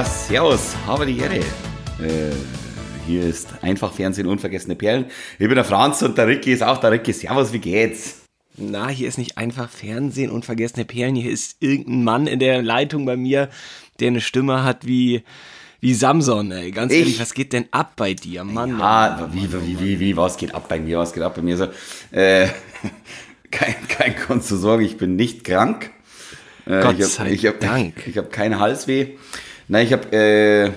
Ja, 0.00 0.06
servus, 0.06 0.74
habe 0.86 1.04
die 1.04 1.18
Ehre. 1.18 1.40
Äh, 1.40 2.32
hier 3.06 3.22
ist 3.22 3.48
einfach 3.60 3.92
Fernsehen 3.92 4.26
unvergessene 4.26 4.74
Perlen. 4.74 5.04
Ich 5.38 5.46
bin 5.46 5.56
der 5.56 5.64
Franz 5.64 6.00
und 6.00 6.16
der 6.16 6.26
Ricky 6.26 6.52
ist 6.52 6.62
auch 6.62 6.78
der 6.78 6.92
Ricky. 6.92 7.12
Servus, 7.12 7.52
wie 7.52 7.58
geht's? 7.58 8.22
Na, 8.56 8.88
hier 8.88 9.08
ist 9.08 9.18
nicht 9.18 9.36
einfach 9.36 9.68
Fernsehen 9.68 10.30
unvergessene 10.30 10.86
Perlen. 10.86 11.16
Hier 11.16 11.30
ist 11.30 11.58
irgendein 11.60 12.02
Mann 12.02 12.26
in 12.26 12.38
der 12.38 12.62
Leitung 12.62 13.04
bei 13.04 13.18
mir, 13.18 13.50
der 13.98 14.08
eine 14.08 14.22
Stimme 14.22 14.64
hat 14.64 14.86
wie 14.86 15.22
wie 15.80 15.92
Samson, 15.92 16.50
ey. 16.50 16.70
Ganz 16.70 16.94
Ich? 16.94 17.00
ehrlich, 17.00 17.20
was 17.20 17.34
geht 17.34 17.52
denn 17.52 17.66
ab 17.70 17.92
bei 17.96 18.14
dir, 18.14 18.42
Mann? 18.42 18.80
Ah, 18.80 19.28
wie, 19.34 19.52
wie, 19.52 19.80
wie, 19.80 20.00
wie, 20.00 20.16
was 20.16 20.38
geht 20.38 20.54
ab 20.54 20.66
bei 20.66 20.80
mir, 20.80 20.96
was 20.96 21.12
geht 21.12 21.22
ab 21.22 21.34
bei 21.34 21.42
mir? 21.42 21.58
So, 21.58 21.66
äh, 22.10 22.48
kein, 23.50 23.74
kein 23.86 24.16
Grund 24.16 24.44
zu 24.44 24.56
sorgen, 24.56 24.82
ich 24.82 24.96
bin 24.96 25.16
nicht 25.16 25.44
krank. 25.44 25.90
Äh, 26.64 26.80
Gott 26.80 26.94
ich 26.96 27.04
hab, 27.04 27.10
sei 27.10 27.32
ich 27.32 27.44
hab, 27.44 27.60
Dank. 27.60 27.98
Ich, 27.98 28.06
ich 28.06 28.16
habe 28.16 28.28
keinen 28.28 28.58
Halsweh. 28.58 29.18
Nein, 29.70 29.86
ich 29.86 29.92
habe 29.92 30.12
äh, 30.12 30.70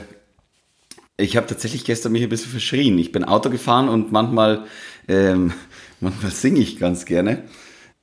ich 1.17 1.35
habe 1.35 1.47
tatsächlich 1.47 1.83
gestern 1.83 2.11
mich 2.11 2.21
ein 2.21 2.29
bisschen 2.29 2.51
verschrien. 2.51 2.99
Ich 2.99 3.11
bin 3.11 3.23
Auto 3.23 3.49
gefahren 3.49 3.89
und 3.89 4.11
manchmal, 4.11 4.65
ähm, 5.07 5.51
manchmal 5.99 6.31
singe 6.31 6.59
ich 6.59 6.77
ganz 6.77 7.05
gerne. 7.05 7.43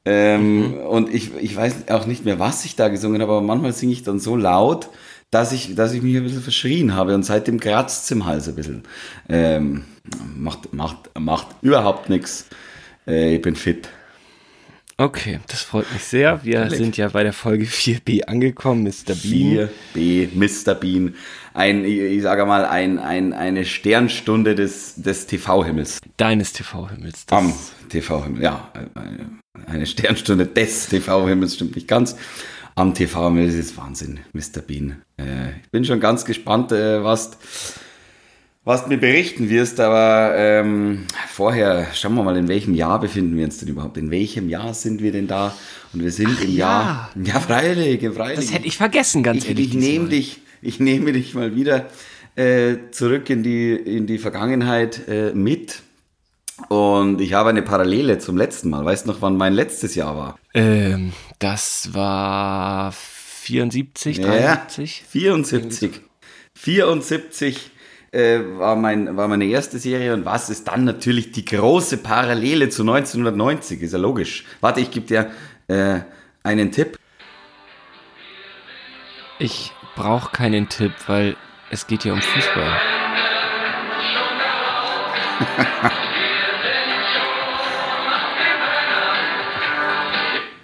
Ähm, 0.05 0.75
Und 0.75 1.15
ich, 1.15 1.33
ich 1.37 1.55
weiß 1.55 1.89
auch 1.91 2.07
nicht 2.07 2.25
mehr, 2.25 2.41
was 2.41 2.65
ich 2.65 2.75
da 2.75 2.89
gesungen 2.89 3.23
habe, 3.23 3.33
aber 3.33 3.41
manchmal 3.43 3.73
singe 3.73 3.93
ich 3.93 4.03
dann 4.03 4.19
so 4.19 4.34
laut, 4.34 4.89
dass 5.31 5.53
ich, 5.53 5.77
dass 5.77 5.93
ich 5.93 6.03
mich 6.03 6.17
ein 6.17 6.25
bisschen 6.25 6.42
verschrien 6.42 6.95
habe 6.97 7.14
und 7.14 7.23
seitdem 7.23 7.61
kratzt 7.61 8.05
es 8.05 8.11
im 8.11 8.27
Hals 8.27 8.48
ein 8.48 8.57
bisschen. 8.57 8.83
Ähm, 9.29 9.84
macht, 10.36 10.73
macht, 10.75 11.11
macht 11.17 11.47
überhaupt 11.62 12.09
nichts. 12.11 12.47
Äh, 13.07 13.36
ich 13.36 13.42
bin 13.42 13.55
fit. 13.55 13.89
Okay, 15.01 15.41
das 15.47 15.62
freut 15.62 15.91
mich 15.95 16.05
sehr. 16.05 16.45
Wir 16.45 16.69
sind 16.69 16.98
ja 16.98 17.09
bei 17.09 17.23
der 17.23 17.33
Folge 17.33 17.65
4b 17.65 18.25
angekommen, 18.25 18.83
Mr. 18.83 19.15
Bean. 19.15 19.70
4B, 19.95 20.29
Mr. 20.34 20.75
Bean. 20.75 21.15
Ein, 21.55 21.87
ich, 21.87 22.20
sage 22.20 22.45
mal, 22.45 22.67
ein, 22.67 22.98
ein, 22.98 23.33
eine 23.33 23.65
Sternstunde 23.65 24.55
des, 24.55 24.97
des 24.97 25.27
TV-Himmels. 25.27 26.01
Deines 26.19 26.53
TV-Himmels. 26.53 27.25
Am 27.31 27.51
TV-Himmel, 27.89 28.42
ja. 28.42 28.70
eine- 28.95 29.31
Eine 29.67 29.87
Sternstunde 29.87 30.47
des 30.47 30.91
TV-Himmels, 30.91 31.55
stimmt 31.55 31.77
nicht 31.77 31.89
ganz. 31.89 32.14
Am 32.75 32.92
TV-Himmel 32.92 33.48
ist 33.48 33.79
Wahnsinn, 33.79 34.20
Mr. 34.35 34.61
Bean. 34.67 35.01
Äh, 35.17 35.51
ich 35.62 35.70
bin 35.70 35.85
schon 35.87 36.01
ganz 36.01 36.27
gespannt, 36.27 36.73
äh, 36.73 37.03
was, 37.03 37.39
was 38.71 38.85
du 38.85 38.89
mir 38.91 38.99
berichten 38.99 39.51
wirst, 39.51 39.81
aber 39.81 40.33
ähm, 40.37 41.07
vorher 41.29 41.89
schauen 41.93 42.15
wir 42.15 42.23
mal, 42.23 42.37
in 42.37 42.47
welchem 42.47 42.73
Jahr 42.75 43.01
befinden 43.01 43.37
wir 43.37 43.45
uns 43.45 43.59
denn 43.59 43.69
überhaupt? 43.69 43.97
In 43.97 44.13
welchem 44.13 44.49
Jahr 44.49 44.75
sind 44.75 45.03
wir 45.03 45.11
denn 45.11 45.27
da? 45.27 45.53
Und 45.93 46.05
wir 46.05 46.13
sind 46.13 46.41
im 46.41 46.51
ja. 46.51 46.57
Jahr. 46.57 47.11
Ja, 47.21 47.41
freilich, 47.41 48.01
freilich. 48.15 48.37
Das 48.37 48.53
hätte 48.55 48.67
ich 48.67 48.77
vergessen, 48.77 49.25
ganz 49.25 49.43
Ich, 49.43 49.48
ehrlich. 49.51 49.71
ich 49.71 49.75
nehme 49.75 50.09
dich, 50.09 50.41
ich 50.63 50.79
nehme 50.79 51.13
dich 51.13 51.35
mal 51.35 51.57
wieder 51.57 51.87
äh, 52.37 52.77
zurück 52.93 53.29
in 53.29 53.43
die, 53.43 53.73
in 53.73 54.07
die 54.07 54.19
Vergangenheit 54.19 55.09
äh, 55.09 55.33
mit. 55.35 55.83
Und 56.69 57.21
ich 57.21 57.33
habe 57.33 57.51
eine 57.51 57.63
Parallele 57.63 58.19
zum 58.19 58.37
letzten 58.37 58.71
Mal. 58.71 58.85
Weißt 58.85 59.05
du 59.05 59.11
noch, 59.11 59.21
wann 59.21 59.37
mein 59.37 59.53
letztes 59.53 59.97
Jahr 59.97 60.17
war? 60.17 60.39
Ähm, 60.55 61.13
das 61.41 61.91
war 61.93 62.93
74, 62.93 64.19
Ja, 64.19 64.27
73? 64.27 65.05
74. 65.09 66.01
74 66.55 67.71
äh, 68.12 68.41
war, 68.58 68.77
mein, 68.77 69.16
war 69.16 69.28
meine 69.28 69.44
erste 69.44 69.78
Serie. 69.78 70.14
Und 70.14 70.25
was 70.25 70.51
ist 70.51 70.68
dann 70.68 70.85
natürlich 70.85 71.33
die 71.33 71.45
große 71.45 71.98
Parallele 71.98 72.68
zu 72.68 72.83
1990? 72.83 73.83
Ist 73.83 73.92
ja 73.92 73.98
logisch. 73.98 74.45
Warte, 74.61 74.80
ich 74.80 74.90
gebe 74.90 75.07
dir 75.07 75.30
äh, 75.68 76.01
einen 76.42 76.73
Tipp. 76.73 76.98
Ich 79.39 79.73
brauche 79.96 80.33
keinen 80.33 80.68
Tipp, 80.68 80.92
weil 81.07 81.36
es 81.70 81.86
geht 81.86 82.02
hier 82.02 82.12
um 82.12 82.20
Fußball. 82.20 82.80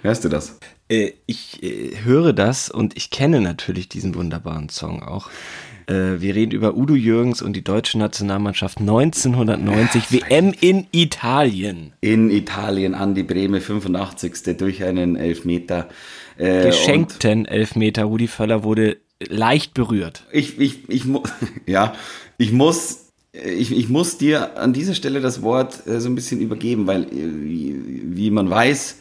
Hörst 0.03 0.23
du 0.23 0.29
das? 0.29 0.59
Äh, 0.89 1.13
ich 1.25 1.63
äh, 1.63 1.97
höre 2.03 2.33
das 2.33 2.69
und 2.69 2.95
ich 2.95 3.09
kenne 3.09 3.41
natürlich 3.41 3.89
diesen 3.89 4.15
wunderbaren 4.15 4.69
Song 4.69 5.03
auch. 5.03 5.29
Äh, 5.87 6.19
wir 6.19 6.35
reden 6.35 6.51
über 6.51 6.75
Udo 6.75 6.95
Jürgens 6.95 7.41
und 7.41 7.53
die 7.53 7.63
deutsche 7.63 7.97
Nationalmannschaft 7.97 8.79
1990 8.79 10.11
WM 10.11 10.53
in 10.59 10.85
Italien. 10.91 11.93
In 12.01 12.29
Italien 12.29 12.93
an 12.93 13.15
die 13.15 13.23
Breme 13.23 13.61
85. 13.61 14.57
durch 14.57 14.83
einen 14.83 15.15
Elfmeter. 15.15 15.87
Äh, 16.37 16.65
Geschenkten 16.65 17.45
Elfmeter. 17.45 18.03
Rudi 18.03 18.27
Völler 18.27 18.63
wurde 18.63 18.97
leicht 19.25 19.73
berührt. 19.73 20.25
ich, 20.31 20.59
ich, 20.59 20.89
ich, 20.89 21.03
ja, 21.65 21.93
ich 22.37 22.51
muss, 22.51 23.07
ich, 23.31 23.71
ich 23.71 23.87
muss 23.87 24.17
dir 24.17 24.57
an 24.57 24.73
dieser 24.73 24.93
Stelle 24.93 25.21
das 25.21 25.41
Wort 25.41 25.87
äh, 25.87 26.01
so 26.01 26.09
ein 26.09 26.15
bisschen 26.15 26.41
übergeben, 26.41 26.85
weil, 26.85 27.03
äh, 27.03 27.07
wie 27.13 28.29
man 28.29 28.49
weiß, 28.49 28.97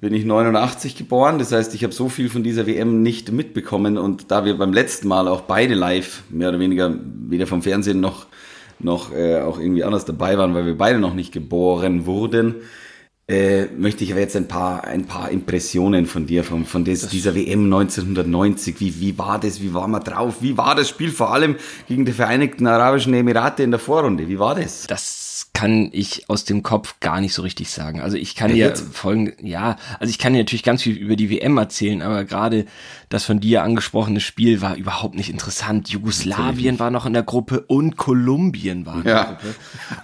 bin 0.00 0.14
ich 0.14 0.24
89 0.24 0.96
geboren. 0.96 1.38
Das 1.38 1.52
heißt, 1.52 1.74
ich 1.74 1.84
habe 1.84 1.92
so 1.92 2.08
viel 2.08 2.30
von 2.30 2.42
dieser 2.42 2.66
WM 2.66 3.02
nicht 3.02 3.32
mitbekommen. 3.32 3.98
Und 3.98 4.30
da 4.30 4.44
wir 4.44 4.56
beim 4.56 4.72
letzten 4.72 5.08
Mal 5.08 5.28
auch 5.28 5.42
beide 5.42 5.74
live, 5.74 6.22
mehr 6.30 6.48
oder 6.48 6.58
weniger, 6.58 6.94
weder 7.28 7.46
vom 7.46 7.62
Fernsehen 7.62 8.00
noch, 8.00 8.26
noch 8.78 9.12
äh, 9.12 9.40
auch 9.40 9.58
irgendwie 9.58 9.84
anders 9.84 10.06
dabei 10.06 10.38
waren, 10.38 10.54
weil 10.54 10.64
wir 10.66 10.76
beide 10.76 10.98
noch 10.98 11.14
nicht 11.14 11.32
geboren 11.32 12.06
wurden, 12.06 12.56
äh, 13.28 13.66
möchte 13.76 14.02
ich 14.02 14.10
aber 14.10 14.20
jetzt 14.20 14.34
ein 14.36 14.48
paar, 14.48 14.84
ein 14.84 15.04
paar 15.04 15.30
Impressionen 15.30 16.06
von 16.06 16.26
dir, 16.26 16.44
von, 16.44 16.64
von 16.64 16.84
des, 16.84 17.06
dieser 17.08 17.34
WM 17.34 17.64
1990. 17.64 18.80
Wie, 18.80 19.00
wie 19.00 19.18
war 19.18 19.38
das? 19.38 19.60
Wie 19.60 19.74
war 19.74 19.86
man 19.86 20.02
drauf? 20.02 20.36
Wie 20.40 20.56
war 20.56 20.74
das 20.74 20.88
Spiel 20.88 21.10
vor 21.10 21.32
allem 21.32 21.56
gegen 21.86 22.06
die 22.06 22.12
Vereinigten 22.12 22.66
Arabischen 22.66 23.12
Emirate 23.12 23.62
in 23.62 23.70
der 23.70 23.78
Vorrunde? 23.78 24.28
Wie 24.28 24.38
war 24.38 24.54
das? 24.54 24.86
Das 24.88 25.19
kann 25.52 25.88
ich 25.92 26.28
aus 26.28 26.44
dem 26.44 26.62
Kopf 26.62 26.96
gar 27.00 27.20
nicht 27.20 27.34
so 27.34 27.42
richtig 27.42 27.70
sagen. 27.70 28.00
Also 28.00 28.16
ich 28.16 28.34
kann 28.34 28.50
dir 28.50 28.56
jetzt? 28.56 28.84
folgende, 28.94 29.34
ja, 29.40 29.76
also 29.98 30.10
ich 30.10 30.18
kann 30.18 30.32
dir 30.32 30.38
natürlich 30.40 30.62
ganz 30.62 30.82
viel 30.82 30.96
über 30.96 31.16
die 31.16 31.30
WM 31.30 31.56
erzählen, 31.58 32.02
aber 32.02 32.24
gerade 32.24 32.66
das 33.08 33.24
von 33.24 33.40
dir 33.40 33.62
angesprochene 33.62 34.20
Spiel 34.20 34.60
war 34.60 34.76
überhaupt 34.76 35.14
nicht 35.14 35.30
interessant. 35.30 35.88
Jugoslawien 35.88 36.78
war 36.78 36.90
noch 36.90 37.06
in 37.06 37.12
der 37.12 37.22
Gruppe 37.22 37.60
und 37.66 37.96
Kolumbien 37.96 38.86
war 38.86 38.96
in 38.96 39.02
der 39.04 39.12
Ja. 39.14 39.24
Gruppe. 39.24 39.54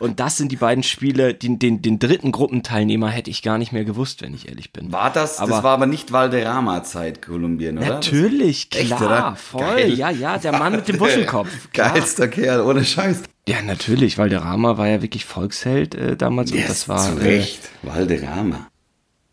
Und 0.01 0.21
das 0.21 0.37
sind 0.37 0.51
die 0.53 0.57
beiden 0.57 0.83
Spiele, 0.83 1.35
den, 1.35 1.59
den, 1.59 1.83
den 1.83 1.99
dritten 1.99 2.33
Gruppenteilnehmer 2.33 3.09
hätte 3.09 3.31
ich 3.31 3.43
gar 3.43 3.59
nicht 3.59 3.73
mehr 3.73 3.85
gewusst, 3.85 4.23
wenn 4.23 4.35
ich 4.35 4.49
ehrlich 4.49 4.73
bin. 4.73 4.93
War 4.93 5.13
das? 5.13 5.39
Aber- 5.39 5.51
das 5.53 5.63
war 5.63 5.73
aber 5.75 5.87
nicht 5.87 6.13
Valderrama-Zeit, 6.13 7.23
Kolumbien, 7.23 7.79
oder? 7.79 7.87
Natürlich, 7.87 8.69
Echt, 8.75 8.87
klar, 8.89 9.03
oder? 9.03 9.37
voll. 9.37 9.61
Geil. 9.61 9.95
Ja, 9.95 10.11
ja, 10.11 10.39
der 10.39 10.53
Mann 10.53 10.73
mit 10.77 10.89
dem 10.89 10.97
klar. 11.27 11.47
geilster 11.73 12.29
Kerl, 12.29 12.61
ohne 12.61 12.85
Scheiß. 12.85 13.23
Ja, 13.49 13.63
natürlich, 13.63 14.19
weil 14.19 14.29
der 14.29 14.43
Rama 14.43 14.77
war 14.77 14.89
ja 14.89 15.03
wirklich 15.03 15.25
Volksheld 15.25 15.95
äh, 15.95 16.17
damals 16.17 16.51
und 16.51 16.69
das 16.69 16.89
war 16.89 16.99
zu 16.99 17.21
äh, 17.21 17.25
Recht. 17.25 17.71
Valderrama. 17.83 18.69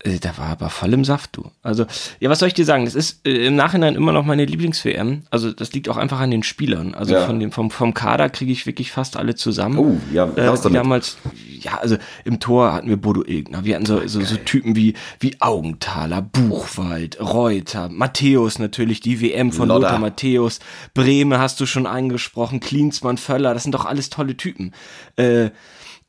Äh, 0.04 0.18
Da 0.20 0.36
war 0.38 0.46
aber 0.46 0.70
voll 0.70 0.92
im 0.92 1.04
Saft, 1.04 1.36
du. 1.36 1.50
Also, 1.62 1.86
ja, 2.20 2.30
was 2.30 2.38
soll 2.38 2.48
ich 2.48 2.54
dir 2.54 2.64
sagen? 2.64 2.84
Das 2.84 2.94
ist 2.94 3.26
äh, 3.26 3.46
im 3.46 3.56
Nachhinein 3.56 3.96
immer 3.96 4.12
noch 4.12 4.24
meine 4.24 4.44
Lieblings-WM. 4.44 5.22
Also, 5.30 5.50
das 5.52 5.72
liegt 5.72 5.88
auch 5.88 5.96
einfach 5.96 6.20
an 6.20 6.30
den 6.30 6.42
Spielern. 6.42 6.94
Also, 6.94 7.14
Ja. 7.14 7.26
von 7.26 7.40
dem, 7.40 7.50
vom, 7.52 7.70
vom 7.70 7.94
Kader 7.94 8.28
kriege 8.28 8.52
ich 8.52 8.66
wirklich 8.66 8.92
fast 8.92 9.16
alle 9.16 9.34
zusammen. 9.34 9.78
Oh, 9.78 9.96
ja, 10.12 10.28
äh, 10.36 10.70
damals, 10.70 11.16
ja, 11.60 11.78
also 11.78 11.96
im 12.24 12.38
Tor 12.40 12.72
hatten 12.72 12.88
wir 12.88 12.96
Bodo 12.98 13.24
Ilgner. 13.24 13.64
Wir 13.64 13.74
hatten 13.76 13.86
so, 13.86 14.06
so, 14.06 14.20
so 14.20 14.36
Typen 14.36 14.76
wie, 14.76 14.94
wie 15.20 15.40
Augenthaler, 15.40 16.22
Buchwald, 16.22 17.18
Reuter, 17.20 17.88
Matthäus 17.88 18.58
natürlich, 18.58 19.00
die 19.00 19.20
WM 19.20 19.52
von 19.52 19.68
Lodder. 19.68 19.80
Lothar 19.88 19.98
Matthäus, 19.98 20.60
Breme 20.92 21.38
hast 21.38 21.58
du 21.60 21.66
schon 21.66 21.86
angesprochen, 21.86 22.60
Klinsmann, 22.60 23.16
Völler, 23.16 23.54
das 23.54 23.62
sind 23.62 23.74
doch 23.74 23.84
alles 23.86 24.10
tolle 24.10 24.36
Typen. 24.36 24.72
Äh, 25.16 25.50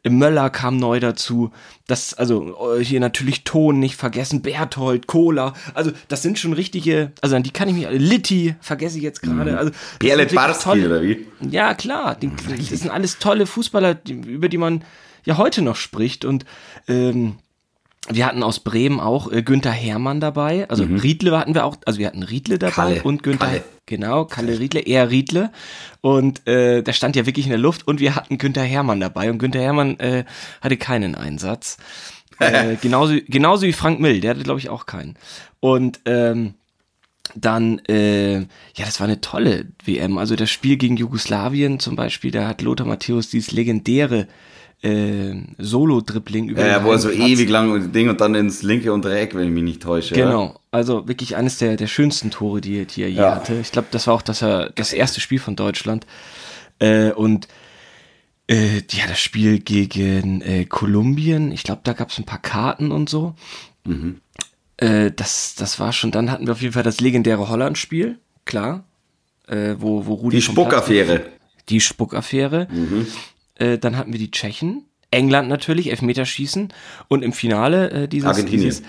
Möller 0.09 0.49
kam 0.49 0.77
neu 0.77 0.99
dazu. 0.99 1.51
Das, 1.87 2.13
also 2.13 2.75
äh, 2.75 2.83
hier 2.83 2.99
natürlich 2.99 3.43
Ton 3.43 3.79
nicht 3.79 3.95
vergessen, 3.95 4.41
Berthold, 4.41 5.07
Kohler. 5.07 5.53
Also 5.73 5.91
das 6.07 6.21
sind 6.21 6.39
schon 6.39 6.53
richtige, 6.53 7.11
also 7.21 7.35
an 7.35 7.43
die 7.43 7.51
kann 7.51 7.67
ich 7.67 7.75
mich, 7.75 7.87
Litti 7.89 8.55
vergesse 8.61 8.97
ich 8.97 9.03
jetzt 9.03 9.21
gerade. 9.21 9.57
Also, 9.57 9.71
sind 9.71 9.99
Berlet 9.99 10.31
wirklich 10.31 10.35
Barski, 10.35 10.85
oder 10.85 11.01
wie? 11.01 11.25
Ja, 11.49 11.73
klar. 11.73 12.15
Die, 12.15 12.31
das 12.69 12.79
sind 12.79 12.91
alles 12.91 13.19
tolle 13.19 13.45
Fußballer, 13.45 13.97
über 14.07 14.49
die 14.49 14.57
man 14.57 14.83
ja 15.25 15.37
heute 15.37 15.61
noch 15.61 15.75
spricht. 15.75 16.25
Und 16.25 16.45
ähm, 16.87 17.37
wir 18.09 18.25
hatten 18.25 18.43
aus 18.43 18.59
Bremen 18.59 18.99
auch 18.99 19.31
äh, 19.31 19.41
Günther 19.41 19.71
Hermann 19.71 20.19
dabei. 20.19 20.69
Also 20.69 20.83
Riedle 20.83 21.37
hatten 21.37 21.55
wir 21.55 21.65
auch, 21.65 21.77
also 21.85 21.99
wir 21.99 22.07
hatten 22.07 22.23
Riedle 22.23 22.59
dabei 22.59 22.71
Kalle. 22.71 23.03
und 23.03 23.23
Günther. 23.23 23.47
Kalle. 23.47 23.63
Genau, 23.87 24.25
Kalle 24.25 24.59
Riedle, 24.59 24.81
eher 24.81 25.09
Riedle. 25.09 25.51
Und 26.01 26.47
äh, 26.47 26.81
der 26.81 26.93
stand 26.93 27.15
ja 27.15 27.25
wirklich 27.25 27.45
in 27.45 27.51
der 27.51 27.59
Luft 27.59 27.87
und 27.87 27.99
wir 27.99 28.15
hatten 28.15 28.37
Günther 28.37 28.63
Hermann 28.63 28.99
dabei. 28.99 29.29
Und 29.29 29.39
Günther 29.39 29.61
Hermann 29.61 29.99
äh, 29.99 30.25
hatte 30.61 30.77
keinen 30.77 31.15
Einsatz. 31.15 31.77
äh, 32.39 32.75
genauso, 32.75 33.15
genauso 33.27 33.65
wie 33.65 33.73
Frank 33.73 33.99
Mill, 33.99 34.21
der 34.21 34.31
hatte, 34.31 34.43
glaube 34.43 34.59
ich, 34.59 34.69
auch 34.69 34.85
keinen. 34.85 35.15
Und 35.59 35.99
ähm, 36.05 36.55
dann, 37.33 37.79
äh, 37.87 38.39
ja, 38.39 38.85
das 38.85 38.99
war 38.99 39.07
eine 39.07 39.21
tolle 39.21 39.67
WM. 39.83 40.17
Also 40.17 40.35
das 40.35 40.51
Spiel 40.51 40.77
gegen 40.77 40.97
Jugoslawien 40.97 41.79
zum 41.79 41.95
Beispiel, 41.95 42.31
da 42.31 42.47
hat 42.47 42.61
Lothar 42.61 42.85
Matthäus 42.85 43.29
dieses 43.29 43.51
legendäre 43.51 44.27
äh, 44.85 45.33
Solo-Dribbling 45.57 46.49
über 46.49 46.61
Ja, 46.61 46.67
ja, 46.67 46.83
wo 46.83 46.91
er 46.91 46.99
so 46.99 47.09
Platz. 47.09 47.27
ewig 47.27 47.49
lang 47.49 47.71
und 47.71 47.93
Ding 47.95 48.07
und 48.09 48.21
dann 48.21 48.35
ins 48.35 48.61
linke 48.63 48.93
untere 48.93 49.17
Eck, 49.19 49.33
wenn 49.35 49.45
ich 49.47 49.51
mich 49.53 49.63
nicht 49.63 49.81
täusche. 49.81 50.13
Genau. 50.13 50.59
Also 50.71 51.07
wirklich 51.07 51.35
eines 51.35 51.57
der, 51.57 51.75
der 51.75 51.87
schönsten 51.87 52.29
Tore, 52.31 52.61
die, 52.61 52.85
die 52.85 53.01
er 53.03 53.09
je 53.09 53.17
Ja. 53.17 53.35
hatte. 53.35 53.55
Ich 53.61 53.71
glaube, 53.71 53.87
das 53.91 54.07
war 54.07 54.13
auch 54.13 54.21
das, 54.21 54.39
das 54.39 54.93
erste 54.93 55.21
Spiel 55.21 55.39
von 55.39 55.55
Deutschland. 55.55 56.05
Äh, 56.79 57.11
und 57.11 57.47
äh, 58.47 58.77
ja, 58.91 59.07
das 59.07 59.19
Spiel 59.19 59.59
gegen 59.59 60.41
äh, 60.41 60.65
Kolumbien, 60.65 61.51
ich 61.51 61.63
glaube, 61.63 61.81
da 61.83 61.93
gab 61.93 62.11
es 62.11 62.17
ein 62.19 62.25
paar 62.25 62.41
Karten 62.41 62.91
und 62.91 63.09
so. 63.09 63.33
Äh, 64.77 65.11
das, 65.15 65.55
das 65.55 65.79
war 65.79 65.93
schon, 65.93 66.11
dann 66.11 66.29
hatten 66.29 66.45
wir 66.45 66.51
auf 66.53 66.61
jeden 66.61 66.73
Fall 66.73 66.83
das 66.83 66.99
legendäre 67.01 67.49
Holland-Spiel, 67.49 68.19
klar. 68.45 68.83
Äh, 69.47 69.75
wo, 69.79 70.05
wo 70.05 70.13
Rudi 70.15 70.37
Die 70.37 70.41
Spuckaffäre. 70.41 71.21
die 71.69 71.79
Spuckaffäre. 71.79 72.67
Äh, 73.55 73.77
dann 73.77 73.97
hatten 73.97 74.11
wir 74.11 74.19
die 74.19 74.31
Tschechen, 74.31 74.85
England 75.11 75.47
natürlich, 75.49 75.89
Elfmeterschießen 75.91 76.73
und 77.07 77.21
im 77.23 77.31
Finale 77.33 77.89
äh, 77.91 78.07
dieses, 78.07 78.27
Argentinien. 78.29 78.61
dieses 78.61 78.83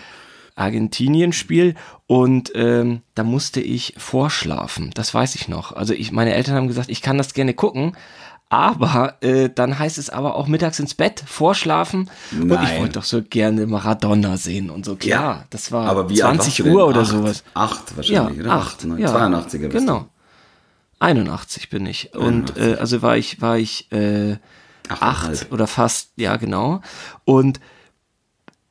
Argentinien-Spiel 0.56 1.74
und 2.06 2.50
ähm, 2.54 3.02
da 3.14 3.24
musste 3.24 3.60
ich 3.60 3.94
vorschlafen, 3.98 4.90
das 4.94 5.12
weiß 5.14 5.34
ich 5.34 5.48
noch. 5.48 5.72
Also 5.72 5.92
ich, 5.94 6.12
meine 6.12 6.34
Eltern 6.34 6.54
haben 6.56 6.68
gesagt, 6.68 6.88
ich 6.88 7.02
kann 7.02 7.18
das 7.18 7.34
gerne 7.34 7.52
gucken, 7.54 7.96
aber 8.48 9.16
äh, 9.22 9.50
dann 9.54 9.78
heißt 9.78 9.98
es 9.98 10.08
aber 10.08 10.34
auch 10.36 10.46
mittags 10.46 10.78
ins 10.78 10.94
Bett, 10.94 11.22
vorschlafen 11.26 12.08
und 12.32 12.44
ich 12.44 12.48
Nein. 12.48 12.80
wollte 12.80 12.94
doch 12.94 13.04
so 13.04 13.22
gerne 13.22 13.66
Maradona 13.66 14.36
sehen 14.36 14.70
und 14.70 14.84
so. 14.84 14.96
Klar, 14.96 15.46
das 15.50 15.72
war 15.72 15.88
Aber 15.88 16.08
wie 16.08 16.22
alt 16.22 16.36
20 16.42 16.46
warst 16.46 16.58
du 16.58 16.62
denn? 16.64 16.72
Uhr 16.74 16.86
oder 16.88 17.00
Acht. 17.00 17.10
sowas. 17.10 17.44
Acht 17.54 17.96
wahrscheinlich, 17.96 18.38
Ja, 18.38 18.42
oder? 18.44 18.52
acht. 18.52 18.84
Nein, 18.84 18.98
ja. 18.98 19.14
82er 19.14 19.58
bist 19.68 19.72
Genau. 19.86 20.06
81 20.98 21.68
bin 21.68 21.84
ich. 21.86 22.14
Und 22.14 22.56
äh, 22.56 22.76
also 22.80 23.02
war 23.02 23.16
ich, 23.18 23.40
war 23.42 23.58
ich 23.58 23.90
äh, 23.92 24.36
Achteinhalb. 24.90 25.42
acht 25.42 25.52
oder 25.52 25.66
fast, 25.66 26.10
ja 26.16 26.36
genau. 26.36 26.80
Und 27.24 27.60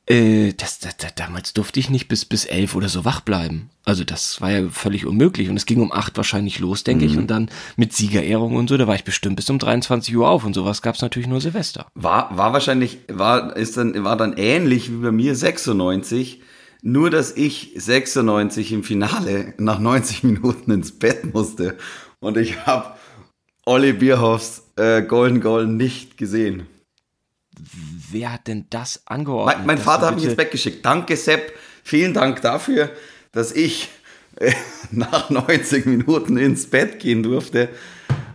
äh, 0.08 0.52
das, 0.52 0.78
das, 0.78 0.96
das, 0.98 1.14
damals 1.16 1.52
durfte 1.52 1.80
ich 1.80 1.90
nicht 1.90 2.06
bis, 2.06 2.24
bis 2.24 2.44
elf 2.44 2.76
oder 2.76 2.88
so 2.88 3.04
wach 3.04 3.20
bleiben. 3.20 3.70
Also 3.84 4.04
das 4.04 4.40
war 4.40 4.50
ja 4.52 4.68
völlig 4.68 5.04
unmöglich. 5.04 5.48
Und 5.48 5.56
es 5.56 5.66
ging 5.66 5.80
um 5.80 5.90
acht 5.90 6.16
wahrscheinlich 6.16 6.60
los, 6.60 6.84
denke 6.84 7.04
Mhm. 7.06 7.10
ich. 7.10 7.16
Und 7.18 7.26
dann 7.28 7.50
mit 7.76 7.92
Siegerehrung 7.92 8.54
und 8.54 8.68
so, 8.68 8.76
da 8.76 8.86
war 8.86 8.94
ich 8.94 9.02
bestimmt 9.04 9.34
bis 9.36 9.50
um 9.50 9.58
23 9.58 10.16
Uhr 10.16 10.28
auf. 10.28 10.44
Und 10.44 10.54
sowas 10.54 10.80
gab 10.80 10.94
es 10.94 11.02
natürlich 11.02 11.26
nur 11.28 11.40
Silvester. 11.40 11.86
War, 11.94 12.36
war 12.36 12.52
wahrscheinlich, 12.52 12.98
war, 13.08 13.56
ist 13.56 13.76
dann, 13.76 14.04
war 14.04 14.16
dann 14.16 14.34
ähnlich 14.36 14.92
wie 14.92 14.96
bei 15.02 15.10
mir 15.10 15.34
96, 15.34 16.40
nur 16.82 17.10
dass 17.10 17.32
ich 17.36 17.72
96 17.74 18.70
im 18.72 18.84
Finale 18.84 19.54
nach 19.58 19.80
90 19.80 20.22
Minuten 20.22 20.70
ins 20.70 20.96
Bett 20.96 21.34
musste 21.34 21.76
und 22.20 22.36
ich 22.36 22.64
habe 22.64 22.94
Olli 23.64 23.92
Bierhoffs 23.92 24.62
äh, 24.76 25.02
Golden 25.02 25.40
Goal 25.40 25.66
nicht 25.66 26.16
gesehen. 26.16 26.66
Wer 28.10 28.32
hat 28.34 28.46
denn 28.46 28.66
das 28.70 29.06
angeordnet? 29.06 29.58
Mein, 29.58 29.66
mein 29.66 29.78
Vater 29.78 30.06
hat 30.06 30.14
mich 30.14 30.24
ins 30.24 30.36
Bett 30.36 30.50
geschickt. 30.50 30.84
Danke 30.84 31.16
Sepp, 31.16 31.52
vielen 31.82 32.12
Dank 32.12 32.42
dafür, 32.42 32.90
dass 33.32 33.52
ich 33.52 33.88
äh, 34.36 34.52
nach 34.90 35.30
90 35.30 35.86
Minuten 35.86 36.36
ins 36.36 36.66
Bett 36.66 37.00
gehen 37.00 37.22
durfte 37.22 37.68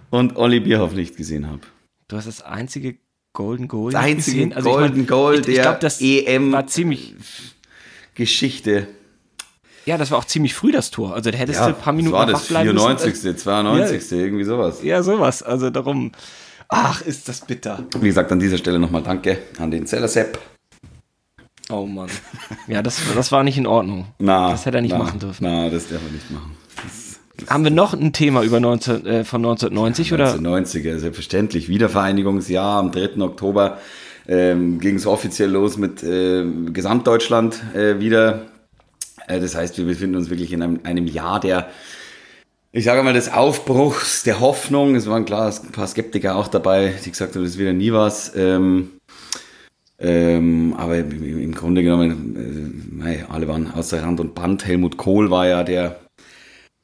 und 0.09 0.35
Olli 0.35 0.59
Bierhoff 0.59 0.93
nicht 0.93 1.15
gesehen 1.17 1.47
habe. 1.47 1.61
Du 2.07 2.17
hast 2.17 2.27
das 2.27 2.41
einzige 2.41 2.97
Golden 3.33 3.67
Goal 3.67 3.91
Das 3.91 4.03
nicht 4.03 4.15
einzige 4.17 4.37
gesehen? 4.37 4.53
Also 4.53 4.69
ich 4.69 4.75
Golden 4.75 4.97
mein, 4.97 5.07
Goal 5.07 5.33
ich, 5.35 5.39
ich 5.47 5.55
der 5.55 5.63
glaub, 5.63 5.79
das 5.79 6.01
EM 6.01 6.51
war 6.51 6.67
ziemlich, 6.67 7.15
Geschichte. 8.15 8.87
Ja, 9.85 9.97
das 9.97 10.11
war 10.11 10.17
auch 10.19 10.25
ziemlich 10.25 10.53
früh 10.53 10.71
das 10.71 10.91
Tor. 10.91 11.13
Also 11.13 11.31
da 11.31 11.37
hättest 11.37 11.59
Ja, 11.59 11.69
du 11.69 11.75
ein 11.75 11.81
paar 11.81 11.93
Minuten 11.93 12.13
das 12.13 12.19
war 12.19 12.25
das 12.31 12.41
wach 12.43 12.47
bleiben 12.47 12.73
müssen. 12.73 12.97
94., 12.97 13.37
92., 13.37 14.11
irgendwie 14.11 14.43
sowas. 14.43 14.83
Ja, 14.83 15.01
sowas. 15.03 15.43
Also 15.43 15.69
darum. 15.69 16.11
Ach, 16.69 17.01
ist 17.01 17.27
das 17.27 17.41
bitter. 17.41 17.83
Wie 17.99 18.07
gesagt, 18.07 18.31
an 18.31 18.39
dieser 18.39 18.57
Stelle 18.57 18.79
nochmal 18.79 19.03
Danke 19.03 19.39
an 19.59 19.71
den 19.71 19.85
Zeller 19.85 20.07
Sepp. 20.07 20.39
Oh 21.69 21.85
Mann. 21.85 22.09
Ja, 22.67 22.81
das, 22.81 22.99
das 23.15 23.31
war 23.31 23.43
nicht 23.43 23.57
in 23.57 23.67
Ordnung. 23.67 24.07
Na, 24.19 24.51
Das 24.51 24.65
hätte 24.65 24.77
er 24.77 24.81
nicht 24.81 24.91
na, 24.91 24.97
machen 24.99 25.19
dürfen. 25.19 25.43
Na, 25.43 25.69
das 25.69 25.87
darf 25.89 26.01
er 26.05 26.11
nicht 26.11 26.29
machen. 26.31 26.55
Das, 27.37 27.49
Haben 27.49 27.63
wir 27.63 27.71
noch 27.71 27.93
ein 27.93 28.13
Thema 28.13 28.43
über 28.43 28.59
19, 28.59 29.05
äh, 29.05 29.23
von 29.23 29.41
1990 29.41 30.13
oder? 30.13 30.33
1990er, 30.35 30.97
selbstverständlich. 30.97 31.69
Wiedervereinigungsjahr 31.69 32.79
am 32.79 32.91
3. 32.91 33.21
Oktober 33.21 33.77
ähm, 34.27 34.79
ging 34.79 34.95
es 34.95 35.05
offiziell 35.05 35.49
los 35.49 35.77
mit 35.77 36.03
äh, 36.03 36.45
Gesamtdeutschland 36.71 37.61
äh, 37.73 37.99
wieder. 37.99 38.47
Äh, 39.27 39.39
das 39.39 39.55
heißt, 39.55 39.77
wir 39.77 39.85
befinden 39.85 40.15
uns 40.15 40.29
wirklich 40.29 40.53
in 40.53 40.61
einem, 40.61 40.79
einem 40.83 41.07
Jahr 41.07 41.39
der, 41.39 41.69
ich 42.71 42.85
sage 42.85 43.03
mal, 43.03 43.13
des 43.13 43.31
Aufbruchs, 43.31 44.23
der 44.23 44.39
Hoffnung. 44.39 44.95
Es 44.95 45.07
waren 45.07 45.25
klar 45.25 45.51
ein 45.51 45.71
paar 45.71 45.87
Skeptiker 45.87 46.35
auch 46.35 46.47
dabei, 46.47 46.93
die 47.03 47.11
gesagt 47.11 47.35
haben, 47.35 47.43
das 47.43 47.53
ist 47.53 47.59
wieder 47.59 47.73
nie 47.73 47.91
was. 47.91 48.33
Ähm, 48.35 48.91
ähm, 49.99 50.73
aber 50.77 50.97
im, 50.97 51.53
Grunde 51.53 51.83
genommen, 51.83 52.35
äh, 52.35 52.95
mei, 52.95 53.25
alle 53.29 53.47
waren 53.47 53.71
außer 53.71 54.01
Rand 54.01 54.19
und 54.19 54.33
Band. 54.33 54.65
Helmut 54.65 54.97
Kohl 54.97 55.29
war 55.29 55.47
ja 55.47 55.63
der, 55.63 55.99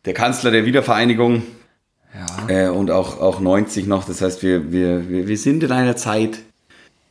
der 0.06 0.14
Kanzler 0.14 0.52
der 0.52 0.66
Wiedervereinigung 0.66 1.42
Ja. 2.14 2.68
äh, 2.68 2.70
und 2.70 2.92
auch, 2.92 3.20
auch 3.20 3.40
90 3.40 3.88
noch. 3.88 4.06
Das 4.06 4.22
heißt, 4.22 4.44
wir, 4.44 4.72
wir, 4.72 5.10
wir, 5.10 5.28
wir 5.28 5.38
sind 5.38 5.64
in 5.64 5.72
einer 5.72 5.96
Zeit, 5.96 6.44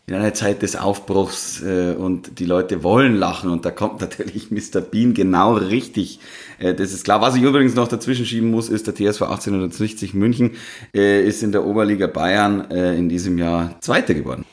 in 0.09 0.15
einer 0.15 0.35
Zeit 0.35 0.63
des 0.63 0.77
Aufbruchs 0.77 1.63
äh, 1.63 1.95
und 1.99 2.39
die 2.39 2.45
Leute 2.45 2.85
wollen 2.85 3.17
lachen 3.17 3.51
und 3.51 3.65
da 3.65 3.73
kommt 3.73 4.01
natürlich 4.01 4.53
Mr. 4.53 4.81
Bean 4.81 5.15
genau 5.15 5.55
richtig. 5.55 6.21
Äh, 6.59 6.75
das 6.75 6.93
ist 6.93 7.05
klar. 7.05 7.21
Was 7.21 7.35
ich 7.35 7.43
übrigens 7.43 7.75
noch 7.75 7.89
dazwischen 7.89 8.25
schieben 8.25 8.51
muss, 8.51 8.69
ist 8.69 8.87
der 8.87 8.95
TSV 8.95 9.23
1860 9.23 10.15
München 10.15 10.53
äh, 10.95 11.27
ist 11.27 11.43
in 11.43 11.51
der 11.51 11.65
Oberliga 11.65 12.07
Bayern 12.07 12.71
äh, 12.71 12.97
in 12.97 13.09
diesem 13.09 13.37
Jahr 13.37 13.81
Zweiter 13.81 14.15
geworden. 14.15 14.45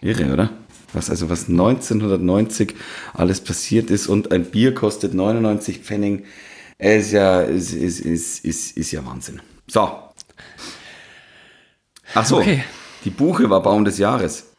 Irre, 0.00 0.32
oder? 0.32 0.50
Was 0.92 1.10
also 1.10 1.28
was 1.28 1.48
1990 1.48 2.74
alles 3.12 3.40
passiert 3.40 3.90
ist 3.90 4.06
und 4.06 4.30
ein 4.30 4.44
Bier 4.44 4.74
kostet 4.74 5.14
99 5.14 5.80
Pfennig, 5.80 6.24
ist 6.78 7.12
ja 7.12 7.42
ist, 7.42 7.72
ist, 7.72 8.00
ist, 8.00 8.44
ist, 8.44 8.76
ist 8.76 8.92
ja 8.92 9.04
Wahnsinn. 9.04 9.40
So. 9.66 9.90
Ach 12.14 12.24
so. 12.24 12.38
Okay. 12.38 12.64
Die 13.04 13.10
Buche 13.10 13.50
war 13.50 13.62
Baum 13.62 13.84
des 13.84 13.98
Jahres 13.98 14.49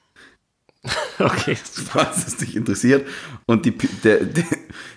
Okay. 1.32 1.56
falls 1.56 2.28
es 2.28 2.38
dich 2.38 2.56
interessiert. 2.56 3.08
Und 3.46 3.66
die, 3.66 3.72
der, 4.04 4.24
der, 4.24 4.44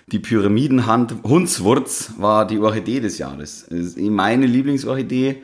die 0.07 0.19
Pyramidenhand 0.19 1.15
Hundswurz 1.23 2.13
war 2.17 2.47
die 2.47 2.59
Orchidee 2.59 2.99
des 2.99 3.17
Jahres. 3.17 3.67
Eh 3.71 4.09
meine 4.09 4.45
Lieblingsorchidee 4.45 5.43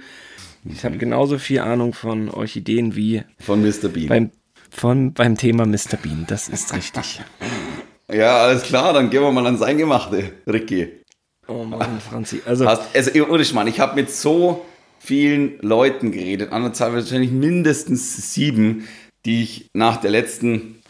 Ich 0.66 0.86
habe 0.86 0.98
genauso 0.98 1.38
viel 1.38 1.60
Ahnung 1.60 1.94
von 1.94 2.30
Orchideen 2.30 2.96
wie 2.96 3.24
von 3.40 3.62
Mr. 3.62 3.90
Bean. 3.90 4.08
beim, 4.08 4.32
von, 4.70 5.14
beim 5.14 5.38
Thema 5.38 5.66
Mr. 5.66 5.98
Bean. 6.02 6.26
Das 6.28 6.50
ist 6.50 6.74
richtig. 6.74 7.22
ja, 8.12 8.38
alles 8.38 8.64
klar, 8.64 8.94
dann 8.94 9.10
gehen 9.10 9.22
wir 9.22 9.32
mal 9.32 9.46
ans 9.46 9.62
Eingemachte, 9.62 10.32
Ricky. 10.48 11.02
Oh 11.48 11.64
Mann, 11.64 12.00
Franzi. 12.00 12.42
Also, 12.46 12.66
Hast, 12.66 12.96
also, 12.96 13.12
ohne 13.28 13.44
Schmarrn, 13.44 13.68
ich 13.68 13.80
habe 13.80 13.96
mit 13.96 14.12
so 14.12 14.66
vielen 15.00 15.58
Leuten 15.62 16.12
geredet, 16.12 16.52
anderthalb 16.52 16.94
wahrscheinlich 16.94 17.32
mindestens 17.32 18.34
sieben, 18.34 18.88
die 19.26 19.44
ich 19.44 19.70
nach 19.74 19.98
der 19.98 20.12
letzten 20.12 20.82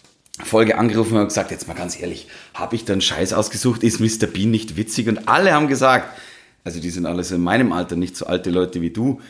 Folge 0.43 0.77
angerufen 0.77 1.13
habe 1.13 1.21
und 1.21 1.27
gesagt, 1.27 1.51
jetzt 1.51 1.67
mal 1.67 1.73
ganz 1.73 1.99
ehrlich, 1.99 2.27
habe 2.53 2.75
ich 2.75 2.85
dann 2.85 3.01
Scheiß 3.01 3.33
ausgesucht, 3.33 3.83
ist 3.83 3.99
Mr. 3.99 4.27
Bean 4.27 4.51
nicht 4.51 4.77
witzig? 4.77 5.07
Und 5.07 5.27
alle 5.27 5.53
haben 5.53 5.67
gesagt, 5.67 6.17
also 6.63 6.79
die 6.79 6.89
sind 6.89 7.05
alles 7.05 7.31
in 7.31 7.41
meinem 7.41 7.71
Alter, 7.71 7.95
nicht 7.95 8.15
so 8.15 8.25
alte 8.25 8.49
Leute 8.49 8.81
wie 8.81 8.91
du, 8.91 9.21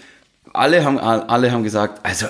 alle 0.54 0.84
haben, 0.84 1.00
alle 1.00 1.52
haben 1.52 1.64
gesagt, 1.64 2.06
also 2.06 2.28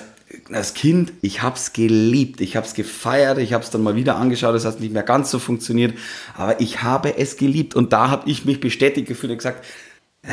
als 0.51 0.74
Kind, 0.74 1.12
ich 1.22 1.42
hab's 1.42 1.74
geliebt, 1.74 2.40
ich 2.40 2.56
hab's 2.56 2.74
gefeiert, 2.74 3.38
ich 3.38 3.54
hab's 3.54 3.70
dann 3.70 3.84
mal 3.84 3.96
wieder 3.96 4.16
angeschaut, 4.16 4.56
das 4.56 4.66
hat 4.66 4.80
nicht 4.80 4.94
mehr 4.94 5.04
ganz 5.04 5.30
so 5.32 5.40
funktioniert, 5.40 5.98
aber 6.36 6.62
ich 6.62 6.84
habe 6.84 7.18
es 7.18 7.38
geliebt 7.38 7.75
und 7.75 7.92
da 7.94 8.10
habe 8.10 8.30
ich 8.30 8.46
mich 8.46 8.60
bestätigt 8.60 9.08
gefühlt 9.08 9.32
und 9.32 9.38
gesagt, 9.38 9.66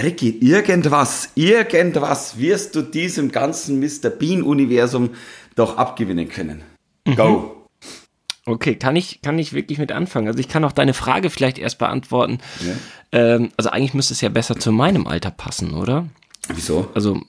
Ricky, 0.02 0.36
irgendwas, 0.40 1.30
irgendwas 1.34 2.38
wirst 2.38 2.74
du 2.74 2.82
diesem 2.82 3.32
ganzen 3.32 3.80
Mr. 3.80 4.10
Bean-Universum 4.10 5.10
doch 5.58 5.76
abgewinnen 5.76 6.28
können. 6.28 6.62
Go! 7.16 7.58
okay, 8.48 8.76
kann 8.76 8.96
ich, 8.96 9.20
kann 9.22 9.38
ich 9.38 9.52
wirklich 9.52 9.78
mit 9.78 9.92
anfangen? 9.92 10.26
Also 10.26 10.38
ich 10.38 10.48
kann 10.48 10.64
auch 10.64 10.72
deine 10.72 10.94
Frage 10.94 11.30
vielleicht 11.30 11.58
erst 11.58 11.78
beantworten. 11.78 12.38
Ähm, 13.12 13.50
also 13.56 13.70
eigentlich 13.70 13.94
müsste 13.94 14.14
es 14.14 14.20
ja 14.20 14.28
besser 14.28 14.58
zu 14.58 14.72
meinem 14.72 15.06
Alter 15.06 15.30
passen, 15.30 15.74
oder? 15.74 16.06
Wieso? 16.48 16.90
Also 16.94 17.20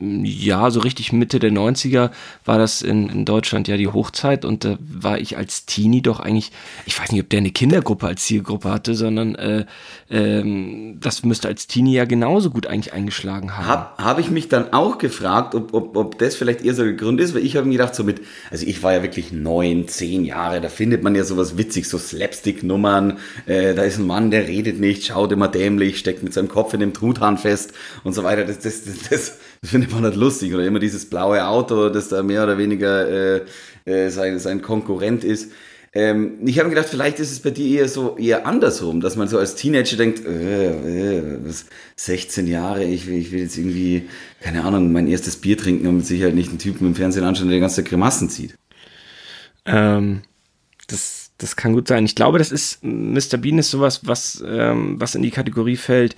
ja, 0.00 0.70
so 0.70 0.80
richtig 0.80 1.12
Mitte 1.12 1.38
der 1.38 1.50
90er 1.50 2.10
war 2.44 2.58
das 2.58 2.80
in, 2.80 3.08
in 3.10 3.24
Deutschland 3.24 3.68
ja 3.68 3.76
die 3.76 3.88
Hochzeit 3.88 4.44
und 4.44 4.64
da 4.64 4.78
war 4.80 5.18
ich 5.18 5.36
als 5.36 5.66
Teenie 5.66 6.00
doch 6.00 6.20
eigentlich, 6.20 6.52
ich 6.86 6.98
weiß 6.98 7.12
nicht, 7.12 7.22
ob 7.22 7.28
der 7.28 7.38
eine 7.38 7.50
Kindergruppe 7.50 8.06
als 8.06 8.24
Zielgruppe 8.24 8.70
hatte, 8.70 8.94
sondern 8.94 9.34
äh, 9.34 9.66
ähm, 10.08 10.98
das 11.00 11.22
müsste 11.22 11.48
als 11.48 11.66
Teenie 11.66 11.94
ja 11.94 12.06
genauso 12.06 12.50
gut 12.50 12.66
eigentlich 12.66 12.94
eingeschlagen 12.94 13.56
haben. 13.56 13.66
Habe 13.66 14.04
hab 14.04 14.18
ich 14.18 14.30
mich 14.30 14.48
dann 14.48 14.72
auch 14.72 14.96
gefragt, 14.98 15.54
ob, 15.54 15.74
ob, 15.74 15.96
ob 15.96 16.18
das 16.18 16.34
vielleicht 16.34 16.64
eher 16.64 16.74
so 16.74 16.82
der 16.82 16.94
Grund 16.94 17.20
ist, 17.20 17.34
weil 17.34 17.44
ich 17.44 17.56
habe 17.56 17.66
mir 17.66 17.72
gedacht, 17.72 17.94
so 17.94 18.02
mit, 18.02 18.22
also 18.50 18.66
ich 18.66 18.82
war 18.82 18.94
ja 18.94 19.02
wirklich 19.02 19.32
neun, 19.32 19.86
zehn 19.86 20.24
Jahre, 20.24 20.62
da 20.62 20.68
findet 20.70 21.02
man 21.02 21.14
ja 21.14 21.24
sowas 21.24 21.58
witzig, 21.58 21.88
so 21.88 21.98
Slapstick-Nummern, 21.98 23.18
äh, 23.46 23.74
da 23.74 23.82
ist 23.82 23.98
ein 23.98 24.06
Mann, 24.06 24.30
der 24.30 24.48
redet 24.48 24.80
nicht, 24.80 25.04
schaut 25.04 25.30
immer 25.32 25.48
dämlich, 25.48 25.98
steckt 25.98 26.22
mit 26.22 26.32
seinem 26.32 26.48
Kopf 26.48 26.72
in 26.72 26.80
dem 26.80 26.94
Truthahn 26.94 27.36
fest 27.36 27.74
und 28.02 28.14
so 28.14 28.24
weiter, 28.24 28.44
das, 28.44 28.60
das, 28.60 28.84
das, 28.84 29.08
das, 29.10 29.38
findet 29.62 29.89
man 29.92 30.04
halt 30.04 30.16
lustig 30.16 30.54
oder 30.54 30.64
immer 30.64 30.78
dieses 30.78 31.08
blaue 31.08 31.46
Auto, 31.46 31.88
das 31.88 32.08
da 32.08 32.22
mehr 32.22 32.44
oder 32.44 32.58
weniger 32.58 33.08
äh, 33.08 33.40
äh, 33.84 34.10
sein, 34.10 34.38
sein 34.38 34.62
Konkurrent 34.62 35.24
ist. 35.24 35.50
Ähm, 35.92 36.38
ich 36.46 36.60
habe 36.60 36.68
gedacht, 36.68 36.88
vielleicht 36.88 37.18
ist 37.18 37.32
es 37.32 37.40
bei 37.40 37.50
dir 37.50 37.80
eher 37.80 37.88
so 37.88 38.16
eher 38.16 38.46
andersrum, 38.46 39.00
dass 39.00 39.16
man 39.16 39.26
so 39.26 39.38
als 39.38 39.56
Teenager 39.56 39.96
denkt, 39.96 40.24
äh, 40.24 41.16
äh, 41.16 41.38
16 41.96 42.46
Jahre, 42.46 42.84
ich 42.84 43.08
will, 43.08 43.18
ich 43.18 43.32
will 43.32 43.40
jetzt 43.40 43.58
irgendwie, 43.58 44.08
keine 44.40 44.64
Ahnung, 44.64 44.92
mein 44.92 45.08
erstes 45.08 45.36
Bier 45.36 45.58
trinken 45.58 45.88
und 45.88 45.96
mit 45.96 46.06
Sicherheit 46.06 46.34
nicht 46.34 46.50
einen 46.50 46.58
Typen 46.58 46.86
im 46.86 46.94
Fernsehen 46.94 47.24
anschauen, 47.24 47.48
der 47.48 47.56
die 47.56 47.60
ganze 47.60 47.82
Grimassen 47.82 48.30
zieht. 48.30 48.54
Ähm, 49.66 50.22
das, 50.86 51.32
das 51.38 51.56
kann 51.56 51.72
gut 51.72 51.88
sein. 51.88 52.04
Ich 52.04 52.14
glaube, 52.14 52.38
das 52.38 52.52
ist, 52.52 52.84
Mr. 52.84 53.38
Bean 53.38 53.58
ist 53.58 53.70
sowas, 53.70 54.02
was, 54.04 54.42
ähm, 54.46 55.00
was 55.00 55.16
in 55.16 55.22
die 55.22 55.30
Kategorie 55.32 55.76
fällt, 55.76 56.14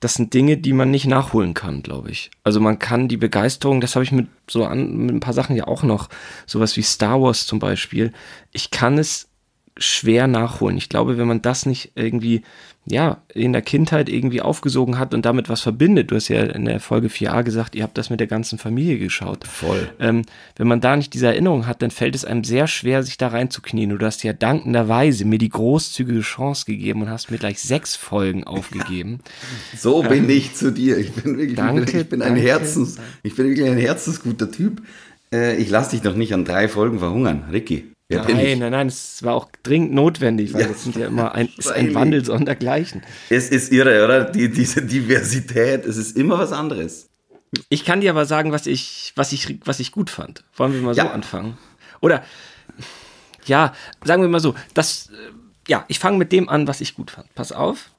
das 0.00 0.14
sind 0.14 0.34
Dinge, 0.34 0.58
die 0.58 0.72
man 0.72 0.90
nicht 0.90 1.06
nachholen 1.06 1.54
kann, 1.54 1.82
glaube 1.82 2.10
ich. 2.10 2.30
Also 2.44 2.60
man 2.60 2.78
kann 2.78 3.08
die 3.08 3.16
Begeisterung, 3.16 3.80
das 3.80 3.94
habe 3.94 4.04
ich 4.04 4.12
mit 4.12 4.28
so 4.48 4.64
an, 4.64 4.96
mit 4.96 5.14
ein 5.14 5.20
paar 5.20 5.32
Sachen 5.32 5.56
ja 5.56 5.66
auch 5.66 5.82
noch, 5.82 6.08
sowas 6.46 6.76
wie 6.76 6.82
Star 6.82 7.20
Wars 7.20 7.46
zum 7.46 7.58
Beispiel. 7.58 8.12
Ich 8.52 8.70
kann 8.70 8.98
es 8.98 9.28
schwer 9.78 10.26
nachholen. 10.26 10.76
Ich 10.76 10.88
glaube, 10.88 11.18
wenn 11.18 11.28
man 11.28 11.42
das 11.42 11.66
nicht 11.66 11.92
irgendwie, 11.94 12.42
ja, 12.88 13.20
in 13.34 13.52
der 13.52 13.62
Kindheit 13.62 14.08
irgendwie 14.08 14.40
aufgesogen 14.40 14.98
hat 14.98 15.12
und 15.12 15.26
damit 15.26 15.48
was 15.48 15.60
verbindet, 15.60 16.10
du 16.10 16.14
hast 16.14 16.28
ja 16.28 16.44
in 16.44 16.66
der 16.66 16.78
Folge 16.78 17.08
4a 17.08 17.42
gesagt, 17.42 17.74
ihr 17.74 17.82
habt 17.82 17.98
das 17.98 18.10
mit 18.10 18.20
der 18.20 18.28
ganzen 18.28 18.58
Familie 18.58 18.98
geschaut. 18.98 19.44
Voll. 19.44 19.90
Ähm, 19.98 20.22
wenn 20.54 20.68
man 20.68 20.80
da 20.80 20.96
nicht 20.96 21.12
diese 21.12 21.26
Erinnerung 21.26 21.66
hat, 21.66 21.82
dann 21.82 21.90
fällt 21.90 22.14
es 22.14 22.24
einem 22.24 22.44
sehr 22.44 22.68
schwer, 22.68 23.02
sich 23.02 23.18
da 23.18 23.28
reinzuknien. 23.28 23.90
Du 23.90 24.06
hast 24.06 24.22
ja 24.22 24.32
dankenderweise 24.32 25.24
mir 25.24 25.38
die 25.38 25.48
großzügige 25.48 26.20
Chance 26.20 26.64
gegeben 26.66 27.02
und 27.02 27.10
hast 27.10 27.30
mir 27.30 27.38
gleich 27.38 27.60
sechs 27.60 27.96
Folgen 27.96 28.44
aufgegeben. 28.44 29.18
so 29.76 30.02
bin 30.02 30.24
ähm, 30.24 30.30
ich 30.30 30.54
zu 30.54 30.70
dir. 30.70 30.96
Ich 30.98 31.12
bin 31.12 31.36
wirklich, 31.36 31.56
danke, 31.56 31.82
ich 31.82 31.90
bin, 31.90 32.00
ich 32.00 32.08
bin 32.08 32.22
ein 32.22 32.36
Herzens, 32.36 32.98
ich 33.24 33.34
bin 33.34 33.48
wirklich 33.48 33.66
ein 33.68 33.78
herzensguter 33.78 34.50
Typ. 34.52 34.82
Äh, 35.32 35.56
ich 35.56 35.70
lasse 35.70 35.90
dich 35.90 36.02
doch 36.02 36.14
nicht 36.14 36.32
an 36.32 36.44
drei 36.44 36.68
Folgen 36.68 37.00
verhungern, 37.00 37.44
Ricky. 37.50 37.95
Ja, 38.08 38.22
nein, 38.22 38.60
nein, 38.60 38.70
nein, 38.70 38.86
es 38.86 39.24
war 39.24 39.34
auch 39.34 39.48
dringend 39.64 39.92
notwendig, 39.92 40.54
weil 40.54 40.60
ja, 40.62 40.68
das 40.68 40.84
sind 40.84 40.94
ja 40.94 41.08
immer 41.08 41.34
ein, 41.34 41.48
ist 41.56 41.72
ein 41.72 41.92
Wandel 41.94 42.24
sondergleichen. 42.24 43.02
Es 43.30 43.48
ist 43.48 43.72
irre, 43.72 44.04
oder? 44.04 44.24
Die, 44.26 44.48
diese 44.48 44.82
Diversität, 44.82 45.84
es 45.84 45.96
ist 45.96 46.16
immer 46.16 46.38
was 46.38 46.52
anderes. 46.52 47.08
Ich 47.68 47.84
kann 47.84 48.00
dir 48.00 48.10
aber 48.10 48.24
sagen, 48.24 48.52
was 48.52 48.66
ich, 48.66 49.12
was 49.16 49.32
ich, 49.32 49.58
was 49.64 49.80
ich 49.80 49.90
gut 49.90 50.10
fand. 50.10 50.44
Wollen 50.54 50.72
wir 50.72 50.80
mal 50.82 50.94
ja. 50.94 51.04
so 51.04 51.10
anfangen? 51.10 51.58
Oder, 52.00 52.22
ja, 53.44 53.72
sagen 54.04 54.22
wir 54.22 54.28
mal 54.28 54.40
so, 54.40 54.54
das, 54.74 55.08
äh, 55.08 55.12
ja, 55.68 55.84
ich 55.88 55.98
fange 55.98 56.18
mit 56.18 56.30
dem 56.30 56.48
an, 56.48 56.68
was 56.68 56.80
ich 56.80 56.94
gut 56.94 57.10
fand. 57.10 57.34
Pass 57.34 57.50
auf, 57.50 57.90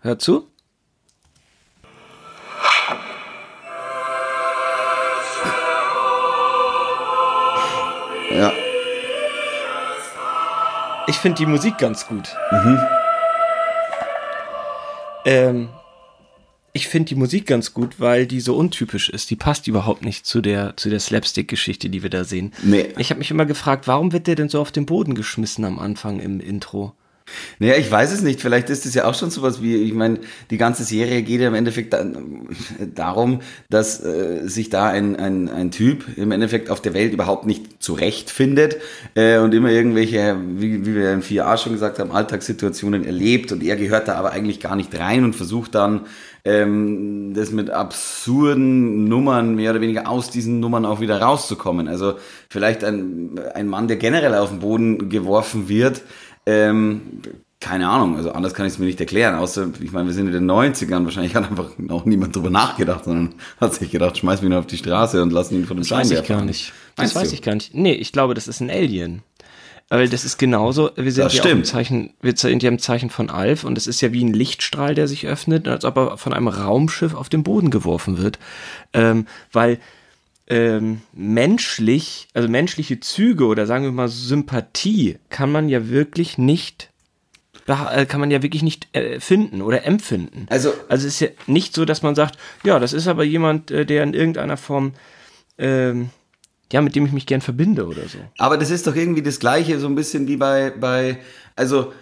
hör 0.00 0.18
zu. 0.18 0.48
Finde 11.20 11.38
die 11.38 11.46
Musik 11.46 11.78
ganz 11.78 12.06
gut. 12.06 12.34
Mhm. 12.50 12.80
Ähm, 15.24 15.68
ich 16.72 16.88
finde 16.88 17.08
die 17.08 17.14
Musik 17.14 17.46
ganz 17.46 17.74
gut, 17.74 17.98
weil 17.98 18.26
die 18.26 18.40
so 18.40 18.56
untypisch 18.56 19.08
ist. 19.08 19.30
Die 19.30 19.36
passt 19.36 19.66
überhaupt 19.66 20.04
nicht 20.04 20.24
zu 20.24 20.40
der, 20.40 20.76
zu 20.76 20.88
der 20.88 21.00
Slapstick-Geschichte, 21.00 21.90
die 21.90 22.02
wir 22.02 22.10
da 22.10 22.24
sehen. 22.24 22.52
Nee. 22.62 22.88
Ich 22.98 23.10
habe 23.10 23.18
mich 23.18 23.30
immer 23.30 23.46
gefragt, 23.46 23.88
warum 23.88 24.12
wird 24.12 24.26
der 24.26 24.36
denn 24.36 24.48
so 24.48 24.60
auf 24.60 24.70
den 24.70 24.86
Boden 24.86 25.14
geschmissen 25.14 25.64
am 25.64 25.78
Anfang 25.78 26.20
im 26.20 26.40
Intro? 26.40 26.94
Naja, 27.58 27.74
ich 27.76 27.90
weiß 27.90 28.12
es 28.12 28.22
nicht. 28.22 28.40
Vielleicht 28.40 28.70
ist 28.70 28.86
es 28.86 28.94
ja 28.94 29.04
auch 29.04 29.14
schon 29.14 29.30
sowas 29.30 29.62
wie, 29.62 29.76
ich 29.76 29.94
meine, 29.94 30.18
die 30.50 30.58
ganze 30.58 30.84
Serie 30.84 31.22
geht 31.22 31.40
ja 31.40 31.48
im 31.48 31.54
Endeffekt 31.54 31.94
darum, 32.94 33.40
dass 33.68 34.04
äh, 34.04 34.46
sich 34.48 34.70
da 34.70 34.88
ein, 34.88 35.16
ein, 35.16 35.48
ein 35.48 35.70
Typ 35.70 36.04
im 36.16 36.32
Endeffekt 36.32 36.70
auf 36.70 36.80
der 36.80 36.94
Welt 36.94 37.12
überhaupt 37.12 37.46
nicht 37.46 37.82
zurechtfindet 37.82 38.76
äh, 39.14 39.38
und 39.38 39.54
immer 39.54 39.70
irgendwelche, 39.70 40.36
wie, 40.56 40.86
wie 40.86 40.94
wir 40.94 41.12
in 41.12 41.22
4a 41.22 41.56
schon 41.58 41.72
gesagt 41.72 41.98
haben, 41.98 42.10
Alltagssituationen 42.10 43.04
erlebt 43.04 43.52
und 43.52 43.62
er 43.62 43.76
gehört 43.76 44.08
da 44.08 44.14
aber 44.14 44.32
eigentlich 44.32 44.60
gar 44.60 44.76
nicht 44.76 44.98
rein 44.98 45.24
und 45.24 45.34
versucht 45.34 45.74
dann 45.74 46.06
ähm, 46.44 47.32
das 47.34 47.50
mit 47.50 47.70
absurden 47.70 49.04
Nummern 49.04 49.54
mehr 49.54 49.72
oder 49.72 49.80
weniger 49.80 50.08
aus 50.08 50.30
diesen 50.30 50.60
Nummern 50.60 50.86
auch 50.86 51.00
wieder 51.00 51.20
rauszukommen. 51.20 51.88
Also 51.88 52.14
vielleicht 52.48 52.84
ein, 52.84 53.38
ein 53.54 53.66
Mann, 53.66 53.88
der 53.88 53.96
generell 53.96 54.34
auf 54.34 54.50
den 54.50 54.60
Boden 54.60 55.08
geworfen 55.10 55.68
wird, 55.68 56.02
ähm, 56.46 57.02
keine 57.60 57.88
Ahnung, 57.88 58.16
also 58.16 58.32
anders 58.32 58.54
kann 58.54 58.66
ich 58.66 58.72
es 58.72 58.78
mir 58.78 58.86
nicht 58.86 59.00
erklären, 59.00 59.34
außer, 59.34 59.68
ich 59.82 59.92
meine, 59.92 60.06
wir 60.06 60.14
sind 60.14 60.26
in 60.28 60.32
den 60.32 60.50
90ern, 60.50 61.04
wahrscheinlich 61.04 61.34
hat 61.34 61.48
einfach 61.50 61.70
auch 61.90 62.06
niemand 62.06 62.34
drüber 62.34 62.48
nachgedacht, 62.48 63.04
sondern 63.04 63.34
hat 63.60 63.74
sich 63.74 63.90
gedacht, 63.90 64.16
schmeiß 64.16 64.40
mich 64.40 64.48
nur 64.48 64.58
auf 64.58 64.66
die 64.66 64.78
Straße 64.78 65.22
und 65.22 65.30
lass 65.30 65.52
ihn 65.52 65.66
von 65.66 65.76
dem 65.76 65.84
Schein 65.84 66.00
Das 66.00 66.10
weiß 66.10 66.20
ich 66.20 66.26
gar 66.28 66.44
nicht. 66.44 66.72
Das 66.96 67.14
weiß 67.14 67.32
ich 67.32 67.42
gar 67.42 67.54
nicht. 67.54 67.74
Nee, 67.74 67.92
ich 67.92 68.12
glaube, 68.12 68.32
das 68.34 68.48
ist 68.48 68.60
ein 68.60 68.70
Alien. 68.70 69.22
Weil 69.92 70.08
das 70.08 70.24
ist 70.24 70.38
genauso, 70.38 70.90
wir 70.94 71.10
sind 71.10 71.32
ja 71.32 71.44
im 71.46 71.64
Zeichen, 71.64 72.14
wir 72.22 72.36
sind 72.36 72.62
ja 72.62 72.68
im 72.68 72.78
Zeichen 72.78 73.10
von 73.10 73.28
Alf 73.28 73.64
und 73.64 73.76
es 73.76 73.88
ist 73.88 74.00
ja 74.00 74.12
wie 74.12 74.24
ein 74.24 74.32
Lichtstrahl, 74.32 74.94
der 74.94 75.08
sich 75.08 75.26
öffnet, 75.26 75.66
als 75.66 75.84
ob 75.84 75.96
er 75.96 76.16
von 76.16 76.32
einem 76.32 76.46
Raumschiff 76.46 77.12
auf 77.12 77.28
den 77.28 77.42
Boden 77.42 77.70
geworfen 77.70 78.16
wird. 78.16 78.38
Ähm, 78.92 79.26
weil 79.52 79.80
ähm, 80.50 81.00
menschlich, 81.12 82.28
also 82.34 82.48
menschliche 82.48 82.98
Züge 83.00 83.46
oder 83.46 83.66
sagen 83.66 83.84
wir 83.84 83.92
mal 83.92 84.08
Sympathie 84.08 85.18
kann 85.30 85.50
man 85.50 85.68
ja 85.68 85.88
wirklich 85.88 86.36
nicht 86.38 86.90
äh, 87.66 88.04
kann 88.06 88.18
man 88.18 88.32
ja 88.32 88.42
wirklich 88.42 88.64
nicht 88.64 88.88
äh, 88.96 89.20
finden 89.20 89.62
oder 89.62 89.84
empfinden. 89.84 90.46
Also, 90.50 90.72
also 90.88 91.06
es 91.06 91.14
ist 91.14 91.20
ja 91.20 91.28
nicht 91.46 91.72
so, 91.72 91.84
dass 91.84 92.02
man 92.02 92.16
sagt, 92.16 92.36
ja, 92.64 92.80
das 92.80 92.92
ist 92.92 93.06
aber 93.06 93.22
jemand, 93.22 93.70
äh, 93.70 93.86
der 93.86 94.02
in 94.02 94.12
irgendeiner 94.12 94.56
Form, 94.56 94.94
ähm, 95.56 96.10
ja, 96.72 96.80
mit 96.80 96.96
dem 96.96 97.06
ich 97.06 97.12
mich 97.12 97.26
gern 97.26 97.40
verbinde 97.40 97.86
oder 97.86 98.08
so. 98.08 98.18
Aber 98.38 98.56
das 98.56 98.70
ist 98.70 98.88
doch 98.88 98.96
irgendwie 98.96 99.22
das 99.22 99.38
Gleiche, 99.38 99.78
so 99.78 99.86
ein 99.86 99.94
bisschen 99.94 100.26
wie 100.26 100.36
bei, 100.36 100.70
bei, 100.70 101.18
also 101.54 101.92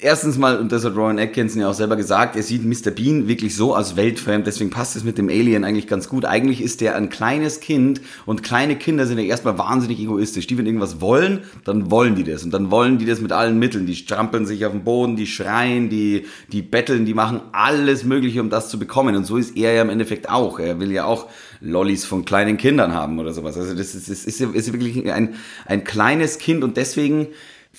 erstens 0.00 0.38
mal, 0.38 0.58
und 0.58 0.72
das 0.72 0.84
hat 0.84 0.96
Rowan 0.96 1.18
Atkinson 1.18 1.62
ja 1.62 1.68
auch 1.68 1.74
selber 1.74 1.96
gesagt, 1.96 2.36
er 2.36 2.42
sieht 2.42 2.64
Mr. 2.64 2.90
Bean 2.90 3.28
wirklich 3.28 3.54
so 3.54 3.74
als 3.74 3.96
weltfremd, 3.96 4.46
deswegen 4.46 4.70
passt 4.70 4.96
es 4.96 5.04
mit 5.04 5.18
dem 5.18 5.28
Alien 5.28 5.64
eigentlich 5.64 5.86
ganz 5.86 6.08
gut. 6.08 6.24
Eigentlich 6.24 6.60
ist 6.60 6.80
der 6.80 6.96
ein 6.96 7.08
kleines 7.08 7.60
Kind 7.60 8.00
und 8.26 8.42
kleine 8.42 8.76
Kinder 8.76 9.06
sind 9.06 9.18
ja 9.18 9.24
erstmal 9.24 9.58
wahnsinnig 9.58 10.00
egoistisch. 10.00 10.46
Die, 10.46 10.58
wenn 10.58 10.66
irgendwas 10.66 11.00
wollen, 11.00 11.40
dann 11.64 11.90
wollen 11.90 12.14
die 12.14 12.24
das 12.24 12.44
und 12.44 12.52
dann 12.52 12.70
wollen 12.70 12.98
die 12.98 13.06
das 13.06 13.20
mit 13.20 13.32
allen 13.32 13.58
Mitteln. 13.58 13.86
Die 13.86 13.96
strampeln 13.96 14.46
sich 14.46 14.64
auf 14.66 14.72
den 14.72 14.84
Boden, 14.84 15.16
die 15.16 15.26
schreien, 15.26 15.88
die, 15.88 16.26
die 16.52 16.62
betteln, 16.62 17.04
die 17.04 17.14
machen 17.14 17.40
alles 17.52 18.04
Mögliche, 18.04 18.40
um 18.40 18.50
das 18.50 18.70
zu 18.70 18.78
bekommen. 18.78 19.16
Und 19.16 19.24
so 19.24 19.36
ist 19.36 19.56
er 19.56 19.72
ja 19.72 19.82
im 19.82 19.90
Endeffekt 19.90 20.28
auch. 20.28 20.58
Er 20.58 20.80
will 20.80 20.92
ja 20.92 21.04
auch 21.04 21.26
Lollis 21.60 22.04
von 22.04 22.24
kleinen 22.24 22.56
Kindern 22.56 22.92
haben 22.92 23.18
oder 23.18 23.32
sowas. 23.32 23.56
Also 23.56 23.74
das 23.74 23.94
ist, 23.94 24.08
ist, 24.08 24.26
ist, 24.26 24.40
ist 24.40 24.72
wirklich 24.72 25.10
ein, 25.12 25.34
ein 25.66 25.84
kleines 25.84 26.38
Kind 26.38 26.62
und 26.62 26.76
deswegen 26.76 27.28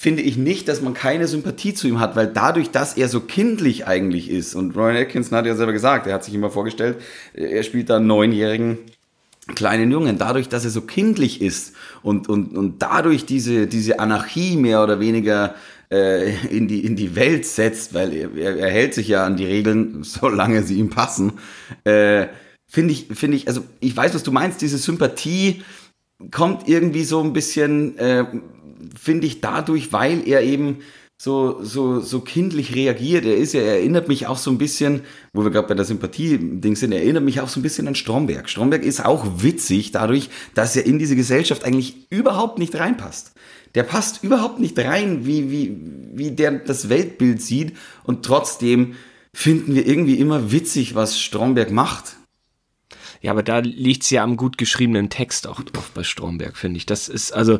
finde 0.02 0.22
ich 0.22 0.38
nicht, 0.38 0.70
dass 0.70 0.82
man 0.82 0.94
keine 0.94 1.28
Sympathie 1.28 1.74
zu 1.74 1.86
ihm 1.86 2.00
hat, 2.00 2.16
weil 2.16 2.28
dadurch, 2.28 2.72
dass 2.72 2.96
er 2.96 3.10
so 3.10 3.20
kindlich 3.20 3.86
eigentlich 3.86 4.30
ist, 4.30 4.56
und 4.56 4.74
Ryan 4.78 4.96
Atkinson 4.96 5.38
hat 5.38 5.46
ja 5.46 5.56
selber 5.56 5.74
gesagt, 5.74 6.08
er 6.08 6.14
hat 6.14 6.24
sich 6.24 6.34
immer 6.34 6.50
vorgestellt, 6.50 7.02
er 7.34 7.62
spielt 7.64 7.90
da 7.90 7.98
einen 7.98 8.08
neunjährigen 8.08 8.78
kleinen 9.56 9.92
Jungen, 9.92 10.18
dadurch, 10.18 10.48
dass 10.48 10.64
er 10.64 10.72
so 10.72 10.80
kindlich 10.80 11.42
ist 11.42 11.74
und, 12.02 12.30
und, 12.30 12.56
und 12.56 12.82
dadurch 12.82 13.26
diese, 13.26 13.68
diese 13.68 14.00
Anarchie 14.00 14.56
mehr 14.56 14.82
oder 14.82 15.02
weniger 15.02 15.56
äh, 15.92 16.34
in, 16.48 16.70
die, 16.70 16.86
in 16.86 16.96
die 16.96 17.18
Welt 17.18 17.46
setzt, 17.46 17.94
weil 17.94 18.14
er, 18.14 18.56
er, 18.56 18.70
hält 18.70 18.94
sich 18.94 19.10
ja 19.10 19.26
an 19.26 19.36
die 19.36 19.48
Regeln, 19.48 20.00
solange 20.04 20.64
sie 20.64 20.76
ihm 20.76 20.92
passen, 20.92 21.34
äh, 21.84 22.28
finde 22.68 22.94
ich, 22.94 23.08
finde 23.12 23.36
ich, 23.36 23.50
also 23.50 23.66
ich 23.82 23.98
weiß, 23.98 24.16
was 24.16 24.24
du 24.24 24.32
meinst, 24.32 24.62
diese 24.62 24.78
Sympathie 24.78 25.62
kommt 26.32 26.70
irgendwie 26.70 27.04
so 27.04 27.22
ein 27.22 27.34
bisschen, 27.34 27.98
äh, 27.98 28.26
finde 29.00 29.28
ich 29.28 29.42
dadurch, 29.42 29.92
weil 29.94 30.28
er 30.28 30.42
eben 30.42 30.80
so, 31.22 31.62
so, 31.62 32.00
so 32.00 32.22
kindlich 32.22 32.76
reagiert. 32.76 33.26
Er 33.26 33.36
ist 33.36 33.54
ja, 33.54 33.60
er 33.60 33.76
erinnert 33.76 34.08
mich 34.08 34.28
auch 34.28 34.38
so 34.38 34.52
ein 34.52 34.58
bisschen, 34.58 35.02
wo 35.34 35.44
wir 35.44 35.52
gerade 35.52 35.68
bei 35.68 35.74
der 35.74 35.84
Sympathie-Ding 35.84 36.78
sind, 36.78 36.94
er 36.94 37.02
erinnert 37.02 37.26
mich 37.26 37.42
auch 37.42 37.50
so 37.50 37.60
ein 37.60 37.64
bisschen 37.64 37.90
an 37.90 37.96
Stromberg. 37.96 38.50
Stromberg 38.50 38.84
ist 38.84 39.04
auch 39.04 39.26
witzig 39.44 39.92
dadurch, 39.92 40.30
dass 40.54 40.78
er 40.78 40.86
in 40.86 40.98
diese 40.98 41.18
Gesellschaft 41.18 41.66
eigentlich 41.66 42.10
überhaupt 42.10 42.58
nicht 42.58 42.80
reinpasst. 42.80 43.34
Der 43.76 43.84
passt 43.84 44.24
überhaupt 44.24 44.60
nicht 44.60 44.80
rein, 44.80 45.26
wie, 45.26 45.52
wie, 45.52 45.78
wie 46.14 46.32
der 46.32 46.52
das 46.52 46.88
Weltbild 46.88 47.42
sieht 47.42 47.74
und 48.06 48.26
trotzdem 48.26 48.96
finden 49.34 49.76
wir 49.76 49.86
irgendwie 49.86 50.16
immer 50.16 50.52
witzig, 50.52 50.96
was 50.96 51.20
Stromberg 51.20 51.70
macht. 51.70 52.16
Ja, 53.22 53.32
aber 53.32 53.44
da 53.44 53.60
liegt's 53.60 54.10
ja 54.10 54.24
am 54.24 54.38
gut 54.38 54.58
geschriebenen 54.58 55.10
Text 55.10 55.46
auch 55.46 55.62
drauf 55.62 55.92
bei 55.94 56.04
Stromberg, 56.04 56.56
finde 56.56 56.78
ich. 56.78 56.86
Das 56.86 57.10
ist 57.10 57.34
also, 57.34 57.60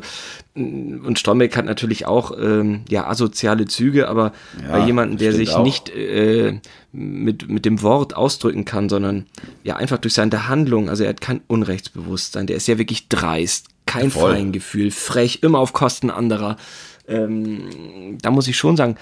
mm, 0.54 1.04
und 1.04 1.18
Stromberg 1.18 1.54
hat 1.56 1.66
natürlich 1.66 2.06
auch 2.06 2.32
ähm, 2.38 2.82
ja 2.88 3.06
asoziale 3.06 3.66
Züge, 3.66 4.08
aber 4.08 4.32
ja, 4.62 4.72
bei 4.72 4.86
jemandem, 4.86 5.18
der 5.18 5.34
sich 5.34 5.52
auch. 5.52 5.62
nicht 5.62 5.90
äh, 5.90 6.60
mit, 6.92 7.48
mit 7.48 7.66
dem 7.66 7.82
Wort 7.82 8.16
ausdrücken 8.16 8.64
kann, 8.64 8.88
sondern 8.88 9.26
ja 9.62 9.76
einfach 9.76 9.98
durch 9.98 10.14
seine 10.14 10.48
Handlung, 10.48 10.88
also 10.88 11.04
er 11.04 11.10
hat 11.10 11.20
kein 11.20 11.42
Unrechtsbewusstsein, 11.46 12.46
der 12.46 12.56
ist 12.56 12.66
ja 12.66 12.78
wirklich 12.78 13.08
dreist, 13.08 13.68
kein 13.84 14.10
Voll. 14.10 14.32
Feingefühl, 14.32 14.90
frech, 14.90 15.40
immer 15.42 15.58
auf 15.58 15.72
Kosten 15.74 16.10
anderer. 16.10 16.56
Ähm, 17.06 18.16
da 18.22 18.30
muss 18.30 18.48
ich 18.48 18.56
schon 18.56 18.76
sagen, 18.76 18.96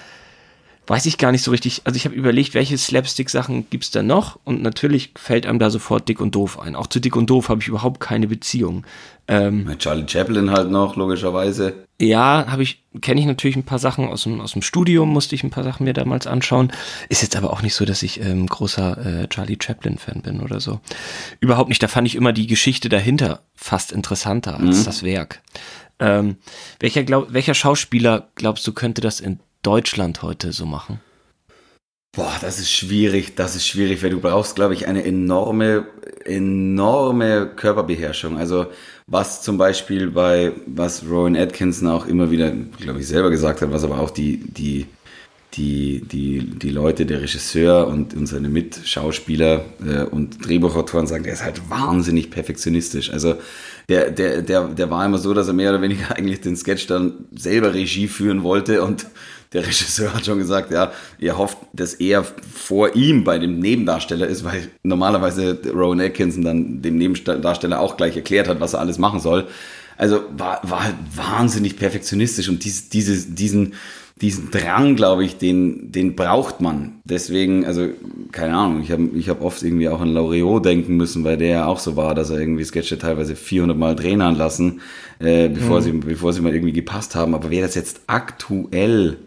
weiß 0.89 1.05
ich 1.05 1.19
gar 1.19 1.31
nicht 1.31 1.43
so 1.43 1.51
richtig. 1.51 1.83
Also 1.85 1.97
ich 1.97 2.05
habe 2.05 2.15
überlegt, 2.15 2.55
welche 2.55 2.77
Slapstick-Sachen 2.77 3.69
gibt's 3.69 3.91
da 3.91 4.01
noch? 4.01 4.39
Und 4.43 4.63
natürlich 4.63 5.11
fällt 5.15 5.45
einem 5.45 5.59
da 5.59 5.69
sofort 5.69 6.09
Dick 6.09 6.19
und 6.19 6.33
Doof 6.33 6.59
ein. 6.59 6.75
Auch 6.75 6.87
zu 6.87 6.99
Dick 6.99 7.15
und 7.15 7.29
Doof 7.29 7.49
habe 7.49 7.61
ich 7.61 7.67
überhaupt 7.67 7.99
keine 7.99 8.27
Beziehung. 8.27 8.85
Ähm, 9.27 9.69
Charlie 9.77 10.07
Chaplin 10.07 10.49
halt 10.49 10.71
noch, 10.71 10.95
logischerweise. 10.95 11.85
Ja, 12.01 12.47
habe 12.47 12.63
ich, 12.63 12.83
kenne 13.01 13.21
ich 13.21 13.27
natürlich 13.27 13.55
ein 13.55 13.65
paar 13.65 13.77
Sachen 13.77 14.07
aus 14.07 14.23
dem, 14.23 14.41
aus 14.41 14.53
dem 14.53 14.63
Studium, 14.63 15.09
musste 15.09 15.35
ich 15.35 15.43
ein 15.43 15.51
paar 15.51 15.63
Sachen 15.63 15.83
mir 15.83 15.93
damals 15.93 16.25
anschauen. 16.25 16.71
Ist 17.07 17.21
jetzt 17.21 17.35
aber 17.35 17.53
auch 17.53 17.61
nicht 17.61 17.75
so, 17.75 17.85
dass 17.85 18.01
ich 18.01 18.19
ähm, 18.21 18.47
großer 18.47 19.23
äh, 19.23 19.27
Charlie 19.27 19.59
Chaplin-Fan 19.61 20.23
bin 20.23 20.39
oder 20.39 20.59
so. 20.59 20.79
Überhaupt 21.39 21.69
nicht. 21.69 21.83
Da 21.83 21.87
fand 21.87 22.07
ich 22.07 22.15
immer 22.15 22.33
die 22.33 22.47
Geschichte 22.47 22.89
dahinter 22.89 23.43
fast 23.53 23.91
interessanter 23.91 24.59
als 24.59 24.79
mhm. 24.79 24.85
das 24.85 25.03
Werk. 25.03 25.43
Ähm, 25.99 26.37
welcher, 26.79 27.03
glaub, 27.03 27.31
welcher 27.31 27.53
Schauspieler 27.53 28.29
glaubst 28.33 28.65
du, 28.65 28.71
könnte 28.71 29.01
das 29.01 29.19
in 29.19 29.39
Deutschland 29.61 30.21
heute 30.21 30.51
so 30.53 30.65
machen? 30.65 30.99
Boah, 32.15 32.33
das 32.41 32.59
ist 32.59 32.71
schwierig, 32.71 33.35
das 33.35 33.55
ist 33.55 33.67
schwierig, 33.67 34.01
weil 34.01 34.09
du 34.09 34.19
brauchst, 34.19 34.55
glaube 34.55 34.73
ich, 34.73 34.87
eine 34.87 35.05
enorme, 35.05 35.85
enorme 36.25 37.51
Körperbeherrschung. 37.55 38.37
Also 38.37 38.67
was 39.05 39.43
zum 39.43 39.57
Beispiel 39.57 40.09
bei, 40.09 40.53
was 40.65 41.03
Rowan 41.03 41.35
Atkinson 41.35 41.87
auch 41.87 42.07
immer 42.07 42.31
wieder, 42.31 42.51
glaube 42.79 42.99
ich, 42.99 43.07
selber 43.07 43.29
gesagt 43.29 43.61
hat, 43.61 43.71
was 43.71 43.83
aber 43.83 43.99
auch 43.99 44.09
die, 44.09 44.37
die, 44.37 44.87
die, 45.53 46.01
die, 46.01 46.39
die 46.39 46.69
Leute, 46.69 47.05
der 47.05 47.21
Regisseur 47.21 47.87
und, 47.87 48.13
und 48.15 48.27
seine 48.27 48.49
Mitschauspieler 48.49 49.65
äh, 49.85 50.03
und 50.03 50.45
Drehbuchautoren 50.45 51.05
sagen, 51.07 51.23
der 51.23 51.33
ist 51.33 51.43
halt 51.43 51.69
wahnsinnig 51.69 52.31
perfektionistisch. 52.31 53.11
Also 53.11 53.35
der, 53.87 54.11
der, 54.11 54.41
der, 54.41 54.67
der 54.67 54.89
war 54.89 55.05
immer 55.05 55.17
so, 55.17 55.33
dass 55.33 55.47
er 55.47 55.53
mehr 55.53 55.71
oder 55.71 55.81
weniger 55.81 56.11
eigentlich 56.15 56.41
den 56.41 56.55
Sketch 56.55 56.87
dann 56.87 57.25
selber 57.35 57.73
Regie 57.73 58.07
führen 58.07 58.43
wollte 58.43 58.83
und 58.83 59.05
der 59.53 59.65
Regisseur 59.65 60.13
hat 60.13 60.25
schon 60.25 60.37
gesagt, 60.37 60.71
ja, 60.71 60.91
ihr 61.17 61.37
hofft, 61.37 61.57
dass 61.73 61.95
er 61.95 62.23
vor 62.23 62.95
ihm 62.95 63.23
bei 63.23 63.39
dem 63.39 63.59
Nebendarsteller 63.59 64.27
ist, 64.27 64.43
weil 64.43 64.69
normalerweise 64.83 65.59
Rowan 65.73 66.01
Atkinson 66.01 66.43
dann 66.43 66.81
dem 66.81 66.97
Nebendarsteller 66.97 67.79
auch 67.79 67.97
gleich 67.97 68.15
erklärt 68.15 68.47
hat, 68.47 68.59
was 68.59 68.73
er 68.73 68.79
alles 68.79 68.99
machen 68.99 69.19
soll. 69.19 69.47
Also 69.97 70.21
war, 70.37 70.61
war 70.63 70.85
halt 70.85 70.95
wahnsinnig 71.15 71.77
perfektionistisch 71.77 72.47
und 72.47 72.63
dies, 72.63 72.89
dieses, 72.89 73.35
diesen, 73.35 73.73
diesen 74.21 74.51
Drang, 74.51 74.95
glaube 74.95 75.25
ich, 75.25 75.37
den, 75.37 75.91
den 75.91 76.15
braucht 76.15 76.61
man. 76.61 77.01
Deswegen, 77.03 77.65
also, 77.65 77.87
keine 78.31 78.55
Ahnung, 78.55 78.81
ich 78.81 78.91
habe 78.91 79.09
ich 79.15 79.29
hab 79.29 79.41
oft 79.41 79.63
irgendwie 79.63 79.89
auch 79.89 79.99
an 79.99 80.13
Laureot 80.13 80.63
denken 80.63 80.95
müssen, 80.95 81.23
weil 81.23 81.37
der 81.37 81.47
ja 81.47 81.65
auch 81.65 81.79
so 81.79 81.95
war, 81.95 82.15
dass 82.15 82.29
er 82.29 82.39
irgendwie 82.39 82.63
Sketche 82.63 82.97
teilweise 82.97 83.35
400 83.35 83.77
Mal 83.77 83.95
drehen 83.95 84.19
lassen, 84.19 84.81
äh, 85.19 85.49
bevor, 85.49 85.79
mhm. 85.79 85.83
sie, 85.83 85.91
bevor 85.91 86.33
sie 86.33 86.41
mal 86.41 86.53
irgendwie 86.53 86.73
gepasst 86.73 87.15
haben. 87.15 87.33
Aber 87.33 87.49
wäre 87.49 87.65
das 87.65 87.75
jetzt 87.75 88.01
aktuell 88.07 89.17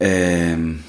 ähm, 0.00 0.84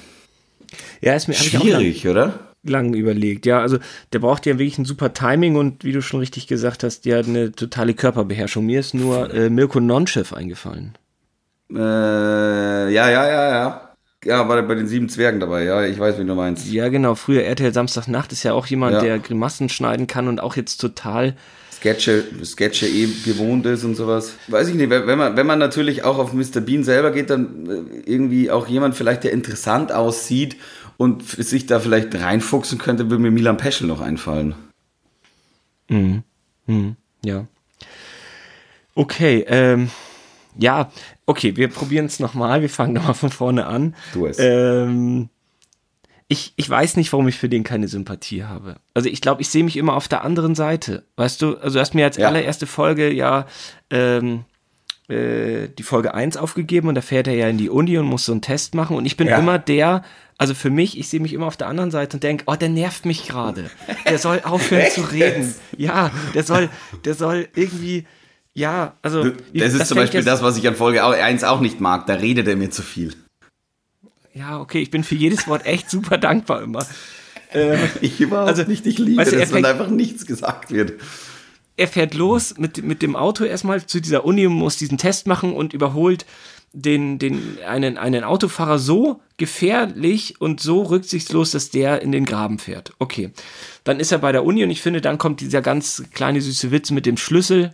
ja, 1.02 1.14
ist 1.14 1.28
mir 1.28 1.34
schwierig, 1.34 2.04
lang, 2.04 2.12
oder? 2.12 2.40
Lang 2.64 2.94
überlegt, 2.94 3.46
ja. 3.46 3.62
Also 3.62 3.78
der 4.14 4.20
braucht 4.20 4.46
ja 4.46 4.60
wirklich 4.60 4.78
ein 4.78 4.86
super 4.86 5.14
Timing 5.14 5.56
und 5.56 5.84
wie 5.84 5.94
du 5.94 6.02
schon 6.02 6.20
richtig 6.20 6.48
gesagt 6.48 6.84
hast, 6.84 7.06
der 7.06 7.20
hat 7.20 7.28
eine 7.28 7.52
totale 7.52 7.94
Körperbeherrschung. 7.94 8.66
Mir 8.66 8.82
ist 8.82 8.94
nur 8.94 9.34
äh, 9.34 9.50
Mirko 9.50 9.80
Nonchev 9.80 10.36
eingefallen. 10.36 10.98
Äh, 11.72 11.78
ja, 11.78 13.10
ja, 13.10 13.10
ja, 13.10 13.50
ja. 13.50 13.86
Ja, 14.26 14.50
war 14.50 14.62
bei 14.64 14.76
den 14.76 14.88
sieben 14.88 15.08
Zwergen 15.08 15.40
dabei, 15.40 15.64
ja, 15.64 15.86
ich 15.86 15.98
weiß, 15.98 16.20
wie 16.20 16.26
du 16.26 16.36
meinst. 16.36 16.70
Ja, 16.70 16.90
genau, 16.90 17.16
früher 17.16 17.44
RTL 17.44 17.74
Samstagnacht 17.74 18.34
ist 18.34 18.44
ja 18.44 18.52
auch 18.52 18.66
jemand, 18.66 18.96
ja. 18.96 19.02
der 19.02 19.20
Grimassen 19.20 19.70
schneiden 19.70 20.08
kann 20.08 20.28
und 20.28 20.42
auch 20.42 20.58
jetzt 20.58 20.78
total 20.78 21.36
Sketche, 21.80 22.26
Sketche 22.44 22.88
eh 22.88 23.08
gewohnt 23.24 23.66
ist 23.66 23.86
und 23.86 23.96
sowas. 23.96 24.34
Weiß 24.48 24.68
ich 24.68 24.76
nicht, 24.76 24.90
wenn 24.90 25.18
man, 25.18 25.38
wenn 25.38 25.48
man 25.48 25.60
natürlich 25.60 26.04
auch 26.04 26.18
auf 26.18 26.34
Mr. 26.34 26.60
Bean 26.60 26.84
selber 26.84 27.12
geht, 27.12 27.30
dann 27.30 27.70
äh, 28.06 28.12
irgendwie 28.12 28.52
auch 28.52 28.68
jemand 28.68 28.96
vielleicht, 28.96 29.24
der 29.24 29.32
interessant 29.32 29.94
aussieht 29.94 30.58
und 30.98 31.24
sich 31.24 31.68
da 31.68 31.80
vielleicht 31.80 32.14
reinfuchsen 32.14 32.78
könnte, 32.78 33.10
würde 33.10 33.24
mir 33.24 33.32
Milan 33.32 33.56
Peschel 33.56 33.88
noch 33.88 34.02
einfallen. 34.02 34.56
Mhm. 35.88 36.24
Mhm. 36.68 36.98
Ja. 37.24 37.48
Okay, 38.94 39.46
ähm, 39.48 39.90
ja, 40.58 40.92
okay, 41.26 41.56
wir 41.56 41.70
probieren 41.70 42.08
es 42.08 42.20
nochmal. 42.20 42.62
Wir 42.62 42.70
fangen 42.70 42.94
nochmal 42.94 43.14
von 43.14 43.30
vorne 43.30 43.68
an. 43.68 43.96
Du 44.12 44.26
es. 44.26 44.38
Ähm, 44.40 45.30
ich, 46.32 46.54
ich 46.56 46.70
weiß 46.70 46.96
nicht, 46.96 47.12
warum 47.12 47.28
ich 47.28 47.38
für 47.38 47.50
den 47.50 47.64
keine 47.64 47.88
Sympathie 47.88 48.44
habe. 48.44 48.76
Also 48.94 49.10
ich 49.10 49.20
glaube, 49.20 49.42
ich 49.42 49.50
sehe 49.50 49.64
mich 49.64 49.76
immer 49.76 49.96
auf 49.96 50.08
der 50.08 50.24
anderen 50.24 50.54
Seite. 50.54 51.04
Weißt 51.16 51.42
du, 51.42 51.58
also 51.58 51.74
du 51.74 51.80
hast 51.80 51.96
mir 51.96 52.06
als 52.06 52.18
ja. 52.18 52.28
allererste 52.28 52.68
Folge 52.68 53.12
ja 53.12 53.48
ähm, 53.90 54.46
äh, 55.08 55.70
die 55.70 55.82
Folge 55.82 56.14
1 56.14 56.38
aufgegeben 56.38 56.88
und 56.88 56.94
da 56.94 57.02
fährt 57.02 57.28
er 57.28 57.34
ja 57.34 57.50
in 57.50 57.58
die 57.58 57.72
Uni 57.72 57.98
und 57.98 58.06
muss 58.06 58.26
so 58.26 58.32
einen 58.32 58.44
Test 58.44 58.76
machen 58.76 58.96
und 58.96 59.08
ich 59.08 59.18
bin 59.18 59.28
ja. 59.28 59.40
immer 59.40 59.58
der, 59.58 60.04
also 60.38 60.54
für 60.54 60.70
mich, 60.70 61.00
ich 61.00 61.10
sehe 61.10 61.20
mich 61.20 61.34
immer 61.34 61.48
auf 61.48 61.58
der 61.58 61.68
anderen 61.68 61.90
Seite 61.90 62.18
und 62.18 62.24
denke, 62.24 62.44
oh, 62.46 62.56
der 62.56 62.70
nervt 62.70 63.08
mich 63.08 63.28
gerade. 63.28 63.72
Der 64.08 64.20
soll 64.20 64.42
aufhören 64.44 64.92
zu 64.92 65.02
reden. 65.02 65.56
Ja, 65.78 66.12
der 66.36 66.44
soll, 66.44 66.70
der 67.06 67.16
soll 67.16 67.48
irgendwie, 67.56 68.06
ja, 68.54 68.94
also. 69.02 69.24
Das 69.24 69.74
ist 69.74 69.80
das 69.80 69.88
zum 69.88 69.98
Beispiel 69.98 70.24
das, 70.24 70.44
was 70.44 70.58
ich 70.58 70.68
an 70.68 70.76
Folge 70.76 71.04
1 71.04 71.44
auch 71.44 71.60
nicht 71.60 71.82
mag. 71.82 72.06
Da 72.06 72.14
redet 72.14 72.48
er 72.48 72.56
mir 72.56 72.70
zu 72.70 72.84
viel 72.84 73.16
ja, 74.40 74.60
okay, 74.60 74.80
ich 74.80 74.90
bin 74.90 75.04
für 75.04 75.16
jedes 75.16 75.48
Wort 75.48 75.66
echt 75.66 75.90
super 75.90 76.18
dankbar 76.18 76.64
immer. 76.64 76.86
Äh, 77.52 77.80
ich 78.02 78.22
überhaupt 78.22 78.48
also, 78.48 78.62
nicht, 78.62 78.86
ich 78.86 79.00
liebe 79.00 79.18
weißt 79.18 79.32
du, 79.32 79.38
dass 79.40 79.50
fängt, 79.50 79.66
einfach 79.66 79.88
nichts 79.88 80.28
gesagt 80.28 80.70
wird. 80.70 81.02
Er 81.78 81.88
fährt 81.88 82.14
los 82.14 82.60
mit, 82.60 82.84
mit 82.84 83.02
dem 83.02 83.16
Auto 83.16 83.44
erstmal 83.44 83.84
zu 83.84 84.00
dieser 84.00 84.24
Uni 84.24 84.46
und 84.46 84.54
muss 84.54 84.78
diesen 84.78 85.00
Test 85.00 85.26
machen 85.26 85.54
und 85.54 85.74
überholt 85.74 86.28
den, 86.74 87.18
den, 87.18 87.58
einen, 87.66 87.98
einen 87.98 88.24
Autofahrer 88.24 88.78
so 88.78 89.20
gefährlich 89.38 90.40
und 90.40 90.60
so 90.60 90.84
rücksichtslos, 90.84 91.50
dass 91.50 91.72
der 91.72 92.04
in 92.04 92.12
den 92.12 92.26
Graben 92.26 92.60
fährt. 92.60 92.94
Okay. 93.00 93.32
Dann 93.84 94.00
ist 94.00 94.12
er 94.12 94.20
bei 94.20 94.32
der 94.32 94.44
Uni 94.44 94.64
und 94.64 94.70
ich 94.70 94.84
finde, 94.84 95.02
dann 95.02 95.18
kommt 95.18 95.42
dieser 95.42 95.64
ganz 95.64 96.04
kleine 96.14 96.42
süße 96.42 96.70
Witz 96.70 96.92
mit 96.92 97.08
dem 97.08 97.18
Schlüssel, 97.18 97.74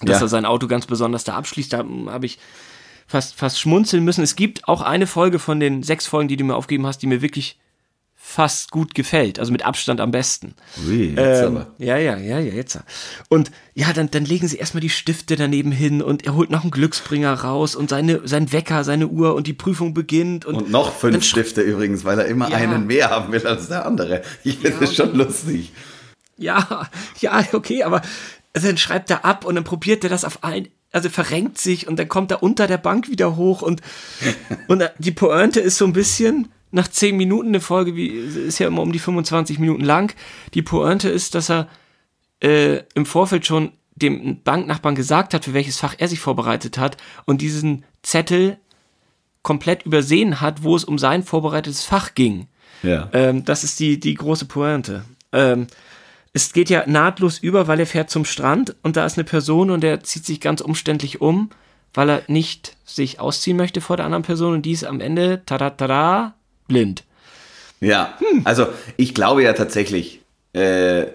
dass 0.00 0.20
ja. 0.20 0.24
er 0.24 0.28
sein 0.28 0.46
Auto 0.46 0.68
ganz 0.68 0.86
besonders 0.86 1.24
da 1.24 1.34
abschließt. 1.34 1.74
Da 1.74 1.84
habe 2.06 2.24
ich 2.24 2.38
fast, 3.06 3.34
fast 3.34 3.60
schmunzeln 3.60 4.04
müssen. 4.04 4.22
Es 4.22 4.36
gibt 4.36 4.68
auch 4.68 4.82
eine 4.82 5.06
Folge 5.06 5.38
von 5.38 5.60
den 5.60 5.82
sechs 5.82 6.06
Folgen, 6.06 6.28
die 6.28 6.36
du 6.36 6.44
mir 6.44 6.56
aufgegeben 6.56 6.86
hast, 6.86 6.98
die 6.98 7.06
mir 7.06 7.22
wirklich 7.22 7.58
fast 8.18 8.72
gut 8.72 8.96
gefällt, 8.96 9.38
also 9.38 9.52
mit 9.52 9.64
Abstand 9.64 10.00
am 10.00 10.10
besten. 10.10 10.56
Ui, 10.84 11.10
jetzt 11.10 11.42
ähm, 11.42 11.56
aber. 11.56 11.66
Ja, 11.78 11.96
ja, 11.96 12.16
ja, 12.16 12.40
ja, 12.40 12.52
jetzt. 12.52 12.80
Und 13.28 13.52
ja, 13.74 13.92
dann, 13.92 14.10
dann 14.10 14.24
legen 14.24 14.48
sie 14.48 14.56
erstmal 14.56 14.80
die 14.80 14.90
Stifte 14.90 15.36
daneben 15.36 15.70
hin 15.70 16.02
und 16.02 16.26
er 16.26 16.34
holt 16.34 16.50
noch 16.50 16.62
einen 16.62 16.72
Glücksbringer 16.72 17.32
raus 17.32 17.76
und 17.76 17.88
seine, 17.88 18.26
sein 18.26 18.52
Wecker, 18.52 18.82
seine 18.82 19.06
Uhr 19.06 19.36
und 19.36 19.46
die 19.46 19.52
Prüfung 19.52 19.94
beginnt. 19.94 20.44
Und, 20.44 20.56
und 20.56 20.70
noch 20.70 20.92
fünf 20.92 21.24
Stifte 21.24 21.60
übrigens, 21.60 22.04
weil 22.04 22.18
er 22.18 22.26
immer 22.26 22.50
ja. 22.50 22.56
einen 22.56 22.88
mehr 22.88 23.10
haben 23.10 23.32
will 23.32 23.46
als 23.46 23.68
der 23.68 23.86
andere. 23.86 24.22
Ich 24.42 24.56
finde 24.56 24.70
ja, 24.70 24.80
das 24.80 24.94
schon 24.96 25.14
lustig. 25.14 25.72
Ja, 26.36 26.90
ja, 27.20 27.44
okay, 27.52 27.84
aber 27.84 28.02
also 28.54 28.66
dann 28.66 28.76
schreibt 28.76 29.08
er 29.10 29.24
ab 29.24 29.44
und 29.44 29.54
dann 29.54 29.64
probiert 29.64 30.02
er 30.02 30.10
das 30.10 30.24
auf 30.24 30.42
ein, 30.42 30.68
also 30.96 31.10
verrenkt 31.10 31.58
sich 31.58 31.86
und 31.86 31.98
dann 31.98 32.08
kommt 32.08 32.30
er 32.30 32.42
unter 32.42 32.66
der 32.66 32.78
Bank 32.78 33.10
wieder 33.10 33.36
hoch 33.36 33.60
und, 33.60 33.82
und 34.66 34.82
die 34.96 35.10
Pointe 35.10 35.60
ist 35.60 35.76
so 35.76 35.84
ein 35.84 35.92
bisschen, 35.92 36.48
nach 36.70 36.88
10 36.88 37.18
Minuten 37.18 37.48
eine 37.48 37.60
Folge, 37.60 37.94
wie 37.94 38.06
ist 38.06 38.58
ja 38.58 38.66
immer 38.66 38.80
um 38.80 38.92
die 38.92 38.98
25 38.98 39.58
Minuten 39.58 39.84
lang, 39.84 40.14
die 40.54 40.62
Pointe 40.62 41.10
ist, 41.10 41.34
dass 41.34 41.50
er 41.50 41.68
äh, 42.42 42.78
im 42.94 43.04
Vorfeld 43.04 43.44
schon 43.44 43.72
dem 43.94 44.42
Banknachbarn 44.42 44.94
gesagt 44.94 45.34
hat, 45.34 45.44
für 45.44 45.52
welches 45.52 45.78
Fach 45.78 45.94
er 45.98 46.08
sich 46.08 46.18
vorbereitet 46.18 46.78
hat 46.78 46.96
und 47.26 47.42
diesen 47.42 47.84
Zettel 48.02 48.56
komplett 49.42 49.84
übersehen 49.84 50.40
hat, 50.40 50.62
wo 50.62 50.76
es 50.76 50.84
um 50.84 50.96
sein 50.98 51.24
vorbereitetes 51.24 51.84
Fach 51.84 52.14
ging. 52.14 52.46
Ja. 52.82 53.10
Ähm, 53.12 53.44
das 53.44 53.64
ist 53.64 53.80
die, 53.80 54.00
die 54.00 54.14
große 54.14 54.46
Pointe. 54.46 55.04
Ähm, 55.32 55.66
es 56.36 56.52
geht 56.52 56.68
ja 56.68 56.84
nahtlos 56.86 57.38
über, 57.38 57.66
weil 57.66 57.80
er 57.80 57.86
fährt 57.86 58.10
zum 58.10 58.26
Strand 58.26 58.76
und 58.82 58.98
da 58.98 59.06
ist 59.06 59.16
eine 59.16 59.24
Person 59.24 59.70
und 59.70 59.82
er 59.82 60.02
zieht 60.02 60.26
sich 60.26 60.38
ganz 60.38 60.60
umständlich 60.60 61.22
um, 61.22 61.48
weil 61.94 62.10
er 62.10 62.22
nicht 62.28 62.76
sich 62.84 63.20
ausziehen 63.20 63.56
möchte 63.56 63.80
vor 63.80 63.96
der 63.96 64.04
anderen 64.04 64.22
Person 64.22 64.52
und 64.52 64.66
die 64.66 64.72
ist 64.72 64.84
am 64.84 65.00
Ende, 65.00 65.40
tada, 65.46 65.70
tada, 65.70 66.34
blind. 66.68 67.04
Ja, 67.80 68.18
hm. 68.18 68.42
also 68.44 68.66
ich 68.98 69.14
glaube 69.14 69.44
ja 69.44 69.54
tatsächlich, 69.54 70.20
äh, 70.52 71.06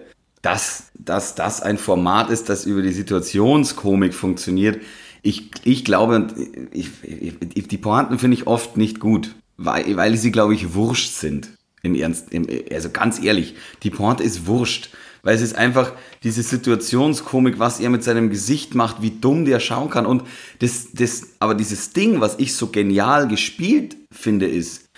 dass, 0.42 0.90
dass 0.98 1.36
das 1.36 1.62
ein 1.62 1.78
Format 1.78 2.28
ist, 2.28 2.48
das 2.48 2.66
über 2.66 2.82
die 2.82 2.92
Situationskomik 2.92 4.14
funktioniert. 4.14 4.80
Ich, 5.22 5.52
ich 5.62 5.84
glaube, 5.84 6.26
ich, 6.72 6.90
ich, 7.04 7.68
die 7.68 7.78
Pointen 7.78 8.18
finde 8.18 8.36
ich 8.38 8.48
oft 8.48 8.76
nicht 8.76 8.98
gut, 8.98 9.36
weil, 9.56 9.96
weil 9.96 10.16
sie, 10.16 10.32
glaube 10.32 10.54
ich, 10.54 10.74
wurscht 10.74 11.12
sind. 11.12 11.50
Im 11.84 11.94
Ernst, 11.94 12.32
im, 12.32 12.44
also 12.72 12.90
ganz 12.90 13.22
ehrlich, 13.22 13.54
die 13.84 13.90
Pointe 13.90 14.24
ist 14.24 14.46
wurscht 14.48 14.90
weil 15.22 15.36
es 15.36 15.42
ist 15.42 15.54
einfach 15.54 15.92
diese 16.24 16.42
Situationskomik, 16.42 17.58
was 17.58 17.80
er 17.80 17.90
mit 17.90 18.02
seinem 18.02 18.28
Gesicht 18.28 18.74
macht, 18.74 19.02
wie 19.02 19.10
dumm 19.10 19.44
der 19.44 19.60
schauen 19.60 19.90
kann. 19.90 20.06
Und 20.06 20.24
das, 20.58 20.88
das, 20.92 21.34
aber 21.38 21.54
dieses 21.54 21.92
Ding, 21.92 22.20
was 22.20 22.38
ich 22.38 22.54
so 22.54 22.68
genial 22.68 23.28
gespielt 23.28 23.96
finde, 24.10 24.48
ist, 24.48 24.88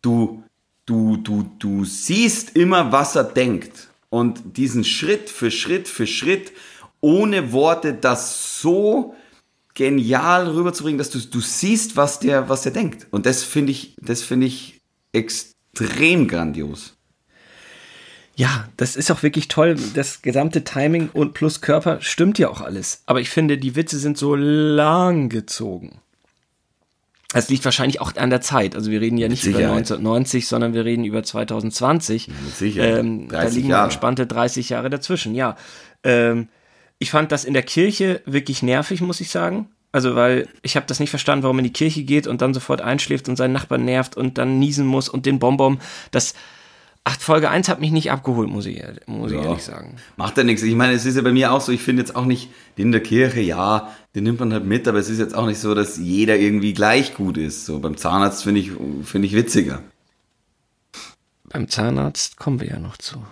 du, 0.00 0.42
du, 0.86 1.18
du, 1.18 1.50
du 1.58 1.84
siehst 1.84 2.56
immer, 2.56 2.92
was 2.92 3.14
er 3.14 3.24
denkt. 3.24 3.88
Und 4.08 4.56
diesen 4.56 4.84
Schritt 4.84 5.28
für 5.28 5.50
Schritt 5.50 5.88
für 5.88 6.06
Schritt, 6.06 6.52
ohne 7.00 7.52
Worte, 7.52 7.92
das 7.92 8.60
so 8.60 9.14
genial 9.74 10.48
rüberzubringen, 10.48 10.98
dass 10.98 11.10
du, 11.10 11.18
du 11.18 11.40
siehst, 11.40 11.96
was 11.96 12.20
der, 12.20 12.48
was 12.48 12.62
der 12.62 12.72
denkt. 12.72 13.06
Und 13.10 13.26
das 13.26 13.42
finde 13.42 13.72
ich, 13.72 13.96
das 14.00 14.22
finde 14.22 14.46
ich 14.46 14.80
extrem 15.12 16.28
grandios. 16.28 16.93
Ja, 18.36 18.68
das 18.76 18.96
ist 18.96 19.10
auch 19.10 19.22
wirklich 19.22 19.48
toll. 19.48 19.76
Das 19.94 20.22
gesamte 20.22 20.64
Timing 20.64 21.10
und 21.12 21.34
plus 21.34 21.60
Körper 21.60 22.00
stimmt 22.00 22.38
ja 22.38 22.48
auch 22.48 22.60
alles. 22.60 23.02
Aber 23.06 23.20
ich 23.20 23.30
finde, 23.30 23.58
die 23.58 23.76
Witze 23.76 23.98
sind 23.98 24.18
so 24.18 24.34
lang 24.34 25.28
gezogen. 25.28 26.00
Das 27.32 27.48
liegt 27.48 27.64
wahrscheinlich 27.64 28.00
auch 28.00 28.14
an 28.16 28.30
der 28.30 28.40
Zeit. 28.40 28.76
Also 28.76 28.90
wir 28.92 29.00
reden 29.00 29.18
ja 29.18 29.28
nicht 29.28 29.44
über 29.44 29.58
1990, 29.58 30.46
sondern 30.46 30.72
wir 30.72 30.84
reden 30.84 31.04
über 31.04 31.22
2020. 31.22 32.28
Ja, 32.28 32.32
mit 32.44 32.56
Sicherheit. 32.56 32.98
Ähm, 32.98 33.28
da 33.28 33.42
liegen 33.42 33.70
Jahre. 33.70 33.84
entspannte 33.84 34.26
30 34.26 34.68
Jahre 34.68 34.88
dazwischen, 34.88 35.34
ja. 35.34 35.56
Ähm, 36.04 36.48
ich 36.98 37.10
fand 37.10 37.32
das 37.32 37.44
in 37.44 37.52
der 37.52 37.64
Kirche 37.64 38.22
wirklich 38.24 38.62
nervig, 38.62 39.00
muss 39.00 39.20
ich 39.20 39.30
sagen. 39.30 39.68
Also, 39.90 40.14
weil 40.14 40.48
ich 40.62 40.76
habe 40.76 40.86
das 40.86 41.00
nicht 41.00 41.10
verstanden, 41.10 41.42
warum 41.42 41.58
in 41.58 41.64
die 41.64 41.72
Kirche 41.72 42.04
geht 42.04 42.26
und 42.26 42.40
dann 42.40 42.54
sofort 42.54 42.80
einschläft 42.80 43.28
und 43.28 43.36
seinen 43.36 43.52
Nachbarn 43.52 43.84
nervt 43.84 44.16
und 44.16 44.38
dann 44.38 44.58
niesen 44.60 44.86
muss 44.86 45.08
und 45.08 45.26
den 45.26 45.40
Bonbon. 45.40 45.80
Das, 46.12 46.34
ach, 47.04 47.20
Folge 47.20 47.50
1 47.50 47.68
hat 47.68 47.80
mich 47.80 47.90
nicht 47.92 48.10
abgeholt, 48.10 48.48
muss 48.48 48.66
ich, 48.66 48.82
muss 49.06 49.30
ja. 49.30 49.38
ich 49.38 49.44
ehrlich 49.44 49.62
sagen. 49.62 49.96
Macht 50.16 50.36
ja 50.38 50.44
nichts. 50.44 50.62
Ich 50.62 50.74
meine, 50.74 50.94
es 50.94 51.04
ist 51.04 51.16
ja 51.16 51.22
bei 51.22 51.32
mir 51.32 51.52
auch 51.52 51.60
so, 51.60 51.70
ich 51.70 51.82
finde 51.82 52.02
jetzt 52.02 52.16
auch 52.16 52.24
nicht, 52.24 52.48
den 52.78 52.86
in 52.86 52.92
der 52.92 53.02
Kirche, 53.02 53.40
ja, 53.40 53.94
den 54.14 54.24
nimmt 54.24 54.40
man 54.40 54.52
halt 54.52 54.64
mit, 54.64 54.88
aber 54.88 54.98
es 54.98 55.08
ist 55.08 55.18
jetzt 55.18 55.34
auch 55.34 55.46
nicht 55.46 55.58
so, 55.58 55.74
dass 55.74 55.98
jeder 55.98 56.36
irgendwie 56.36 56.72
gleich 56.72 57.14
gut 57.14 57.36
ist. 57.36 57.66
So 57.66 57.78
beim 57.78 57.96
Zahnarzt 57.96 58.42
finde 58.44 58.60
ich, 58.60 58.72
finde 59.04 59.26
ich 59.28 59.34
witziger. 59.34 59.82
Beim 61.44 61.68
Zahnarzt 61.68 62.36
kommen 62.36 62.60
wir 62.60 62.68
ja 62.68 62.78
noch 62.78 62.96
zu. 62.96 63.22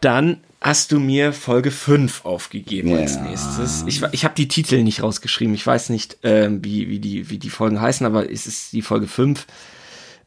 Dann 0.00 0.40
hast 0.60 0.92
du 0.92 1.00
mir 1.00 1.32
Folge 1.32 1.70
5 1.70 2.24
aufgegeben 2.24 2.88
ja. 2.88 2.98
als 2.98 3.20
nächstes. 3.20 3.84
Ich, 3.86 4.02
ich 4.12 4.24
habe 4.24 4.34
die 4.34 4.48
Titel 4.48 4.82
nicht 4.82 5.02
rausgeschrieben. 5.02 5.54
Ich 5.54 5.66
weiß 5.66 5.90
nicht, 5.90 6.18
ähm, 6.22 6.64
wie, 6.64 6.88
wie, 6.88 6.98
die, 6.98 7.28
wie 7.30 7.38
die 7.38 7.50
Folgen 7.50 7.80
heißen, 7.80 8.06
aber 8.06 8.30
es 8.30 8.46
ist 8.46 8.72
die 8.72 8.82
Folge 8.82 9.06
5. 9.06 9.46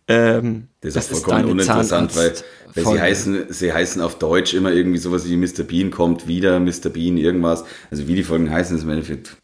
Ähm, 0.09 0.67
das, 0.81 0.95
das 0.95 1.11
ist 1.11 1.23
vollkommen 1.23 1.51
uninteressant, 1.51 2.15
weil, 2.17 2.33
weil 2.73 2.85
sie, 2.85 2.99
heißen, 2.99 3.45
sie 3.49 3.71
heißen 3.71 4.01
auf 4.01 4.17
Deutsch 4.17 4.53
immer 4.53 4.71
irgendwie 4.71 4.97
sowas 4.97 5.29
wie 5.29 5.37
Mr. 5.37 5.63
Bean 5.63 5.91
kommt 5.91 6.27
wieder, 6.27 6.59
Mr. 6.59 6.89
Bean 6.91 7.17
irgendwas. 7.17 7.63
Also 7.91 8.07
wie 8.07 8.15
die 8.15 8.23
Folgen 8.23 8.49
heißen, 8.49 8.75
ist 8.75 8.83
im 8.83 8.89
Endeffekt 8.89 9.37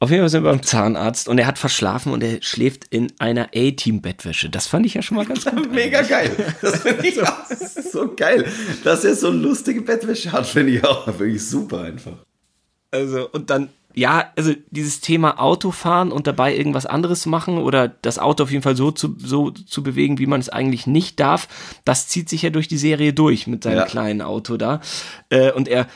auf 0.00 0.10
jeden 0.10 0.22
Fall 0.22 0.28
sind 0.28 0.44
wir 0.44 0.50
beim 0.50 0.62
Zahnarzt 0.62 1.26
und 1.28 1.38
er 1.38 1.46
hat 1.48 1.58
verschlafen 1.58 2.12
und 2.12 2.22
er 2.22 2.40
schläft 2.40 2.84
in 2.90 3.12
einer 3.18 3.48
A-Team-Bettwäsche. 3.52 4.48
Das 4.48 4.68
fand 4.68 4.86
ich 4.86 4.94
ja 4.94 5.02
schon 5.02 5.16
mal 5.16 5.26
ganz 5.26 5.44
gut. 5.44 5.72
Mega 5.74 6.02
geil. 6.02 6.30
Das 6.62 6.82
finde 6.82 7.04
ich 7.04 7.20
auch 7.22 7.44
so 7.50 8.14
geil. 8.14 8.46
Dass 8.84 9.04
er 9.04 9.16
so 9.16 9.30
lustige 9.30 9.82
Bettwäsche 9.82 10.30
hat, 10.30 10.46
finde 10.46 10.74
ich 10.74 10.84
auch 10.84 11.06
wirklich 11.18 11.44
super 11.44 11.80
einfach. 11.80 12.24
Also, 12.92 13.28
und 13.30 13.50
dann, 13.50 13.70
ja, 13.94 14.32
also 14.36 14.54
dieses 14.70 15.00
Thema 15.00 15.40
Autofahren 15.40 16.12
und 16.12 16.26
dabei 16.26 16.56
irgendwas 16.56 16.86
anderes 16.86 17.26
machen 17.26 17.58
oder 17.58 17.88
das 17.88 18.18
Auto 18.18 18.44
auf 18.44 18.50
jeden 18.50 18.62
Fall 18.62 18.76
so 18.76 18.90
zu, 18.90 19.16
so 19.18 19.50
zu 19.50 19.82
bewegen, 19.82 20.18
wie 20.18 20.26
man 20.26 20.40
es 20.40 20.48
eigentlich 20.48 20.86
nicht 20.86 21.18
darf, 21.18 21.48
das 21.84 22.06
zieht 22.06 22.28
sich 22.28 22.42
ja 22.42 22.50
durch 22.50 22.68
die 22.68 22.78
Serie 22.78 23.12
durch 23.12 23.46
mit 23.46 23.64
seinem 23.64 23.78
ja. 23.78 23.84
kleinen 23.86 24.22
Auto 24.22 24.56
da. 24.56 24.80
Äh, 25.30 25.52
und 25.52 25.68
er, 25.68 25.88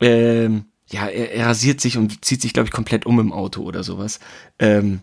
ähm, 0.00 0.66
ja, 0.88 1.06
er, 1.06 1.32
er, 1.32 1.46
rasiert 1.46 1.80
sich 1.80 1.96
und 1.96 2.24
zieht 2.24 2.42
sich, 2.42 2.52
glaube 2.52 2.68
ich, 2.68 2.72
komplett 2.72 3.06
um 3.06 3.18
im 3.18 3.32
Auto 3.32 3.62
oder 3.62 3.82
sowas. 3.82 4.20
Ähm, 4.58 5.00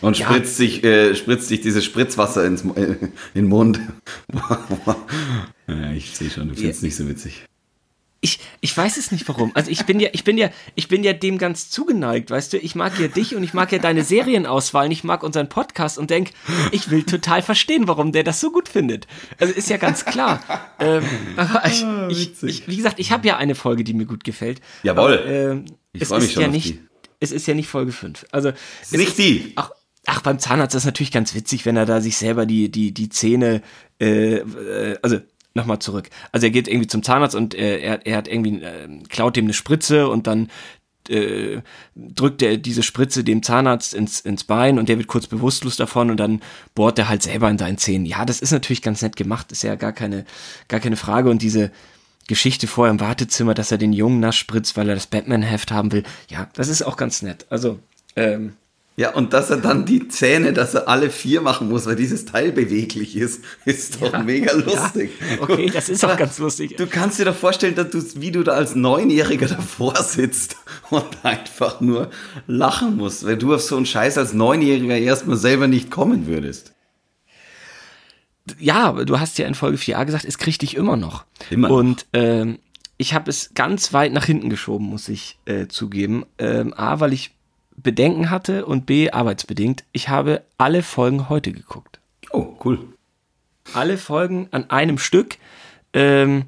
und 0.00 0.18
ja. 0.18 0.26
spritzt 0.26 0.56
sich, 0.56 0.84
äh, 0.84 1.14
spritzt 1.14 1.48
sich 1.48 1.60
dieses 1.60 1.84
Spritzwasser 1.84 2.44
ins 2.44 2.64
äh, 2.64 2.96
in 3.00 3.12
den 3.34 3.48
Mund. 3.48 3.80
ja, 5.68 5.92
ich 5.92 6.16
sehe 6.16 6.28
schon, 6.28 6.48
du 6.48 6.54
findest 6.54 6.76
es 6.76 6.82
ja. 6.82 6.86
nicht 6.86 6.96
so 6.96 7.08
witzig 7.08 7.44
ich, 8.24 8.40
ich 8.62 8.74
weiß 8.74 8.96
es 8.96 9.12
nicht 9.12 9.28
warum. 9.28 9.52
Also 9.54 9.70
ich 9.70 9.84
bin 9.84 10.00
ja, 10.00 10.08
ich 10.14 10.24
bin 10.24 10.38
ja, 10.38 10.48
ich 10.74 10.88
bin 10.88 11.04
ja 11.04 11.12
dem 11.12 11.36
ganz 11.36 11.68
zugeneigt, 11.68 12.30
weißt 12.30 12.54
du. 12.54 12.56
Ich 12.56 12.74
mag 12.74 12.98
ja 12.98 13.06
dich 13.06 13.36
und 13.36 13.44
ich 13.44 13.52
mag 13.52 13.70
ja 13.70 13.78
deine 13.78 14.02
Serienauswahl 14.02 14.86
und 14.86 14.92
ich 14.92 15.04
mag 15.04 15.22
unseren 15.22 15.50
Podcast 15.50 15.98
und 15.98 16.08
denk, 16.08 16.30
ich 16.72 16.90
will 16.90 17.02
total 17.02 17.42
verstehen, 17.42 17.86
warum 17.86 18.12
der 18.12 18.24
das 18.24 18.40
so 18.40 18.50
gut 18.50 18.70
findet. 18.70 19.06
Also 19.38 19.52
ist 19.52 19.68
ja 19.68 19.76
ganz 19.76 20.06
klar. 20.06 20.42
ähm, 20.78 21.04
aber 21.36 21.66
ich, 21.66 21.84
ah, 21.84 22.08
ich, 22.10 22.42
ich, 22.42 22.66
wie 22.66 22.76
gesagt, 22.76 22.98
ich 22.98 23.12
habe 23.12 23.28
ja 23.28 23.36
eine 23.36 23.54
Folge, 23.54 23.84
die 23.84 23.92
mir 23.92 24.06
gut 24.06 24.24
gefällt. 24.24 24.62
Jawohl. 24.84 25.18
Aber, 25.18 25.26
ähm, 25.26 25.66
ich 25.92 26.08
freue 26.08 26.22
mich 26.22 26.32
schon 26.32 26.42
ja 26.44 26.48
nicht, 26.48 26.70
die. 26.70 26.80
Es 27.20 27.30
ist 27.30 27.46
ja 27.46 27.52
nicht 27.52 27.68
Folge 27.68 27.92
5. 27.92 28.24
Also 28.32 28.52
nicht 28.90 29.18
die. 29.18 29.52
Ach, 29.56 29.70
ach, 30.06 30.22
beim 30.22 30.38
Zahnarzt 30.38 30.74
ist 30.74 30.84
es 30.84 30.86
natürlich 30.86 31.12
ganz 31.12 31.34
witzig, 31.34 31.66
wenn 31.66 31.76
er 31.76 31.84
da 31.84 32.00
sich 32.00 32.16
selber 32.16 32.46
die, 32.46 32.70
die, 32.70 32.92
die 32.92 33.10
Zähne, 33.10 33.60
äh, 34.00 34.36
äh 34.36 34.96
also 35.02 35.18
nochmal 35.54 35.78
zurück. 35.78 36.10
Also 36.32 36.46
er 36.46 36.50
geht 36.50 36.68
irgendwie 36.68 36.88
zum 36.88 37.02
Zahnarzt 37.02 37.34
und 37.34 37.54
äh, 37.54 37.78
er, 37.78 38.06
er 38.06 38.16
hat 38.16 38.28
irgendwie, 38.28 38.62
äh, 38.62 38.88
klaut 39.08 39.36
dem 39.36 39.46
eine 39.46 39.54
Spritze 39.54 40.08
und 40.08 40.26
dann 40.26 40.50
äh, 41.08 41.60
drückt 41.94 42.42
er 42.42 42.56
diese 42.56 42.82
Spritze 42.82 43.24
dem 43.24 43.42
Zahnarzt 43.42 43.94
ins, 43.94 44.20
ins 44.20 44.44
Bein 44.44 44.78
und 44.78 44.88
der 44.88 44.98
wird 44.98 45.06
kurz 45.06 45.26
bewusstlos 45.26 45.76
davon 45.76 46.10
und 46.10 46.18
dann 46.18 46.40
bohrt 46.74 46.98
er 46.98 47.08
halt 47.08 47.22
selber 47.22 47.48
in 47.50 47.58
seinen 47.58 47.78
Zähnen. 47.78 48.06
Ja, 48.06 48.24
das 48.24 48.40
ist 48.40 48.52
natürlich 48.52 48.82
ganz 48.82 49.02
nett 49.02 49.16
gemacht, 49.16 49.52
ist 49.52 49.62
ja 49.62 49.74
gar 49.74 49.92
keine, 49.92 50.24
gar 50.68 50.80
keine 50.80 50.96
Frage. 50.96 51.30
Und 51.30 51.42
diese 51.42 51.70
Geschichte 52.26 52.66
vorher 52.66 52.90
im 52.90 53.00
Wartezimmer, 53.00 53.54
dass 53.54 53.70
er 53.70 53.78
den 53.78 53.92
Jungen 53.92 54.20
nass 54.20 54.36
spritzt, 54.36 54.76
weil 54.76 54.88
er 54.88 54.94
das 54.94 55.06
Batman-Heft 55.06 55.70
haben 55.70 55.92
will, 55.92 56.04
ja, 56.28 56.48
das 56.54 56.68
ist 56.68 56.82
auch 56.82 56.96
ganz 56.96 57.22
nett. 57.22 57.46
Also, 57.50 57.78
ähm, 58.16 58.54
ja, 58.96 59.12
und 59.12 59.32
dass 59.32 59.50
er 59.50 59.56
dann 59.56 59.86
die 59.86 60.06
Zähne, 60.06 60.52
dass 60.52 60.74
er 60.74 60.88
alle 60.88 61.10
vier 61.10 61.40
machen 61.40 61.68
muss, 61.68 61.84
weil 61.86 61.96
dieses 61.96 62.26
Teil 62.26 62.52
beweglich 62.52 63.16
ist, 63.16 63.42
ist 63.64 64.00
doch 64.00 64.12
ja, 64.12 64.22
mega 64.22 64.52
lustig. 64.52 65.10
Ja, 65.20 65.42
okay, 65.42 65.68
das 65.68 65.88
ist 65.88 66.04
auch 66.04 66.16
ganz 66.16 66.38
lustig. 66.38 66.76
Du 66.76 66.86
kannst 66.86 67.18
dir 67.18 67.24
doch 67.24 67.34
vorstellen, 67.34 67.74
dass 67.74 67.90
du, 67.90 68.02
wie 68.20 68.30
du 68.30 68.44
da 68.44 68.52
als 68.52 68.76
Neunjähriger 68.76 69.48
davor 69.48 69.96
sitzt 69.96 70.56
und 70.90 71.24
einfach 71.24 71.80
nur 71.80 72.10
lachen 72.46 72.96
musst, 72.96 73.26
weil 73.26 73.36
du 73.36 73.54
auf 73.54 73.62
so 73.62 73.76
einen 73.76 73.86
Scheiß 73.86 74.16
als 74.16 74.32
Neunjähriger 74.32 74.96
erstmal 74.96 75.38
selber 75.38 75.66
nicht 75.66 75.90
kommen 75.90 76.28
würdest. 76.28 76.72
Ja, 78.60 78.84
aber 78.84 79.06
du 79.06 79.18
hast 79.18 79.38
ja 79.38 79.46
in 79.48 79.54
Folge 79.54 79.78
4a 79.78 80.04
gesagt, 80.04 80.24
es 80.24 80.38
kriegt 80.38 80.62
dich 80.62 80.76
immer 80.76 80.96
noch. 80.96 81.24
Immer. 81.50 81.70
Und 81.70 82.06
ähm, 82.12 82.58
ich 82.96 83.12
habe 83.12 83.28
es 83.28 83.54
ganz 83.54 83.92
weit 83.92 84.12
nach 84.12 84.24
hinten 84.24 84.50
geschoben, 84.50 84.86
muss 84.86 85.08
ich 85.08 85.38
äh, 85.46 85.66
zugeben. 85.66 86.26
Ähm, 86.38 86.72
A, 86.74 87.00
weil 87.00 87.12
ich 87.12 87.33
Bedenken 87.76 88.30
hatte 88.30 88.66
und 88.66 88.86
B, 88.86 89.10
arbeitsbedingt. 89.10 89.84
Ich 89.92 90.08
habe 90.08 90.42
alle 90.58 90.82
Folgen 90.82 91.28
heute 91.28 91.52
geguckt. 91.52 92.00
Oh, 92.30 92.56
cool. 92.64 92.80
Alle 93.72 93.98
Folgen 93.98 94.48
an 94.50 94.70
einem 94.70 94.98
Stück. 94.98 95.36
Ähm, 95.92 96.44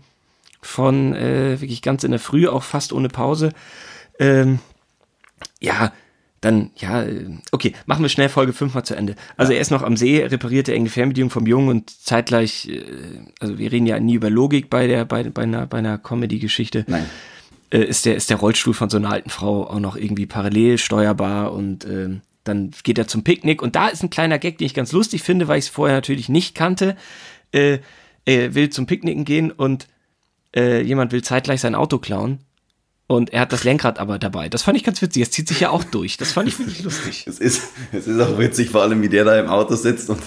von 0.66 1.14
äh, 1.14 1.60
wirklich 1.60 1.80
ganz 1.80 2.04
in 2.04 2.10
der 2.10 2.20
Früh, 2.20 2.48
auch 2.48 2.62
fast 2.62 2.92
ohne 2.92 3.08
Pause. 3.08 3.52
Ähm, 4.18 4.58
ja, 5.60 5.92
dann, 6.40 6.70
ja, 6.76 7.04
äh, 7.04 7.26
okay, 7.52 7.72
machen 7.86 8.02
wir 8.02 8.08
schnell 8.08 8.28
Folge 8.28 8.52
5 8.52 8.74
mal 8.74 8.84
zu 8.84 8.96
Ende. 8.96 9.14
Also 9.36 9.52
ja. 9.52 9.56
er 9.56 9.62
ist 9.62 9.70
noch 9.70 9.82
am 9.82 9.96
See, 9.96 10.24
repariert 10.24 10.68
er 10.68 10.74
enge 10.74 10.90
Fernbedienung 10.90 11.30
vom 11.30 11.46
Jungen 11.46 11.68
und 11.68 11.90
zeitgleich, 11.90 12.68
äh, 12.68 12.82
also 13.40 13.58
wir 13.58 13.70
reden 13.70 13.86
ja 13.86 13.98
nie 14.00 14.14
über 14.14 14.28
Logik 14.28 14.68
bei 14.68 14.86
der, 14.86 15.04
bei, 15.04 15.22
bei 15.24 15.42
einer, 15.42 15.66
bei 15.66 15.78
einer 15.78 15.98
Comedy-Geschichte. 15.98 16.84
Nein 16.88 17.06
äh, 17.70 17.84
ist, 17.84 18.06
der, 18.06 18.16
ist 18.16 18.30
der 18.30 18.36
Rollstuhl 18.38 18.74
von 18.74 18.90
so 18.90 18.96
einer 18.96 19.10
alten 19.10 19.30
Frau 19.30 19.68
auch 19.68 19.80
noch 19.80 19.96
irgendwie 19.96 20.26
parallel 20.26 20.78
steuerbar 20.78 21.52
und 21.52 21.84
äh, 21.84 22.20
dann 22.44 22.70
geht 22.82 22.98
er 22.98 23.08
zum 23.08 23.24
Picknick 23.24 23.62
und 23.62 23.76
da 23.76 23.88
ist 23.88 24.02
ein 24.02 24.10
kleiner 24.10 24.38
Gag, 24.38 24.58
den 24.58 24.66
ich 24.66 24.74
ganz 24.74 24.92
lustig 24.92 25.22
finde, 25.22 25.48
weil 25.48 25.58
ich 25.58 25.66
es 25.66 25.70
vorher 25.70 25.96
natürlich 25.96 26.28
nicht 26.28 26.54
kannte. 26.54 26.96
Äh, 27.52 27.78
er 28.24 28.54
will 28.54 28.70
zum 28.70 28.86
Picknicken 28.86 29.24
gehen 29.24 29.50
und 29.50 29.88
äh, 30.54 30.82
jemand 30.82 31.12
will 31.12 31.22
zeitgleich 31.22 31.60
sein 31.60 31.74
Auto 31.74 31.98
klauen 31.98 32.40
und 33.08 33.32
er 33.32 33.42
hat 33.42 33.52
das 33.52 33.62
Lenkrad 33.64 33.98
aber 33.98 34.18
dabei. 34.18 34.48
Das 34.48 34.62
fand 34.62 34.76
ich 34.76 34.82
ganz 34.82 35.00
witzig. 35.00 35.22
Es 35.22 35.30
zieht 35.30 35.46
sich 35.46 35.60
ja 35.60 35.70
auch 35.70 35.84
durch. 35.84 36.16
Das 36.16 36.32
fand 36.32 36.48
ich 36.48 36.58
wirklich 36.58 36.82
lustig. 36.82 37.24
Es 37.28 37.38
ist, 37.38 37.62
es 37.92 38.06
ist 38.06 38.20
auch 38.20 38.38
witzig, 38.38 38.70
vor 38.70 38.82
allem 38.82 39.00
wie 39.02 39.08
der 39.08 39.24
da 39.24 39.38
im 39.38 39.46
Auto 39.46 39.76
sitzt 39.76 40.10
und, 40.10 40.20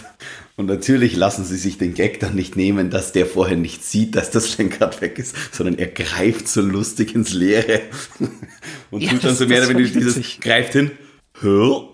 und 0.60 0.66
natürlich 0.66 1.16
lassen 1.16 1.46
sie 1.46 1.56
sich 1.56 1.78
den 1.78 1.94
Gag 1.94 2.20
dann 2.20 2.36
nicht 2.36 2.58
nehmen, 2.58 2.90
dass 2.90 3.14
der 3.14 3.26
vorher 3.26 3.56
nicht 3.56 3.86
sieht, 3.86 4.18
dass 4.18 4.30
das 4.30 4.58
Lenkrad 4.58 5.00
weg 5.00 5.18
ist, 5.18 5.34
sondern 5.54 5.80
er 5.80 5.88
greift 5.88 6.50
so 6.50 6.60
lustig 6.60 7.16
ins 7.16 7.32
Leere 7.32 7.80
und 8.92 9.02
ja, 9.02 9.12
tut 9.12 9.24
dann 9.24 9.36
so 9.36 9.48
mehr 9.48 9.62
oder 9.62 9.70
weniger 9.70 9.98
dieses, 9.98 10.42
greift 10.42 10.74
hin, 10.74 10.92
hör. 11.40 11.88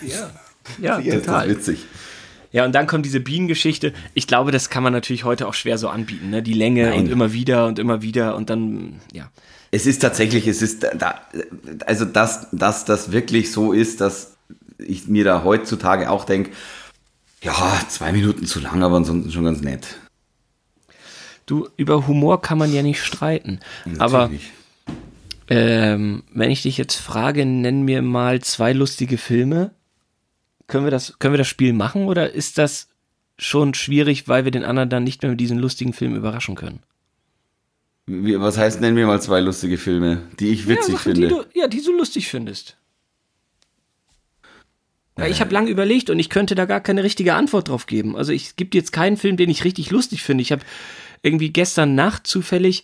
Ja, 0.00 0.30
ja, 0.78 0.98
ja 1.00 1.14
total. 1.16 1.48
witzig. 1.48 1.84
Ja, 2.52 2.64
und 2.64 2.72
dann 2.72 2.86
kommt 2.86 3.04
diese 3.04 3.18
Bienengeschichte. 3.18 3.92
Ich 4.14 4.28
glaube, 4.28 4.52
das 4.52 4.70
kann 4.70 4.84
man 4.84 4.92
natürlich 4.92 5.24
heute 5.24 5.48
auch 5.48 5.54
schwer 5.54 5.76
so 5.76 5.88
anbieten, 5.88 6.30
ne? 6.30 6.40
Die 6.40 6.52
Länge 6.52 6.90
Nein. 6.90 7.00
und 7.00 7.08
immer 7.10 7.32
wieder 7.32 7.66
und 7.66 7.80
immer 7.80 8.00
wieder 8.00 8.36
und 8.36 8.48
dann, 8.48 9.00
ja. 9.12 9.28
Es 9.72 9.86
ist 9.86 9.98
tatsächlich, 9.98 10.46
es 10.46 10.62
ist 10.62 10.84
da, 10.84 11.20
also 11.84 12.04
dass, 12.04 12.46
dass 12.52 12.84
das 12.84 13.10
wirklich 13.10 13.50
so 13.50 13.72
ist, 13.72 14.00
dass 14.00 14.36
ich 14.78 15.08
mir 15.08 15.24
da 15.24 15.42
heutzutage 15.42 16.10
auch 16.10 16.24
denke, 16.24 16.52
ja, 17.42 17.80
zwei 17.88 18.12
Minuten 18.12 18.46
zu 18.46 18.60
lang, 18.60 18.82
aber 18.82 18.96
ansonsten 18.96 19.30
schon 19.30 19.44
ganz 19.44 19.60
nett. 19.60 19.98
Du, 21.46 21.68
über 21.76 22.06
Humor 22.06 22.40
kann 22.40 22.58
man 22.58 22.72
ja 22.72 22.82
nicht 22.82 23.02
streiten. 23.02 23.58
Natürlich. 23.84 24.00
Aber 24.00 24.30
ähm, 25.48 26.22
wenn 26.32 26.50
ich 26.50 26.62
dich 26.62 26.78
jetzt 26.78 26.96
frage, 26.96 27.44
nenn 27.44 27.82
mir 27.82 28.00
mal 28.02 28.40
zwei 28.40 28.72
lustige 28.72 29.18
Filme. 29.18 29.72
Können 30.68 30.84
wir 30.86 30.90
das, 30.90 31.18
können 31.18 31.34
wir 31.34 31.38
das 31.38 31.48
Spiel 31.48 31.72
machen 31.72 32.06
oder 32.06 32.32
ist 32.32 32.58
das 32.58 32.88
schon 33.36 33.74
schwierig, 33.74 34.28
weil 34.28 34.44
wir 34.44 34.52
den 34.52 34.64
anderen 34.64 34.88
dann 34.88 35.04
nicht 35.04 35.22
mehr 35.22 35.32
mit 35.32 35.40
diesen 35.40 35.58
lustigen 35.58 35.92
Filmen 35.92 36.16
überraschen 36.16 36.54
können? 36.54 36.80
Wie, 38.06 38.38
was 38.40 38.56
heißt, 38.56 38.80
nennen 38.80 38.96
wir 38.96 39.06
mal 39.06 39.20
zwei 39.20 39.40
lustige 39.40 39.78
Filme, 39.78 40.22
die 40.38 40.48
ich 40.48 40.68
witzig 40.68 40.94
ja, 40.94 40.98
Sachen, 40.98 41.12
finde. 41.14 41.28
Die 41.28 41.34
du, 41.34 41.44
ja, 41.54 41.66
die 41.66 41.82
du 41.82 41.92
lustig 41.92 42.28
findest. 42.28 42.76
Ja, 45.22 45.28
ich 45.28 45.40
habe 45.40 45.54
lange 45.54 45.70
überlegt 45.70 46.10
und 46.10 46.18
ich 46.18 46.30
könnte 46.30 46.56
da 46.56 46.64
gar 46.64 46.80
keine 46.80 47.04
richtige 47.04 47.34
Antwort 47.34 47.68
drauf 47.68 47.86
geben. 47.86 48.16
Also 48.16 48.32
ich 48.32 48.56
gibt 48.56 48.74
jetzt 48.74 48.92
keinen 48.92 49.16
Film, 49.16 49.36
den 49.36 49.50
ich 49.50 49.62
richtig 49.62 49.90
lustig 49.90 50.24
finde. 50.24 50.42
Ich 50.42 50.50
habe 50.50 50.62
irgendwie 51.22 51.50
gestern 51.50 51.94
Nacht 51.94 52.26
zufällig 52.26 52.82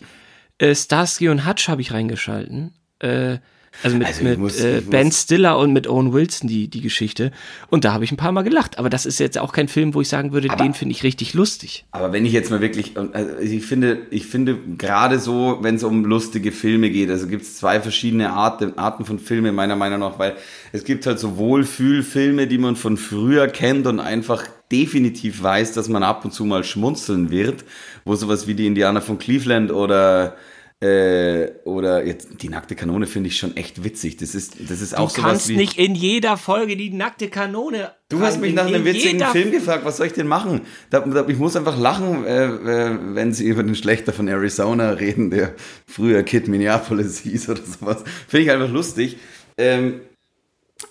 äh, 0.57 0.73
Starsky 0.73 1.27
und 1.27 1.45
Hutch 1.45 1.67
habe 1.67 1.81
ich 1.81 1.91
reingeschalten. 1.91 2.73
Äh, 2.99 3.39
also 3.83 3.97
mit, 3.97 4.07
Also 4.07 4.23
mit 4.23 4.39
muss- 4.39 4.59
äh, 4.59 4.81
Ben 4.81 5.11
Stiller 5.11 5.57
und 5.57 5.73
mit 5.73 5.87
Owen 5.87 6.13
Wilson 6.13 6.47
die, 6.49 6.67
die 6.67 6.81
Geschichte. 6.81 7.31
Und 7.69 7.85
da 7.85 7.93
habe 7.93 8.03
ich 8.03 8.11
ein 8.11 8.17
paar 8.17 8.31
Mal 8.31 8.41
gelacht. 8.43 8.77
Aber 8.79 8.89
das 8.89 9.05
ist 9.05 9.19
jetzt 9.19 9.37
auch 9.37 9.53
kein 9.53 9.67
Film, 9.67 9.93
wo 9.93 10.01
ich 10.01 10.09
sagen 10.09 10.31
würde, 10.33 10.49
Aber- 10.49 10.63
den 10.63 10.73
finde 10.73 10.93
ich 10.93 11.03
richtig 11.03 11.33
lustig. 11.33 11.85
Aber 11.91 12.11
wenn 12.11 12.25
ich 12.25 12.33
jetzt 12.33 12.51
mal 12.51 12.61
wirklich, 12.61 12.93
also 12.97 13.37
ich 13.39 13.65
finde, 13.65 13.99
ich 14.11 14.25
finde 14.25 14.57
gerade 14.77 15.19
so, 15.19 15.59
wenn 15.61 15.75
es 15.75 15.83
um 15.83 16.05
lustige 16.05 16.51
Filme 16.51 16.89
geht, 16.89 17.09
also 17.09 17.27
gibt 17.27 17.43
es 17.43 17.57
zwei 17.57 17.79
verschiedene 17.79 18.31
Arten, 18.33 18.77
Arten 18.77 19.05
von 19.05 19.19
Filmen 19.19 19.55
meiner 19.55 19.75
Meinung 19.75 19.99
nach, 19.99 20.19
weil 20.19 20.35
es 20.71 20.83
gibt 20.83 21.05
halt 21.05 21.19
so 21.19 21.37
Wohlfühlfilme, 21.37 22.47
die 22.47 22.57
man 22.57 22.75
von 22.75 22.97
früher 22.97 23.47
kennt 23.47 23.87
und 23.87 23.99
einfach 23.99 24.43
definitiv 24.71 25.41
weiß, 25.41 25.73
dass 25.73 25.89
man 25.89 26.03
ab 26.03 26.25
und 26.25 26.31
zu 26.31 26.45
mal 26.45 26.63
schmunzeln 26.63 27.31
wird, 27.31 27.63
wo 28.05 28.15
sowas 28.15 28.45
wie 28.47 28.53
die 28.53 28.67
Indianer 28.67 29.01
von 29.01 29.17
Cleveland 29.17 29.71
oder 29.71 30.35
äh, 30.81 31.51
oder 31.65 32.05
jetzt 32.05 32.41
die 32.41 32.47
nackte 32.47 32.73
Kanone 32.73 33.05
finde 33.05 33.27
ich 33.27 33.37
schon 33.37 33.57
echt 33.57 33.83
witzig. 33.83 34.15
Das 34.17 34.33
ist 34.33 34.55
das 34.69 34.79
ist 34.79 34.93
Du 34.93 34.97
auch 34.97 35.09
sowas 35.09 35.31
kannst 35.31 35.49
wie 35.49 35.57
nicht 35.57 35.77
in 35.77 35.93
jeder 35.93 36.37
Folge 36.37 36.77
die 36.77 36.89
nackte 36.91 37.27
Kanone. 37.27 37.91
Du 38.07 38.21
hast 38.21 38.39
mich 38.39 38.53
nach 38.53 38.67
in 38.67 38.75
einem 38.75 38.85
witzigen 38.85 39.19
Film 39.25 39.51
gefragt, 39.51 39.83
was 39.83 39.97
soll 39.97 40.07
ich 40.07 40.13
denn 40.13 40.27
machen? 40.27 40.61
Da, 40.89 41.01
da, 41.01 41.27
ich 41.27 41.37
muss 41.37 41.57
einfach 41.57 41.77
lachen, 41.77 42.25
äh, 42.25 42.45
äh, 42.45 42.97
wenn 43.13 43.33
sie 43.33 43.45
über 43.45 43.61
den 43.61 43.75
Schlechter 43.75 44.13
von 44.13 44.29
Arizona 44.29 44.91
reden, 44.91 45.31
der 45.31 45.53
früher 45.85 46.23
Kid 46.23 46.47
Minneapolis 46.47 47.19
hieß 47.19 47.49
oder 47.49 47.61
sowas. 47.61 48.03
Finde 48.27 48.45
ich 48.45 48.51
einfach 48.51 48.71
lustig. 48.71 49.17
Ähm, 49.57 49.99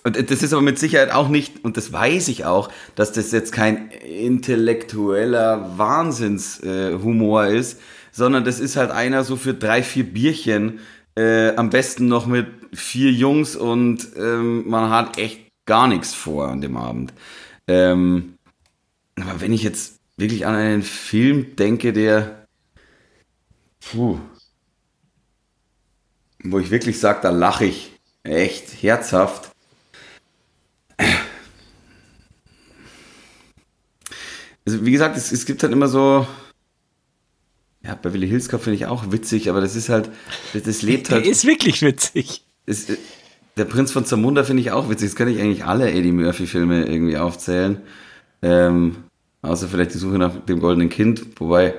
und 0.03 0.31
das 0.31 0.43
ist 0.43 0.53
aber 0.53 0.61
mit 0.61 0.79
Sicherheit 0.79 1.11
auch 1.11 1.29
nicht, 1.29 1.63
und 1.63 1.77
das 1.77 1.91
weiß 1.91 2.27
ich 2.29 2.45
auch, 2.45 2.69
dass 2.95 3.11
das 3.11 3.31
jetzt 3.31 3.51
kein 3.51 3.89
intellektueller 3.91 5.77
Wahnsinnshumor 5.77 7.45
äh, 7.45 7.57
ist, 7.57 7.79
sondern 8.11 8.43
das 8.43 8.59
ist 8.59 8.75
halt 8.75 8.91
einer 8.91 9.23
so 9.23 9.35
für 9.35 9.53
drei, 9.53 9.83
vier 9.83 10.05
Bierchen, 10.05 10.79
äh, 11.15 11.55
am 11.55 11.69
besten 11.69 12.07
noch 12.07 12.25
mit 12.27 12.47
vier 12.73 13.11
Jungs 13.11 13.55
und 13.55 14.07
ähm, 14.15 14.67
man 14.69 14.89
hat 14.89 15.17
echt 15.17 15.41
gar 15.65 15.87
nichts 15.87 16.13
vor 16.13 16.47
an 16.47 16.61
dem 16.61 16.77
Abend. 16.77 17.13
Ähm, 17.67 18.35
aber 19.15 19.41
wenn 19.41 19.53
ich 19.53 19.63
jetzt 19.63 19.99
wirklich 20.17 20.45
an 20.45 20.55
einen 20.55 20.83
Film 20.83 21.55
denke, 21.55 21.93
der, 21.93 22.45
puh, 23.79 24.19
wo 26.43 26.59
ich 26.59 26.71
wirklich 26.71 26.99
sage, 26.99 27.19
da 27.21 27.29
lache 27.29 27.65
ich 27.65 27.99
echt 28.23 28.81
herzhaft. 28.81 29.48
Also 34.69 34.85
wie 34.85 34.91
gesagt, 34.91 35.17
es, 35.17 35.31
es 35.31 35.45
gibt 35.45 35.63
halt 35.63 35.73
immer 35.73 35.87
so, 35.87 36.27
ja, 37.83 37.95
Beverly 37.95 38.27
Hills 38.27 38.49
Cop 38.49 38.61
finde 38.61 38.75
ich 38.75 38.85
auch 38.85 39.11
witzig, 39.11 39.49
aber 39.49 39.61
das 39.61 39.75
ist 39.75 39.89
halt, 39.89 40.09
das, 40.53 40.63
das 40.63 40.81
lebt 40.83 41.09
Der 41.09 41.15
halt. 41.17 41.25
ist 41.25 41.45
wirklich 41.45 41.81
witzig. 41.81 42.43
ist, 42.67 42.89
äh, 42.91 42.97
der 43.57 43.65
Prinz 43.65 43.91
von 43.91 44.05
Zamunda 44.05 44.43
finde 44.43 44.61
ich 44.61 44.71
auch 44.71 44.89
witzig. 44.89 45.09
Das 45.09 45.15
kann 45.15 45.27
ich 45.27 45.39
eigentlich 45.39 45.65
alle 45.65 45.91
Eddie 45.91 46.11
Murphy-Filme 46.11 46.85
irgendwie 46.85 47.17
aufzählen. 47.17 47.81
Ähm, 48.41 48.97
außer 49.41 49.67
vielleicht 49.67 49.93
die 49.95 49.97
Suche 49.97 50.17
nach 50.19 50.45
dem 50.45 50.59
goldenen 50.59 50.89
Kind, 50.89 51.23
wobei 51.39 51.73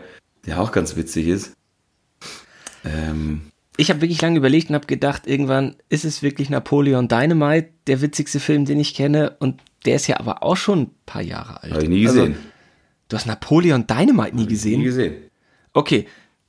der 0.47 0.61
auch 0.61 0.73
ganz 0.73 0.97
witzig 0.97 1.29
ist. 1.29 1.53
Ähm, 2.85 3.43
Ich 3.77 3.89
habe 3.91 4.01
wirklich 4.01 4.21
lange 4.21 4.37
überlegt 4.39 4.69
und 4.69 4.75
habe 4.75 4.87
gedacht, 4.87 5.27
irgendwann 5.27 5.77
ist 5.89 6.05
es 6.05 6.23
wirklich 6.23 6.51
Napoleon 6.51 7.09
Dynamite, 7.09 7.69
der 7.87 8.01
witzigste 8.03 8.41
Film, 8.41 8.65
den 8.65 8.81
ich 8.81 8.95
kenne. 8.95 9.37
Und 9.39 9.61
der 9.87 9.97
ist 9.97 10.07
ja 10.07 10.19
aber 10.21 10.43
auch 10.43 10.57
schon 10.57 10.81
ein 10.83 10.91
paar 11.07 11.23
Jahre 11.23 11.63
alt. 11.63 11.73
habe 11.73 11.83
ich 11.85 11.89
nie 11.89 12.07
Also, 12.07 12.21
gesehen. 12.27 12.37
Du 13.11 13.17
hast 13.17 13.27
Napoleon 13.27 13.87
Dynamite 13.87 14.35
nie 14.35 14.47
gesehen? 14.47 14.79
Nie 14.79 14.87
gesehen. 14.87 15.15
Okay, 15.75 16.07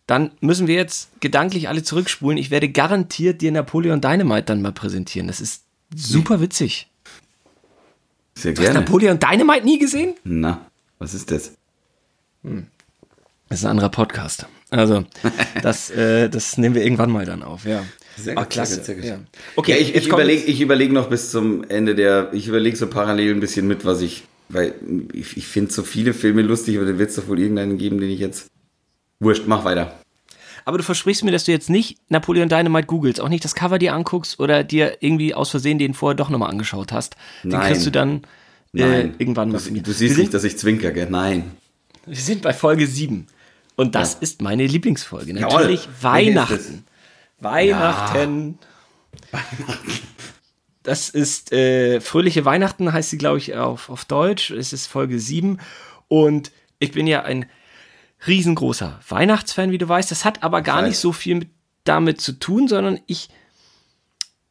dann 0.07 0.31
müssen 0.39 0.67
wir 0.67 0.75
jetzt 0.75 1.09
gedanklich 1.19 1.67
alle 1.67 1.83
zurückspulen. 1.83 2.37
Ich 2.37 2.49
werde 2.51 2.69
garantiert 2.69 3.41
dir 3.41 3.51
Napoleon 3.51 3.99
Dynamite 4.01 4.43
dann 4.43 4.61
mal 4.61 4.71
präsentieren. 4.71 5.27
Das 5.27 5.41
ist 5.41 5.63
super 5.95 6.39
witzig. 6.41 6.87
Sehr 8.35 8.53
Du 8.53 8.61
hast 8.61 8.67
gerne. 8.67 8.79
Napoleon 8.79 9.19
Dynamite 9.19 9.65
nie 9.65 9.77
gesehen? 9.77 10.13
Na, 10.23 10.65
was 10.99 11.13
ist 11.13 11.29
das? 11.31 11.51
Das 12.43 13.59
ist 13.59 13.65
ein 13.65 13.71
anderer 13.71 13.89
Podcast. 13.89 14.45
Also, 14.69 15.03
das, 15.61 15.89
äh, 15.91 16.29
das 16.29 16.57
nehmen 16.57 16.75
wir 16.75 16.83
irgendwann 16.83 17.11
mal 17.11 17.25
dann 17.25 17.43
auf, 17.43 17.65
ja. 17.65 17.83
Sehr 18.17 18.37
Ah, 18.37 18.41
gut, 18.43 18.49
klasse. 18.51 18.83
sehr 18.83 18.95
gut. 18.95 19.03
Ja. 19.03 19.19
Okay, 19.55 19.71
ja, 19.73 19.77
ich, 19.77 19.95
ich 19.95 20.07
überlege 20.07 20.51
überleg 20.63 20.91
noch 20.91 21.09
bis 21.09 21.31
zum 21.31 21.63
Ende 21.69 21.95
der, 21.95 22.29
ich 22.33 22.47
überlege 22.47 22.75
so 22.75 22.87
parallel 22.87 23.33
ein 23.33 23.39
bisschen 23.39 23.67
mit, 23.67 23.85
was 23.85 24.01
ich, 24.01 24.23
weil 24.53 24.75
ich, 25.13 25.37
ich 25.37 25.47
finde 25.47 25.71
so 25.71 25.83
viele 25.83 26.13
Filme 26.13 26.41
lustig, 26.41 26.77
aber 26.77 26.85
da 26.85 26.97
wird 26.97 27.09
es 27.09 27.15
doch 27.15 27.27
wohl 27.27 27.39
irgendeinen 27.39 27.77
geben, 27.77 27.99
den 27.99 28.09
ich 28.09 28.19
jetzt, 28.19 28.47
wurscht, 29.19 29.43
mach 29.47 29.63
weiter. 29.65 29.99
Aber 30.65 30.77
du 30.77 30.83
versprichst 30.83 31.23
mir, 31.23 31.31
dass 31.31 31.45
du 31.45 31.51
jetzt 31.51 31.69
nicht 31.69 31.97
Napoleon 32.09 32.47
Dynamite 32.49 32.85
googelst, 32.87 33.19
auch 33.19 33.29
nicht 33.29 33.43
das 33.43 33.55
Cover 33.55 33.79
dir 33.79 33.93
anguckst 33.93 34.39
oder 34.39 34.63
dir 34.63 34.97
irgendwie 34.99 35.33
aus 35.33 35.49
Versehen 35.49 35.79
den 35.79 35.93
vorher 35.93 36.15
doch 36.15 36.29
nochmal 36.29 36.51
angeschaut 36.51 36.91
hast. 36.91 37.15
Den 37.43 37.51
Nein. 37.51 37.71
kriegst 37.71 37.85
du 37.85 37.89
dann 37.91 38.17
äh, 38.73 38.81
Nein. 38.85 39.15
irgendwann 39.17 39.49
mal 39.51 39.59
du, 39.59 39.81
du 39.81 39.91
siehst 39.91 40.15
sind, 40.15 40.21
nicht, 40.21 40.33
dass 40.33 40.43
ich 40.43 40.57
zwinker, 40.57 40.91
gell? 40.91 41.07
Nein. 41.09 41.51
wir 42.05 42.15
sind 42.15 42.43
bei 42.43 42.53
Folge 42.53 42.85
7. 42.85 43.25
Und 43.75 43.95
das 43.95 44.13
Ja. 44.13 44.19
ist 44.21 44.41
meine 44.43 44.67
Lieblingsfolge. 44.67 45.33
Jawohl. 45.33 45.41
Natürlich 45.61 45.87
Welche 45.87 45.89
ist 45.89 46.03
Weihnachten. 46.03 46.85
Weihnachten. 47.39 48.59
Das 50.83 51.09
ist 51.09 51.51
äh, 51.51 52.01
Fröhliche 52.01 52.43
Weihnachten, 52.45 52.91
heißt 52.91 53.11
sie, 53.11 53.17
glaube 53.17 53.37
ich, 53.37 53.55
auf, 53.55 53.89
auf 53.89 54.05
Deutsch. 54.05 54.49
Es 54.51 54.73
ist 54.73 54.87
Folge 54.87 55.19
7. 55.19 55.59
Und 56.07 56.51
ich 56.79 56.91
bin 56.91 57.05
ja 57.07 57.21
ein 57.23 57.45
riesengroßer 58.27 58.99
Weihnachtsfan, 59.07 59.71
wie 59.71 59.77
du 59.77 59.87
weißt. 59.87 60.11
Das 60.11 60.25
hat 60.25 60.43
aber 60.43 60.61
gar 60.61 60.81
nicht 60.81 60.97
so 60.97 61.11
viel 61.11 61.35
mit, 61.35 61.49
damit 61.83 62.21
zu 62.21 62.33
tun, 62.33 62.67
sondern 62.67 62.99
ich, 63.07 63.29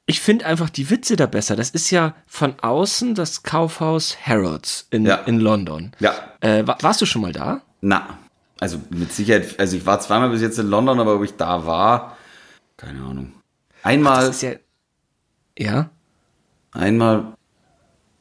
ich 0.07 0.21
finde 0.21 0.47
einfach 0.47 0.71
die 0.71 0.91
Witze 0.91 1.17
da 1.17 1.27
besser. 1.27 1.57
Das 1.57 1.71
ist 1.71 1.91
ja 1.91 2.15
von 2.27 2.59
außen 2.61 3.15
das 3.15 3.43
Kaufhaus 3.43 4.17
Harrods 4.25 4.87
in, 4.91 5.07
Ja. 5.07 5.17
in 5.17 5.39
London. 5.41 5.93
Ja. 6.01 6.15
Äh, 6.41 6.67
wa- 6.67 6.79
warst 6.81 7.01
du 7.01 7.07
schon 7.07 7.23
mal 7.23 7.33
da? 7.33 7.63
Na, 7.81 8.19
also 8.61 8.81
mit 8.91 9.13
Sicherheit, 9.13 9.59
also 9.59 9.77
ich 9.77 9.87
war 9.87 10.01
zweimal 10.01 10.31
bis 10.31 10.43
jetzt 10.43 10.59
in 10.59 10.67
London, 10.69 10.99
aber 11.01 11.15
ob 11.17 11.25
ich 11.25 11.37
da 11.37 11.65
war, 11.67 12.17
keine 12.77 13.01
Ahnung. 13.03 13.33
Einmal, 13.83 14.27
Das 14.27 14.37
ist 14.37 14.43
ja. 14.43 14.53
Ja? 15.59 15.91
Einmal, 16.73 17.35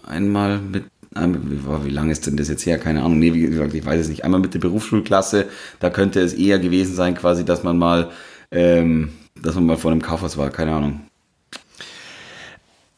einmal 0.04 0.60
mit, 0.60 0.86
wie 1.12 1.90
lange 1.90 2.12
ist 2.12 2.28
denn 2.28 2.38
das 2.38 2.50
jetzt 2.50 2.66
her? 2.66 2.78
Keine 2.78 3.02
Ahnung. 3.04 3.20
Nee, 3.20 3.34
wie 3.34 3.42
gesagt, 3.42 3.74
ich 3.74 3.86
weiß 3.86 4.02
es 4.02 4.10
nicht. 4.10 4.24
Einmal 4.24 4.40
mit 4.40 4.54
der 4.54 4.60
Berufsschulklasse, 4.60 5.48
da 5.80 5.90
könnte 5.90 6.20
es 6.22 6.34
eher 6.34 6.60
gewesen 6.60 6.96
sein, 6.96 7.16
quasi, 7.16 7.44
dass 7.46 7.64
man 7.64 7.78
mal, 7.78 8.12
ähm, 8.52 9.12
dass 9.42 9.56
man 9.56 9.66
mal 9.66 9.78
vor 9.78 9.92
einem 9.92 10.02
Kaufhaus 10.02 10.38
war, 10.38 10.50
keine 10.50 10.74
Ahnung. 10.74 11.02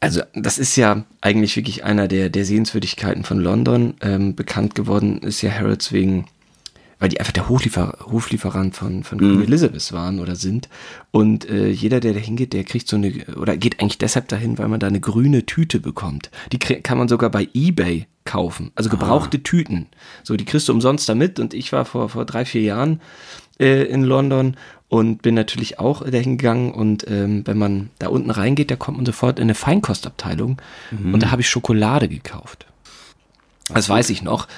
Also, 0.00 0.22
das 0.34 0.58
ist 0.58 0.74
ja 0.76 1.04
eigentlich 1.20 1.56
wirklich 1.56 1.84
einer 1.84 2.08
der, 2.08 2.28
der 2.28 2.44
Sehenswürdigkeiten 2.44 3.22
von 3.22 3.38
London. 3.38 3.94
Ähm, 4.00 4.34
bekannt 4.34 4.74
geworden 4.74 5.18
ist 5.18 5.42
ja 5.42 5.52
Harrods 5.52 5.92
wegen, 5.92 6.26
weil 7.02 7.08
die 7.08 7.18
einfach 7.18 7.32
der 7.32 7.48
Hofliefer 7.48 7.98
Hoflieferant 8.12 8.76
von, 8.76 9.02
von 9.02 9.18
Queen 9.18 9.42
Elizabeth 9.42 9.92
waren 9.92 10.20
oder 10.20 10.36
sind. 10.36 10.68
Und 11.10 11.50
äh, 11.50 11.68
jeder, 11.68 11.98
der 11.98 12.12
da 12.12 12.20
hingeht, 12.20 12.52
der 12.52 12.62
kriegt 12.62 12.86
so 12.86 12.94
eine, 12.94 13.12
oder 13.34 13.56
geht 13.56 13.80
eigentlich 13.80 13.98
deshalb 13.98 14.28
dahin, 14.28 14.56
weil 14.56 14.68
man 14.68 14.78
da 14.78 14.86
eine 14.86 15.00
grüne 15.00 15.44
Tüte 15.44 15.80
bekommt. 15.80 16.30
Die 16.52 16.60
kann 16.60 16.98
man 16.98 17.08
sogar 17.08 17.28
bei 17.30 17.48
Ebay 17.54 18.06
kaufen. 18.24 18.70
Also 18.76 18.88
gebrauchte 18.88 19.42
Tüten. 19.42 19.88
So, 20.22 20.36
die 20.36 20.44
kriegst 20.44 20.68
du 20.68 20.72
umsonst 20.72 21.08
damit. 21.08 21.40
Und 21.40 21.54
ich 21.54 21.72
war 21.72 21.84
vor, 21.86 22.08
vor 22.08 22.24
drei, 22.24 22.44
vier 22.44 22.62
Jahren 22.62 23.00
äh, 23.58 23.82
in 23.82 24.04
London 24.04 24.56
und 24.86 25.22
bin 25.22 25.34
natürlich 25.34 25.80
auch 25.80 26.08
dahin 26.08 26.38
gegangen 26.38 26.72
und 26.72 27.04
ähm, 27.10 27.44
wenn 27.48 27.58
man 27.58 27.90
da 27.98 28.10
unten 28.10 28.30
reingeht, 28.30 28.70
da 28.70 28.76
kommt 28.76 28.98
man 28.98 29.06
sofort 29.06 29.40
in 29.40 29.44
eine 29.44 29.54
Feinkostabteilung 29.56 30.62
und 31.12 31.20
da 31.20 31.32
habe 31.32 31.40
ich 31.40 31.48
Schokolade 31.48 32.08
gekauft. 32.08 32.66
Das 33.72 33.88
weiß 33.88 34.10
ich 34.10 34.22
noch. 34.22 34.48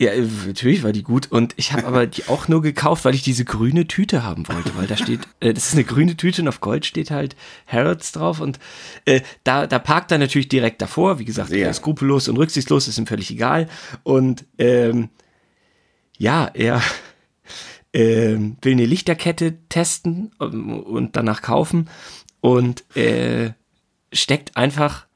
Ja, 0.00 0.12
äh, 0.12 0.26
natürlich 0.46 0.82
war 0.82 0.92
die 0.92 1.02
gut. 1.02 1.30
Und 1.30 1.52
ich 1.58 1.72
habe 1.72 1.86
aber 1.86 2.06
die 2.06 2.26
auch 2.26 2.48
nur 2.48 2.62
gekauft, 2.62 3.04
weil 3.04 3.14
ich 3.14 3.22
diese 3.22 3.44
grüne 3.44 3.86
Tüte 3.86 4.22
haben 4.22 4.48
wollte, 4.48 4.74
weil 4.74 4.86
da 4.86 4.96
steht, 4.96 5.20
äh, 5.40 5.52
das 5.52 5.66
ist 5.66 5.74
eine 5.74 5.84
grüne 5.84 6.16
Tüte 6.16 6.40
und 6.40 6.48
auf 6.48 6.60
Gold 6.60 6.86
steht 6.86 7.10
halt 7.10 7.36
Harrods 7.66 8.12
drauf. 8.12 8.40
Und 8.40 8.58
äh, 9.04 9.20
da, 9.44 9.66
da 9.66 9.78
parkt 9.78 10.10
er 10.10 10.16
natürlich 10.16 10.48
direkt 10.48 10.80
davor, 10.80 11.18
wie 11.18 11.26
gesagt, 11.26 11.52
er 11.52 11.68
ist 11.68 11.76
skrupellos 11.76 12.28
und 12.28 12.38
rücksichtslos, 12.38 12.88
ist 12.88 12.96
ihm 12.96 13.06
völlig 13.06 13.30
egal. 13.30 13.68
Und 14.02 14.46
ähm, 14.56 15.10
ja, 16.16 16.50
er 16.54 16.80
ähm, 17.92 18.56
will 18.62 18.72
eine 18.72 18.86
Lichterkette 18.86 19.58
testen 19.68 20.32
ähm, 20.40 20.80
und 20.80 21.14
danach 21.14 21.42
kaufen. 21.42 21.90
Und 22.40 22.84
äh, 22.96 23.50
steckt 24.14 24.56
einfach 24.56 25.06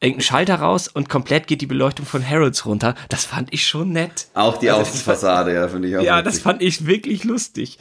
irgendeinen 0.00 0.22
Schalter 0.22 0.56
raus 0.56 0.88
und 0.88 1.08
komplett 1.08 1.46
geht 1.46 1.60
die 1.60 1.66
Beleuchtung 1.66 2.06
von 2.06 2.28
Harrods 2.28 2.64
runter. 2.66 2.94
Das 3.08 3.24
fand 3.24 3.52
ich 3.52 3.66
schon 3.66 3.90
nett. 3.92 4.28
Auch 4.34 4.56
die 4.58 4.70
Also, 4.70 4.82
Außenfassade, 4.82 5.54
ja, 5.54 5.68
finde 5.68 5.88
ich 5.88 5.96
auch. 5.96 6.02
Ja, 6.02 6.22
das 6.22 6.34
witzig. 6.34 6.42
fand 6.44 6.62
ich 6.62 6.86
wirklich 6.86 7.24
lustig. 7.24 7.78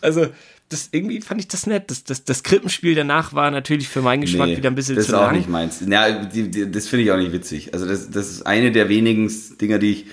Also, 0.00 0.28
das 0.70 0.88
irgendwie 0.92 1.20
fand 1.20 1.40
ich 1.40 1.48
das 1.48 1.66
nett. 1.66 1.90
Das, 1.90 2.04
das, 2.04 2.24
das 2.24 2.42
Krippenspiel 2.42 2.94
danach 2.94 3.32
war 3.32 3.50
natürlich 3.50 3.88
für 3.88 4.02
meinen 4.02 4.20
Geschmack 4.20 4.48
nee, 4.48 4.56
wieder 4.58 4.70
ein 4.70 4.74
bisschen 4.74 4.96
das 4.96 5.06
zu 5.06 5.12
lang. 5.12 5.20
Das 5.20 5.28
ist 5.28 5.32
auch 5.32 5.36
nicht 5.38 5.48
meins. 5.48 5.82
Ja, 5.86 6.24
die, 6.24 6.50
die, 6.50 6.70
das 6.70 6.88
finde 6.88 7.04
ich 7.04 7.10
auch 7.10 7.16
nicht 7.16 7.32
witzig. 7.32 7.72
Also 7.72 7.86
das, 7.86 8.10
das 8.10 8.28
ist 8.30 8.46
eine 8.46 8.70
der 8.70 8.88
wenigen 8.88 9.32
Dinger, 9.60 9.78
die 9.78 9.92
ich, 9.92 10.06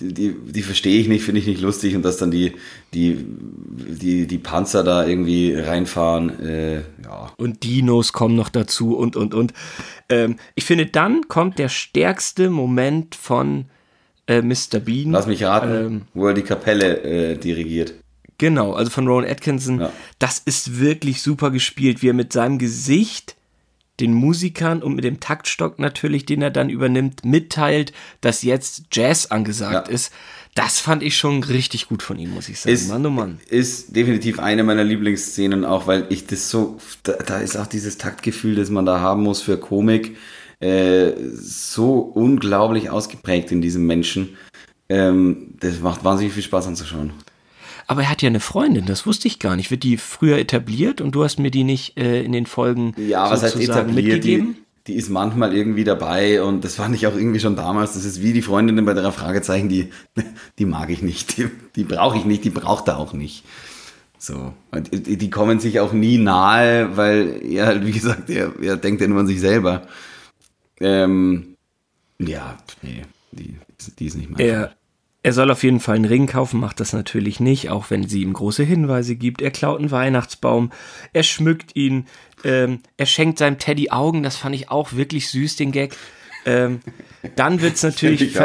die, 0.00 0.34
die, 0.34 0.62
verstehe 0.62 1.00
ich 1.00 1.08
nicht, 1.08 1.24
finde 1.24 1.40
ich 1.40 1.46
nicht 1.46 1.60
lustig 1.60 1.94
und 1.94 2.02
dass 2.02 2.16
dann 2.16 2.30
die, 2.30 2.52
die, 2.94 3.24
die, 3.24 4.26
die 4.26 4.38
Panzer 4.38 4.82
da 4.82 5.06
irgendwie 5.06 5.54
reinfahren, 5.54 6.40
äh, 6.40 6.76
ja. 7.04 7.32
Und 7.36 7.62
Dinos 7.62 8.12
kommen 8.12 8.34
noch 8.34 8.48
dazu 8.48 8.96
und, 8.96 9.14
und, 9.14 9.34
und. 9.34 9.52
Ähm, 10.08 10.36
ich 10.56 10.64
finde, 10.64 10.86
dann 10.86 11.28
kommt 11.28 11.58
der 11.58 11.68
stärkste 11.68 12.50
Moment 12.50 13.14
von 13.14 13.66
äh, 14.26 14.42
Mr. 14.42 14.80
Bean. 14.84 15.12
Lass 15.12 15.26
mich 15.26 15.44
raten, 15.44 15.86
ähm, 15.86 16.02
wo 16.12 16.26
er 16.26 16.34
die 16.34 16.42
Kapelle 16.42 17.02
äh, 17.02 17.36
dirigiert. 17.36 17.94
Genau, 18.38 18.72
also 18.72 18.90
von 18.90 19.06
Rowan 19.06 19.24
Atkinson. 19.24 19.80
Ja. 19.80 19.92
Das 20.18 20.40
ist 20.40 20.80
wirklich 20.80 21.22
super 21.22 21.50
gespielt, 21.50 22.02
wie 22.02 22.08
er 22.08 22.14
mit 22.14 22.32
seinem 22.32 22.58
Gesicht 22.58 23.36
den 24.00 24.12
Musikern 24.12 24.82
und 24.82 24.94
mit 24.94 25.04
dem 25.04 25.20
Taktstock 25.20 25.78
natürlich, 25.78 26.26
den 26.26 26.42
er 26.42 26.50
dann 26.50 26.68
übernimmt, 26.68 27.24
mitteilt, 27.24 27.92
dass 28.20 28.42
jetzt 28.42 28.84
Jazz 28.92 29.26
angesagt 29.26 29.88
ja. 29.88 29.94
ist. 29.94 30.12
Das 30.54 30.78
fand 30.78 31.02
ich 31.02 31.16
schon 31.16 31.42
richtig 31.42 31.88
gut 31.88 32.02
von 32.02 32.18
ihm, 32.18 32.32
muss 32.34 32.48
ich 32.48 32.60
sagen. 32.60 32.74
Ist, 32.74 32.88
Mann, 32.88 33.06
oh 33.06 33.10
Mann. 33.10 33.40
Ist 33.48 33.94
definitiv 33.94 34.38
eine 34.38 34.62
meiner 34.62 34.84
Lieblingsszenen, 34.84 35.64
auch 35.64 35.86
weil 35.86 36.06
ich 36.10 36.26
das 36.26 36.50
so, 36.50 36.78
da, 37.02 37.12
da 37.14 37.38
ist 37.38 37.56
auch 37.56 37.66
dieses 37.66 37.98
Taktgefühl, 37.98 38.54
das 38.54 38.70
man 38.70 38.86
da 38.86 39.00
haben 39.00 39.22
muss 39.22 39.42
für 39.42 39.58
Komik, 39.58 40.16
äh, 40.60 41.12
so 41.34 41.98
unglaublich 41.98 42.90
ausgeprägt 42.90 43.50
in 43.52 43.60
diesem 43.60 43.86
Menschen. 43.86 44.36
Ähm, 44.88 45.54
das 45.60 45.80
macht 45.80 46.04
wahnsinnig 46.04 46.34
viel 46.34 46.42
Spaß 46.42 46.66
anzuschauen. 46.66 47.12
Aber 47.86 48.02
er 48.02 48.10
hat 48.10 48.22
ja 48.22 48.28
eine 48.28 48.40
Freundin, 48.40 48.86
das 48.86 49.06
wusste 49.06 49.28
ich 49.28 49.38
gar 49.38 49.56
nicht. 49.56 49.70
Wird 49.70 49.82
die 49.82 49.96
früher 49.96 50.38
etabliert 50.38 51.00
und 51.00 51.12
du 51.12 51.24
hast 51.24 51.38
mir 51.38 51.50
die 51.50 51.64
nicht 51.64 51.98
äh, 51.98 52.22
in 52.22 52.32
den 52.32 52.46
Folgen 52.46 52.94
ja, 52.96 53.30
was 53.30 53.42
heißt 53.42 53.56
etabliert, 53.56 53.94
mitgegeben? 53.94 54.56
Die, 54.86 54.92
die 54.92 54.98
ist 54.98 55.10
manchmal 55.10 55.54
irgendwie 55.54 55.84
dabei 55.84 56.42
und 56.42 56.64
das 56.64 56.76
fand 56.76 56.94
ich 56.94 57.06
auch 57.06 57.14
irgendwie 57.14 57.40
schon 57.40 57.56
damals. 57.56 57.94
Das 57.94 58.04
ist 58.04 58.22
wie 58.22 58.32
die 58.32 58.42
Freundin 58.42 58.84
bei 58.84 58.94
drei 58.94 59.10
Fragezeichen, 59.10 59.68
die, 59.68 59.90
die 60.58 60.66
mag 60.66 60.90
ich 60.90 61.02
nicht, 61.02 61.36
die, 61.36 61.48
die 61.76 61.84
brauche 61.84 62.16
ich 62.16 62.24
nicht, 62.24 62.44
die 62.44 62.50
braucht 62.50 62.88
er 62.88 62.98
auch 62.98 63.12
nicht. 63.12 63.44
So. 64.18 64.54
Die, 64.90 65.18
die 65.18 65.30
kommen 65.30 65.60
sich 65.60 65.80
auch 65.80 65.92
nie 65.92 66.16
nahe, 66.16 66.96
weil 66.96 67.42
er 67.44 67.66
halt, 67.66 67.86
wie 67.86 67.92
gesagt, 67.92 68.30
er, 68.30 68.52
er 68.60 68.76
denkt 68.76 69.02
ja 69.02 69.08
nur 69.08 69.20
an 69.20 69.26
sich 69.26 69.40
selber. 69.40 69.82
Ähm, 70.80 71.56
ja, 72.18 72.56
nee, 72.82 73.02
die, 73.32 73.58
die 73.98 74.06
ist 74.06 74.16
nicht 74.16 74.30
mein 74.30 74.40
er, 74.40 74.74
er 75.24 75.32
soll 75.32 75.50
auf 75.50 75.62
jeden 75.64 75.80
Fall 75.80 75.96
einen 75.96 76.04
Ring 76.04 76.26
kaufen, 76.26 76.60
macht 76.60 76.80
das 76.80 76.92
natürlich 76.92 77.40
nicht, 77.40 77.70
auch 77.70 77.86
wenn 77.88 78.06
sie 78.06 78.20
ihm 78.20 78.34
große 78.34 78.62
Hinweise 78.62 79.16
gibt. 79.16 79.40
Er 79.40 79.50
klaut 79.50 79.78
einen 79.78 79.90
Weihnachtsbaum, 79.90 80.70
er 81.14 81.22
schmückt 81.22 81.74
ihn, 81.74 82.06
ähm, 82.44 82.80
er 82.98 83.06
schenkt 83.06 83.38
seinem 83.38 83.58
Teddy 83.58 83.90
Augen, 83.90 84.22
das 84.22 84.36
fand 84.36 84.54
ich 84.54 84.70
auch 84.70 84.92
wirklich 84.92 85.30
süß, 85.30 85.56
den 85.56 85.72
Gag. 85.72 85.96
Ähm, 86.44 86.80
dann 87.36 87.62
wird's 87.62 87.82
natürlich, 87.82 88.38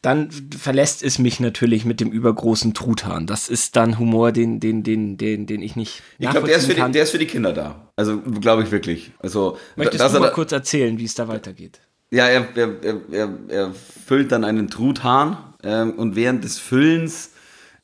dann 0.00 0.30
verlässt 0.58 1.02
es 1.02 1.18
mich 1.18 1.40
natürlich 1.40 1.84
mit 1.84 2.00
dem 2.00 2.10
übergroßen 2.10 2.72
Truthahn. 2.72 3.26
Das 3.26 3.50
ist 3.50 3.76
dann 3.76 3.98
Humor, 3.98 4.32
den, 4.32 4.60
den, 4.60 4.82
den, 4.82 5.18
den, 5.18 5.46
den 5.46 5.60
ich 5.60 5.76
nicht. 5.76 6.02
Ich 6.18 6.30
glaube, 6.30 6.46
der, 6.46 6.56
ist 6.56 6.66
für 6.66 6.74
die, 6.74 6.90
der 6.90 7.02
ist 7.02 7.10
für 7.10 7.18
die 7.18 7.26
Kinder 7.26 7.52
da. 7.52 7.92
Also 7.96 8.22
glaube 8.22 8.62
ich 8.62 8.70
wirklich. 8.70 9.10
Also, 9.18 9.58
Möchtest 9.76 10.14
du 10.14 10.20
mal 10.20 10.32
kurz 10.32 10.52
erzählen, 10.52 10.98
wie 10.98 11.04
es 11.04 11.14
da 11.14 11.28
weitergeht? 11.28 11.82
Ja, 12.10 12.28
er, 12.28 12.46
er, 12.56 13.02
er, 13.12 13.38
er, 13.48 13.74
füllt 14.06 14.30
dann 14.32 14.44
einen 14.44 14.70
Truthahn 14.70 15.36
ähm, 15.62 15.92
und 15.92 16.16
während 16.16 16.44
des 16.44 16.58
Füllens 16.58 17.30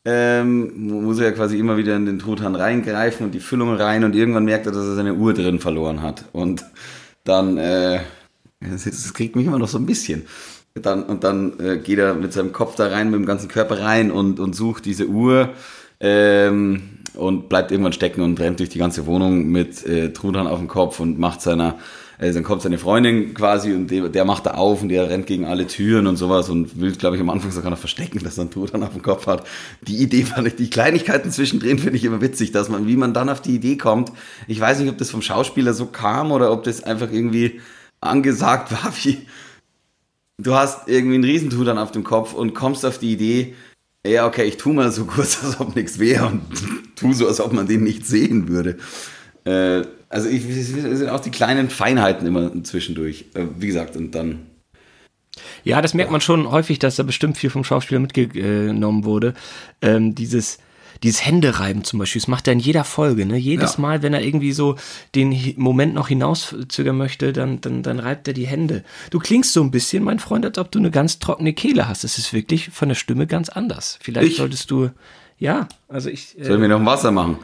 ähm, 0.05 0.89
muss 0.89 1.21
er 1.21 1.27
ja 1.27 1.33
quasi 1.33 1.59
immer 1.59 1.77
wieder 1.77 1.95
in 1.95 2.07
den 2.07 2.19
Truthahn 2.19 2.57
reingreifen 2.57 3.27
und 3.27 3.33
die 3.33 3.41
Füllung 3.41 3.75
rein 3.75 4.03
und 4.05 4.17
irgendwann 4.17 4.45
merkt 4.45 4.67
er, 4.67 4.73
dass 4.73 4.85
er 4.85 4.95
seine 4.97 5.15
Uhr 5.15 5.33
drin 5.33 5.61
verloren 5.61 6.03
hat. 6.03 6.25
Und 6.33 6.65
dann, 7.25 7.57
äh, 7.57 8.01
das, 8.61 9.15
kriegt 9.15 9.37
mich 9.37 9.47
immer 9.47 9.59
noch 9.59 9.69
so 9.69 9.79
ein 9.79 9.87
bisschen. 9.87 10.23
Dann, 10.75 11.05
und 11.05 11.23
dann 11.23 11.59
äh, 11.61 11.79
geht 11.79 11.99
er 11.99 12.15
mit 12.15 12.33
seinem 12.33 12.53
Kopf 12.53 12.75
da 12.77 12.89
rein, 12.89 13.11
mit 13.11 13.21
dem 13.21 13.27
ganzen 13.27 13.49
Körper 13.49 13.81
rein 13.81 14.11
und, 14.11 14.41
und 14.41 14.57
sucht 14.57 14.87
diese 14.87 15.07
Uhr 15.07 15.51
ähm, 16.01 16.83
und 17.15 17.49
bleibt 17.49 17.71
irgendwann 17.71 17.93
stecken 17.93 18.23
und 18.23 18.41
rennt 18.41 18.59
durch 18.59 18.71
die 18.71 18.79
ganze 18.79 19.07
Wohnung 19.07 19.49
mit 19.49 19.87
äh, 19.87 20.13
Truthahn 20.13 20.47
auf 20.47 20.59
dem 20.59 20.69
Kopf 20.69 20.99
und 20.99 21.19
macht 21.19 21.43
seiner 21.43 21.79
also 22.23 22.35
dann 22.35 22.45
kommt 22.45 22.63
seine 22.63 22.79
Freundin 22.79 23.35
quasi 23.35 23.73
und 23.73 23.91
der, 23.91 24.09
der, 24.09 24.25
macht 24.25 24.47
da 24.47 24.53
auf 24.53 24.81
und 24.81 24.91
der 24.91 25.11
rennt 25.11 25.27
gegen 25.27 25.45
alle 25.45 25.67
Türen 25.67 26.07
und 26.07 26.17
sowas 26.17 26.49
und 26.49 26.81
will, 26.81 26.93
glaube 26.93 27.17
ich, 27.17 27.23
am 27.23 27.31
Anfang 27.31 27.51
sogar 27.51 27.73
noch 27.73 27.79
verstecken, 27.79 28.21
dass 28.23 28.39
er 28.39 28.43
einen 28.43 28.67
dann 28.71 28.85
auf 28.85 28.93
dem 28.93 29.03
Kopf 29.03 29.27
hat. 29.27 29.45
Die 29.89 29.97
Idee 29.97 30.23
fand 30.23 30.47
ich, 30.47 30.55
die 30.55 30.71
Kleinigkeiten 30.71 31.33
zwischendrin 31.33 31.81
finde 31.81 31.97
ich 31.97 32.05
immer 32.05 32.21
witzig, 32.21 32.53
dass 32.53 32.69
man, 32.69 32.87
wie 32.87 32.97
man 32.97 33.13
dann 33.13 33.29
auf 33.29 33.43
die 33.43 33.57
Idee 33.57 33.77
kommt. 33.77 34.13
Ich 34.47 34.61
weiß 34.61 34.79
nicht, 34.79 34.89
ob 34.89 34.99
das 34.99 35.11
vom 35.11 35.21
Schauspieler 35.21 35.75
so 35.75 35.87
kam 35.87 36.31
oder 36.31 36.53
ob 36.53 36.63
das 36.63 36.85
einfach 36.85 37.11
irgendwie 37.11 37.61
angesagt 38.01 38.71
war, 38.71 38.93
wie 39.03 39.27
du 40.39 40.55
hast 40.55 40.89
irgendwie 40.89 41.17
einen 41.17 41.25
Riesentut 41.25 41.67
dann 41.67 41.79
auf 41.79 41.91
dem 41.91 42.05
Kopf 42.05 42.35
und 42.35 42.55
kommst 42.55 42.87
auf 42.87 42.99
die 42.99 43.13
Idee, 43.13 43.55
ja, 44.07 44.29
okay, 44.29 44.45
ich 44.45 44.59
tu 44.59 44.73
mal 44.73 44.93
so 44.93 45.07
kurz, 45.07 45.43
als 45.43 45.59
ob 45.59 45.75
nichts 45.75 45.99
wäre 45.99 46.27
und 46.27 46.43
tu 46.95 47.13
so, 47.15 47.27
als 47.27 47.41
ob 47.41 47.53
man 47.53 47.67
den 47.67 47.83
nicht 47.83 48.07
sehen 48.07 48.49
würde. 48.49 48.79
Äh, 49.45 49.83
also 50.09 50.29
ich, 50.29 50.47
es 50.47 50.69
sind 50.69 51.09
auch 51.09 51.21
die 51.21 51.31
kleinen 51.31 51.71
Feinheiten 51.71 52.27
immer 52.27 52.63
zwischendurch. 52.65 53.27
Äh, 53.35 53.47
wie 53.59 53.67
gesagt, 53.67 53.97
und 53.97 54.15
dann. 54.15 54.47
Ja, 55.65 55.81
das 55.81 55.95
merkt 55.95 56.11
man 56.11 56.21
schon 56.21 56.51
häufig, 56.51 56.79
dass 56.79 56.97
da 56.97 57.03
bestimmt 57.03 57.39
viel 57.39 57.51
vom 57.51 57.65
Schauspieler 57.65 58.01
mitgenommen 58.01 59.05
wurde. 59.05 59.33
Ähm, 59.81 60.15
dieses, 60.15 60.59
dieses 61.03 61.25
Händereiben 61.25 61.85
zum 61.85 61.99
Beispiel, 61.99 62.21
das 62.21 62.29
macht 62.29 62.47
er 62.47 62.53
in 62.53 62.59
jeder 62.59 62.85
Folge, 62.85 63.25
ne? 63.25 63.37
Jedes 63.37 63.75
ja. 63.75 63.81
Mal, 63.81 64.03
wenn 64.03 64.13
er 64.13 64.23
irgendwie 64.23 64.53
so 64.53 64.77
den 65.15 65.55
Moment 65.57 65.95
noch 65.95 66.09
hinauszögern 66.09 66.97
möchte, 66.97 67.33
dann, 67.33 67.61
dann, 67.61 67.83
dann 67.83 67.99
reibt 67.99 68.29
er 68.29 68.35
die 68.35 68.47
Hände. 68.47 68.85
Du 69.11 69.19
klingst 69.19 69.53
so 69.55 69.63
ein 69.63 69.71
bisschen, 69.71 70.05
mein 70.05 70.19
Freund, 70.19 70.45
als 70.45 70.59
ob 70.59 70.71
du 70.71 70.79
eine 70.79 70.91
ganz 70.91 71.19
trockene 71.19 71.55
Kehle 71.55 71.89
hast. 71.89 72.05
Es 72.05 72.19
ist 72.19 72.35
wirklich 72.35 72.69
von 72.69 72.89
der 72.89 72.97
Stimme 72.97 73.27
ganz 73.27 73.49
anders. 73.49 73.99
Vielleicht 74.03 74.33
ich? 74.33 74.37
solltest 74.37 74.71
du, 74.71 74.91
ja, 75.39 75.69
also 75.89 76.11
ich. 76.11 76.39
Äh, 76.39 76.45
Sollen 76.45 76.61
wir 76.61 76.69
noch 76.69 76.81
ein 76.81 76.87
Wasser 76.87 77.11
machen? 77.11 77.39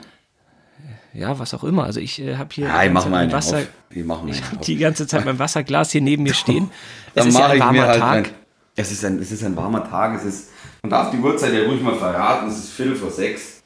Ja, 1.13 1.39
was 1.39 1.55
auch 1.55 1.65
immer. 1.65 1.85
Also 1.85 2.01
ich 2.01 2.21
äh, 2.21 2.37
habe 2.37 2.51
hier 2.53 2.67
ja, 2.67 2.85
ich 2.85 2.93
mach 2.93 3.09
mein 3.09 3.33
Wasser, 3.33 3.63
ich, 3.91 4.05
mach 4.05 4.25
ich 4.27 4.43
habe 4.43 4.65
die 4.65 4.77
ganze 4.77 5.07
Zeit 5.07 5.25
mein 5.25 5.39
Wasserglas 5.39 5.91
hier 5.91 6.01
neben 6.01 6.23
mir 6.23 6.35
stehen. 6.35 6.71
es 7.15 7.27
ist 7.27 7.39
ja 7.39 7.47
ein 7.47 7.61
warmer 7.61 7.87
halt 7.87 7.99
Tag. 7.99 8.23
Mein, 8.25 8.35
es, 8.77 8.93
ist 8.93 9.05
ein, 9.05 9.19
es 9.21 9.33
ist 9.33 9.45
ein 9.45 9.57
warmer 9.57 9.89
Tag. 9.89 10.17
Es 10.17 10.25
ist, 10.25 10.51
man 10.83 10.91
darf 10.91 11.11
die 11.11 11.19
Uhrzeit 11.19 11.53
ja 11.53 11.65
ruhig 11.65 11.81
mal 11.83 11.95
verraten. 11.95 12.49
Es 12.49 12.59
ist 12.59 12.71
Viertel 12.71 12.97
vor 12.97 13.11
sechs. 13.11 13.63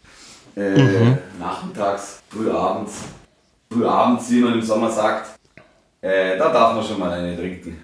Äh, 0.57 0.79
mhm. 0.79 1.19
Nachmittags, 1.39 2.23
frühabends. 2.29 3.05
Frühabends, 3.71 4.31
wie 4.31 4.41
man 4.41 4.55
im 4.55 4.63
Sommer 4.63 4.91
sagt. 4.91 5.39
Äh, 6.01 6.37
da 6.37 6.53
darf 6.53 6.75
man 6.75 6.85
schon 6.85 6.99
mal 6.99 7.13
eine 7.13 7.37
trinken. 7.37 7.83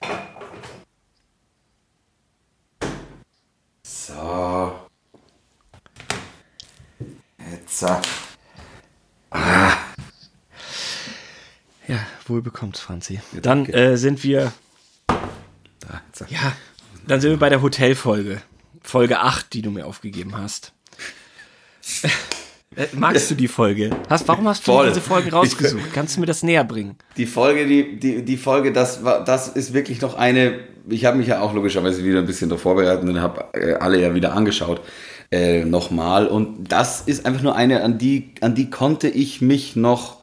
So. 3.83 4.73
Jetzt. 7.51 7.85
Ah. 9.31 9.73
Ja, 11.87 11.99
wohl 12.29 12.43
bekommt 12.43 12.77
Franzi. 12.77 13.21
Ja, 13.33 13.41
dann 13.41 13.67
äh, 13.67 13.97
sind 13.97 14.23
wir. 14.25 14.53
Da, 15.07 16.01
ja, 16.29 16.53
dann 17.07 17.21
sind 17.21 17.31
wir 17.31 17.39
bei 17.39 17.49
der 17.49 17.63
Hotelfolge. 17.63 18.43
Folge 18.83 19.21
8, 19.21 19.53
die 19.53 19.63
du 19.63 19.71
mir 19.71 19.87
aufgegeben 19.87 20.37
hast. 20.37 20.73
Äh, 22.77 22.87
magst 22.93 23.31
du 23.31 23.35
die 23.35 23.49
Folge? 23.49 23.91
Hast, 24.09 24.29
warum 24.29 24.47
hast 24.47 24.67
du 24.67 24.73
Voll. 24.73 24.89
diese 24.89 25.01
Folgen 25.01 25.31
rausgesucht? 25.31 25.93
Kannst 25.93 26.17
du 26.17 26.21
mir 26.21 26.27
das 26.27 26.43
näher 26.43 26.65
bringen? 26.65 26.97
Die 27.17 27.27
Folge, 27.27 27.67
die, 27.67 27.99
die, 27.99 28.25
die 28.25 28.37
Folge, 28.37 28.73
das 28.73 29.03
war, 29.05 29.25
das 29.25 29.49
ist 29.49 29.73
wirklich 29.73 30.01
noch 30.01 30.15
eine. 30.15 30.61
Ich 30.89 31.05
habe 31.05 31.19
mich 31.19 31.27
ja 31.27 31.41
auch 31.41 31.55
logischerweise 31.55 32.05
wieder 32.05 32.21
ein 32.21 32.27
bisschen 32.27 32.49
darauf 32.49 32.63
vorbereitet 32.63 33.09
und 33.09 33.21
habe 33.21 33.47
äh, 33.55 33.75
alle 33.75 34.01
ja 34.01 34.15
wieder 34.15 34.33
angeschaut 34.33 34.81
äh, 35.31 35.65
nochmal. 35.65 36.27
Und 36.27 36.71
das 36.71 37.01
ist 37.03 37.27
einfach 37.27 37.43
nur 37.43 37.57
eine, 37.57 37.83
an 37.83 37.99
die, 37.99 38.33
an 38.41 38.55
die 38.55 38.71
konnte 38.71 39.09
ich 39.09 39.41
mich 39.41 39.77
noch 39.77 40.18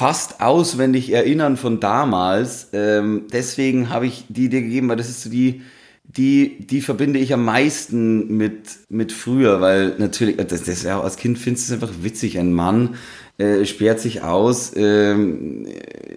fast 0.00 0.40
auswendig 0.40 1.12
erinnern 1.12 1.58
von 1.58 1.78
damals. 1.78 2.70
Ähm, 2.72 3.26
deswegen 3.30 3.90
habe 3.90 4.06
ich 4.06 4.24
die 4.30 4.48
dir 4.48 4.62
gegeben, 4.62 4.88
weil 4.88 4.96
das 4.96 5.10
ist 5.10 5.20
so 5.20 5.28
die, 5.28 5.60
die, 6.04 6.56
die 6.66 6.80
verbinde 6.80 7.18
ich 7.18 7.34
am 7.34 7.44
meisten 7.44 8.34
mit, 8.34 8.78
mit 8.88 9.12
früher, 9.12 9.60
weil 9.60 9.96
natürlich, 9.98 10.38
das, 10.38 10.62
das 10.62 10.84
ja, 10.84 10.98
als 10.98 11.18
Kind 11.18 11.38
findest 11.38 11.68
du 11.68 11.74
es 11.74 11.82
einfach 11.82 12.02
witzig. 12.02 12.38
Ein 12.38 12.54
Mann 12.54 12.94
äh, 13.36 13.66
sperrt 13.66 14.00
sich 14.00 14.22
aus 14.22 14.72
ähm, 14.74 15.66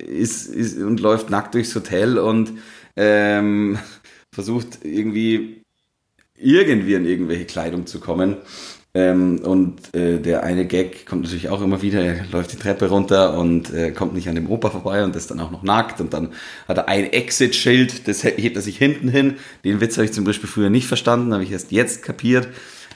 ist, 0.07 0.45
ist, 0.47 0.77
und 0.77 1.01
läuft 1.01 1.29
nackt 1.29 1.53
durchs 1.53 1.75
Hotel 1.75 2.17
und 2.17 2.53
ähm, 2.95 3.77
versucht 4.33 4.85
irgendwie 4.85 5.61
irgendwie 6.37 6.93
in 6.93 7.05
irgendwelche 7.05 7.45
Kleidung 7.45 7.85
zu 7.85 7.99
kommen. 7.99 8.37
Ähm, 8.95 9.39
und 9.39 9.95
äh, 9.95 10.19
der 10.19 10.43
eine 10.43 10.65
Gag 10.65 11.07
kommt 11.07 11.23
natürlich 11.23 11.49
auch 11.49 11.61
immer 11.61 11.81
wieder, 11.81 12.01
er 12.03 12.25
läuft 12.31 12.53
die 12.53 12.57
Treppe 12.57 12.89
runter 12.89 13.35
und 13.37 13.73
äh, 13.73 13.89
kommt 13.89 14.13
nicht 14.13 14.29
an 14.29 14.35
dem 14.35 14.47
Opa 14.49 14.69
vorbei 14.69 15.03
und 15.03 15.15
ist 15.15 15.31
dann 15.31 15.39
auch 15.39 15.49
noch 15.49 15.63
nackt 15.63 15.99
und 15.99 16.13
dann 16.13 16.29
hat 16.67 16.77
er 16.77 16.87
ein 16.87 17.11
Exit-Schild, 17.11 18.07
das 18.07 18.23
hebt 18.23 18.55
er 18.55 18.61
sich 18.61 18.77
hinten 18.77 19.09
hin. 19.09 19.37
Den 19.65 19.81
Witz 19.81 19.97
habe 19.97 20.05
ich 20.05 20.13
zum 20.13 20.25
Beispiel 20.25 20.47
früher 20.47 20.69
nicht 20.69 20.85
verstanden, 20.85 21.33
habe 21.33 21.43
ich 21.43 21.51
erst 21.51 21.71
jetzt 21.71 22.03
kapiert. 22.03 22.49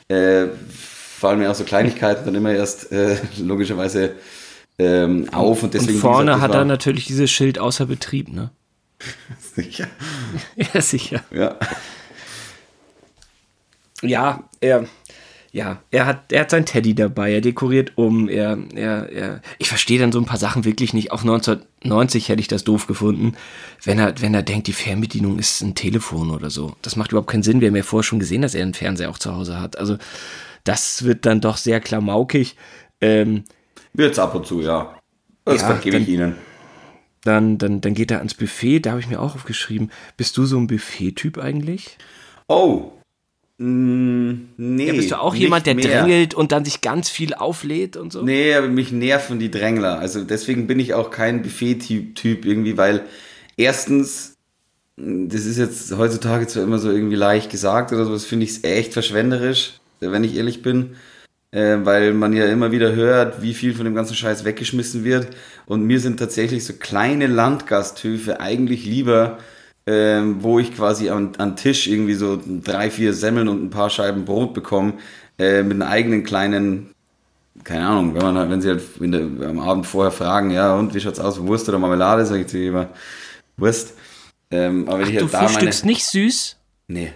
Äh, 0.07 0.47
fallen 0.69 1.39
mir 1.39 1.49
auch 1.49 1.55
so 1.55 1.63
Kleinigkeiten 1.63 2.25
dann 2.25 2.35
immer 2.35 2.51
erst 2.51 2.91
äh, 2.91 3.17
logischerweise 3.39 4.13
ähm, 4.77 5.27
auf 5.33 5.63
und 5.63 5.73
deswegen. 5.73 5.95
Und 5.95 6.01
vorne 6.01 6.33
gesagt, 6.33 6.41
hat 6.43 6.53
er 6.53 6.65
natürlich 6.65 7.05
dieses 7.05 7.31
Schild 7.31 7.57
außer 7.57 7.87
Betrieb, 7.87 8.31
ne? 8.31 8.51
Sicher. 9.55 9.87
Ja, 10.73 10.81
sicher. 10.81 11.23
Ja. 11.31 11.55
Ja, 14.03 14.43
er, 14.59 14.85
ja, 15.51 15.81
er 15.91 16.05
hat, 16.05 16.31
er 16.31 16.41
hat 16.41 16.51
sein 16.51 16.65
Teddy 16.65 16.93
dabei, 16.93 17.33
er 17.33 17.41
dekoriert 17.41 17.93
um, 17.97 18.29
er, 18.29 18.57
er, 18.75 19.09
er, 19.11 19.41
ich 19.57 19.69
verstehe 19.69 19.99
dann 19.99 20.11
so 20.11 20.19
ein 20.19 20.25
paar 20.25 20.37
Sachen 20.37 20.65
wirklich 20.65 20.93
nicht. 20.93 21.11
Auch 21.11 21.21
1990 21.21 22.29
hätte 22.29 22.41
ich 22.41 22.47
das 22.47 22.63
doof 22.63 22.87
gefunden, 22.87 23.35
wenn 23.83 23.97
er, 23.99 24.13
wenn 24.21 24.33
er 24.33 24.43
denkt, 24.43 24.67
die 24.67 24.73
Fernbedienung 24.73 25.39
ist 25.39 25.61
ein 25.61 25.73
Telefon 25.75 26.31
oder 26.31 26.49
so. 26.49 26.75
Das 26.81 26.95
macht 26.95 27.11
überhaupt 27.11 27.29
keinen 27.31 27.43
Sinn. 27.43 27.61
Wir 27.61 27.69
haben 27.69 27.75
ja 27.75 27.83
vorher 27.83 28.03
schon 28.03 28.19
gesehen, 28.19 28.41
dass 28.41 28.55
er 28.55 28.63
einen 28.63 28.73
Fernseher 28.73 29.09
auch 29.09 29.19
zu 29.19 29.33
Hause 29.35 29.59
hat. 29.59 29.77
Also, 29.77 29.97
das 30.63 31.03
wird 31.03 31.25
dann 31.25 31.41
doch 31.41 31.57
sehr 31.57 31.79
klamaukig. 31.79 32.55
Ähm, 33.01 33.43
Wird's 33.93 34.19
ab 34.19 34.35
und 34.35 34.45
zu, 34.45 34.61
ja. 34.61 34.93
Das 35.45 35.61
Ja, 35.61 35.67
vergebe 35.67 35.97
ich 35.97 36.09
Ihnen. 36.09 36.35
dann, 37.23 37.57
dann, 37.57 37.81
dann 37.81 37.93
geht 37.93 38.11
er 38.11 38.19
ans 38.19 38.33
Buffet, 38.33 38.81
da 38.81 38.91
habe 38.91 38.99
ich 38.99 39.07
mir 39.07 39.19
auch 39.21 39.35
aufgeschrieben. 39.35 39.91
Bist 40.17 40.37
du 40.37 40.45
so 40.45 40.57
ein 40.57 40.67
Buffet-Typ 40.67 41.37
eigentlich? 41.37 41.97
Oh. 42.47 42.91
Nee. 43.59 44.85
Ja, 44.85 44.93
bist 44.93 45.11
du 45.11 45.19
auch 45.19 45.33
jemand, 45.33 45.65
der 45.65 45.73
mehr. 45.73 46.03
drängelt 46.03 46.35
und 46.35 46.51
dann 46.51 46.63
sich 46.63 46.81
ganz 46.81 47.09
viel 47.09 47.33
auflädt 47.33 47.97
und 47.97 48.13
so? 48.13 48.21
Nee, 48.21 48.53
aber 48.53 48.67
mich 48.67 48.91
nerven 48.91 49.39
die 49.39 49.49
Drängler. 49.49 49.97
Also 49.97 50.23
deswegen 50.23 50.67
bin 50.67 50.79
ich 50.79 50.93
auch 50.93 51.09
kein 51.09 51.41
Buffet-Typ 51.41 52.15
Typ 52.15 52.45
irgendwie, 52.45 52.77
weil 52.77 53.03
erstens, 53.55 54.35
das 54.95 55.45
ist 55.45 55.57
jetzt 55.57 55.97
heutzutage 55.97 56.45
zwar 56.45 56.63
immer 56.63 56.77
so 56.77 56.91
irgendwie 56.91 57.15
leicht 57.15 57.49
gesagt 57.49 57.91
oder 57.91 58.05
so, 58.05 58.13
das 58.13 58.25
finde 58.25 58.45
ich 58.45 58.63
echt 58.63 58.93
verschwenderisch, 58.93 59.79
wenn 60.01 60.23
ich 60.23 60.35
ehrlich 60.35 60.61
bin. 60.61 60.95
Äh, 61.49 61.77
weil 61.83 62.13
man 62.13 62.33
ja 62.33 62.45
immer 62.45 62.71
wieder 62.71 62.93
hört, 62.93 63.41
wie 63.41 63.53
viel 63.53 63.73
von 63.73 63.85
dem 63.85 63.95
ganzen 63.95 64.15
Scheiß 64.15 64.43
weggeschmissen 64.43 65.03
wird. 65.03 65.29
Und 65.65 65.83
mir 65.83 65.99
sind 65.99 66.19
tatsächlich 66.19 66.65
so 66.65 66.73
kleine 66.73 67.25
Landgasthöfe 67.27 68.39
eigentlich 68.39 68.85
lieber, 68.85 69.39
ähm, 69.87 70.43
wo 70.43 70.59
ich 70.59 70.75
quasi 70.75 71.09
an, 71.09 71.31
an 71.37 71.55
Tisch 71.55 71.87
irgendwie 71.87 72.13
so 72.13 72.39
drei, 72.63 72.91
vier 72.91 73.13
Semmeln 73.13 73.47
und 73.47 73.63
ein 73.63 73.69
paar 73.71 73.89
Scheiben 73.89 74.25
Brot 74.25 74.53
bekomme, 74.53 74.93
äh, 75.39 75.63
mit 75.63 75.73
einem 75.81 75.89
eigenen 75.89 76.23
kleinen 76.23 76.91
keine 77.63 77.87
Ahnung, 77.87 78.13
wenn 78.13 78.21
man 78.21 78.37
halt, 78.37 78.49
wenn 78.51 78.61
sie 78.61 78.69
halt 78.69 78.81
der, 78.99 79.49
am 79.49 79.59
Abend 79.59 79.85
vorher 79.87 80.11
fragen, 80.11 80.51
ja, 80.51 80.75
und 80.75 80.93
wie 80.93 80.99
schaut's 80.99 81.19
aus, 81.19 81.39
Wurst 81.41 81.67
oder 81.67 81.79
Marmelade, 81.79 82.25
sage 82.25 82.41
ich 82.41 82.47
zu 82.47 82.59
immer, 82.63 82.89
Wurst. 83.57 83.95
Ähm, 84.51 84.87
aber 84.87 84.99
wenn 84.99 85.09
ich 85.09 85.17
Du 85.17 85.23
halt 85.23 85.33
meine, 85.33 85.47
frühstückst 85.49 85.85
nicht 85.85 86.05
süß? 86.05 86.57
nee, 86.87 87.11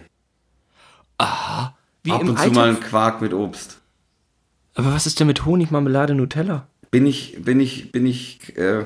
Wie 2.04 2.12
ab 2.12 2.22
im 2.22 2.30
und 2.30 2.38
zu 2.38 2.44
Alltag? 2.44 2.56
mal 2.56 2.70
ein 2.70 2.80
Quark 2.80 3.22
mit 3.22 3.34
Obst. 3.34 3.80
Aber 4.76 4.94
was 4.94 5.06
ist 5.06 5.20
denn 5.20 5.28
mit 5.28 5.46
Honig, 5.46 5.72
Marmelade, 5.72 6.16
Nutella? 6.16 6.68
Bin 6.90 7.06
ich, 7.06 7.38
bin 7.42 7.60
ich, 7.60 7.92
bin 7.92 8.06
ich, 8.06 8.58
äh, 8.58 8.86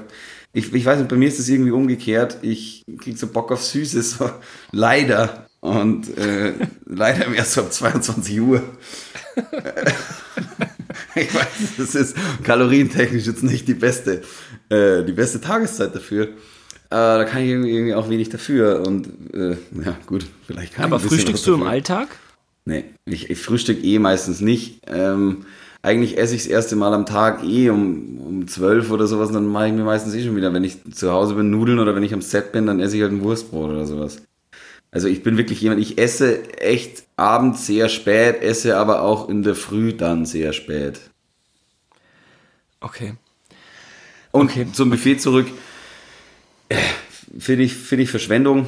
ich, 0.56 0.74
ich 0.74 0.86
weiß 0.86 1.00
nicht, 1.00 1.10
bei 1.10 1.18
mir 1.18 1.28
ist 1.28 1.38
es 1.38 1.50
irgendwie 1.50 1.72
umgekehrt. 1.72 2.38
Ich 2.42 2.86
krieg 3.00 3.18
so 3.18 3.28
Bock 3.28 3.52
auf 3.52 3.62
Süßes, 3.62 4.12
so, 4.12 4.30
leider. 4.72 5.48
Und 5.60 6.18
äh, 6.18 6.54
leider 6.86 7.28
erst 7.34 7.54
so 7.54 7.62
ab 7.62 7.74
22 7.74 8.40
Uhr. 8.40 8.64
ich 11.16 11.36
weiß, 11.36 11.48
das 11.78 11.96
ist 11.96 12.16
kalorientechnisch 12.44 13.26
jetzt 13.26 13.44
nicht 13.44 13.68
die 13.68 13.74
beste, 13.74 14.22
äh, 14.70 15.04
die 15.04 15.12
beste 15.12 15.42
Tageszeit 15.42 15.94
dafür. 15.94 16.24
Äh, 16.24 16.30
da 16.90 17.26
kann 17.26 17.42
ich 17.42 17.50
irgendwie 17.50 17.94
auch 17.94 18.10
wenig 18.10 18.30
dafür. 18.30 18.88
Und 18.88 19.10
äh, 19.34 19.58
ja, 19.84 19.98
gut, 20.06 20.26
vielleicht 20.48 20.76
kann 20.76 20.86
Aber 20.86 20.98
ich 20.98 21.04
bisschen 21.04 21.18
frühstückst 21.18 21.48
du 21.48 21.56
im. 21.56 21.64
Alltag? 21.64 22.08
Nee, 22.64 22.86
ich, 23.04 23.30
ich 23.30 23.40
frühstück 23.40 23.84
eh 23.84 24.00
meistens 24.00 24.40
nicht. 24.40 24.84
Ähm, 24.88 25.46
eigentlich 25.86 26.18
esse 26.18 26.36
ich 26.36 26.44
das 26.44 26.52
erste 26.52 26.76
Mal 26.76 26.94
am 26.94 27.06
Tag 27.06 27.44
eh 27.44 27.70
um, 27.70 28.18
um 28.18 28.48
12 28.48 28.90
oder 28.90 29.06
sowas, 29.06 29.32
dann 29.32 29.46
mache 29.46 29.68
ich 29.68 29.74
mir 29.74 29.84
meistens 29.84 30.16
eh 30.16 30.24
schon 30.24 30.36
wieder, 30.36 30.52
wenn 30.52 30.64
ich 30.64 30.78
zu 30.92 31.12
Hause 31.12 31.36
bin, 31.36 31.52
Nudeln 31.52 31.80
oder 31.80 31.96
wenn 31.96 32.04
ich 32.04 32.14
am 32.14 32.22
Set 32.22 32.52
bin, 32.52 32.66
dann 32.66 32.80
esse 32.80 32.96
ich 32.96 33.04
halt 33.04 33.12
ein 33.12 33.22
Wurstbrot 33.22 33.70
oder 33.70 33.86
sowas. 33.86 34.22
Also 34.92 35.08
ich 35.08 35.24
bin 35.24 35.38
wirklich 35.38 35.62
jemand, 35.62 35.82
ich 35.82 35.98
esse 35.98 36.50
echt 36.60 37.04
abends 37.18 37.68
sehr 37.68 37.90
spät, 37.90 38.42
esse 38.42 38.78
aber 38.78 39.02
auch 39.02 39.30
in 39.30 39.44
der 39.44 39.56
Früh 39.56 39.94
dann 39.94 40.26
sehr 40.26 40.54
spät. 40.54 41.00
Okay. 42.80 43.14
Und 44.32 44.52
Okay. 44.52 44.68
zum 44.74 44.90
Buffet 44.90 45.18
zurück, 45.18 45.48
äh, 46.70 46.78
finde 47.38 47.64
ich, 47.64 47.74
finde 47.74 48.04
ich 48.04 48.10
Verschwendung. 48.10 48.68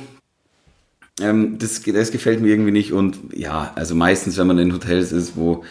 Ähm, 1.20 1.58
das, 1.58 1.82
das 1.82 2.12
gefällt 2.12 2.42
mir 2.42 2.50
irgendwie 2.50 2.72
nicht. 2.72 2.94
Und 2.94 3.18
ja, 3.34 3.72
also 3.76 3.96
meistens, 3.96 4.38
wenn 4.38 4.48
man 4.48 4.60
in 4.60 4.74
Hotels 4.74 5.12
ist, 5.12 5.36
wo, 5.36 5.64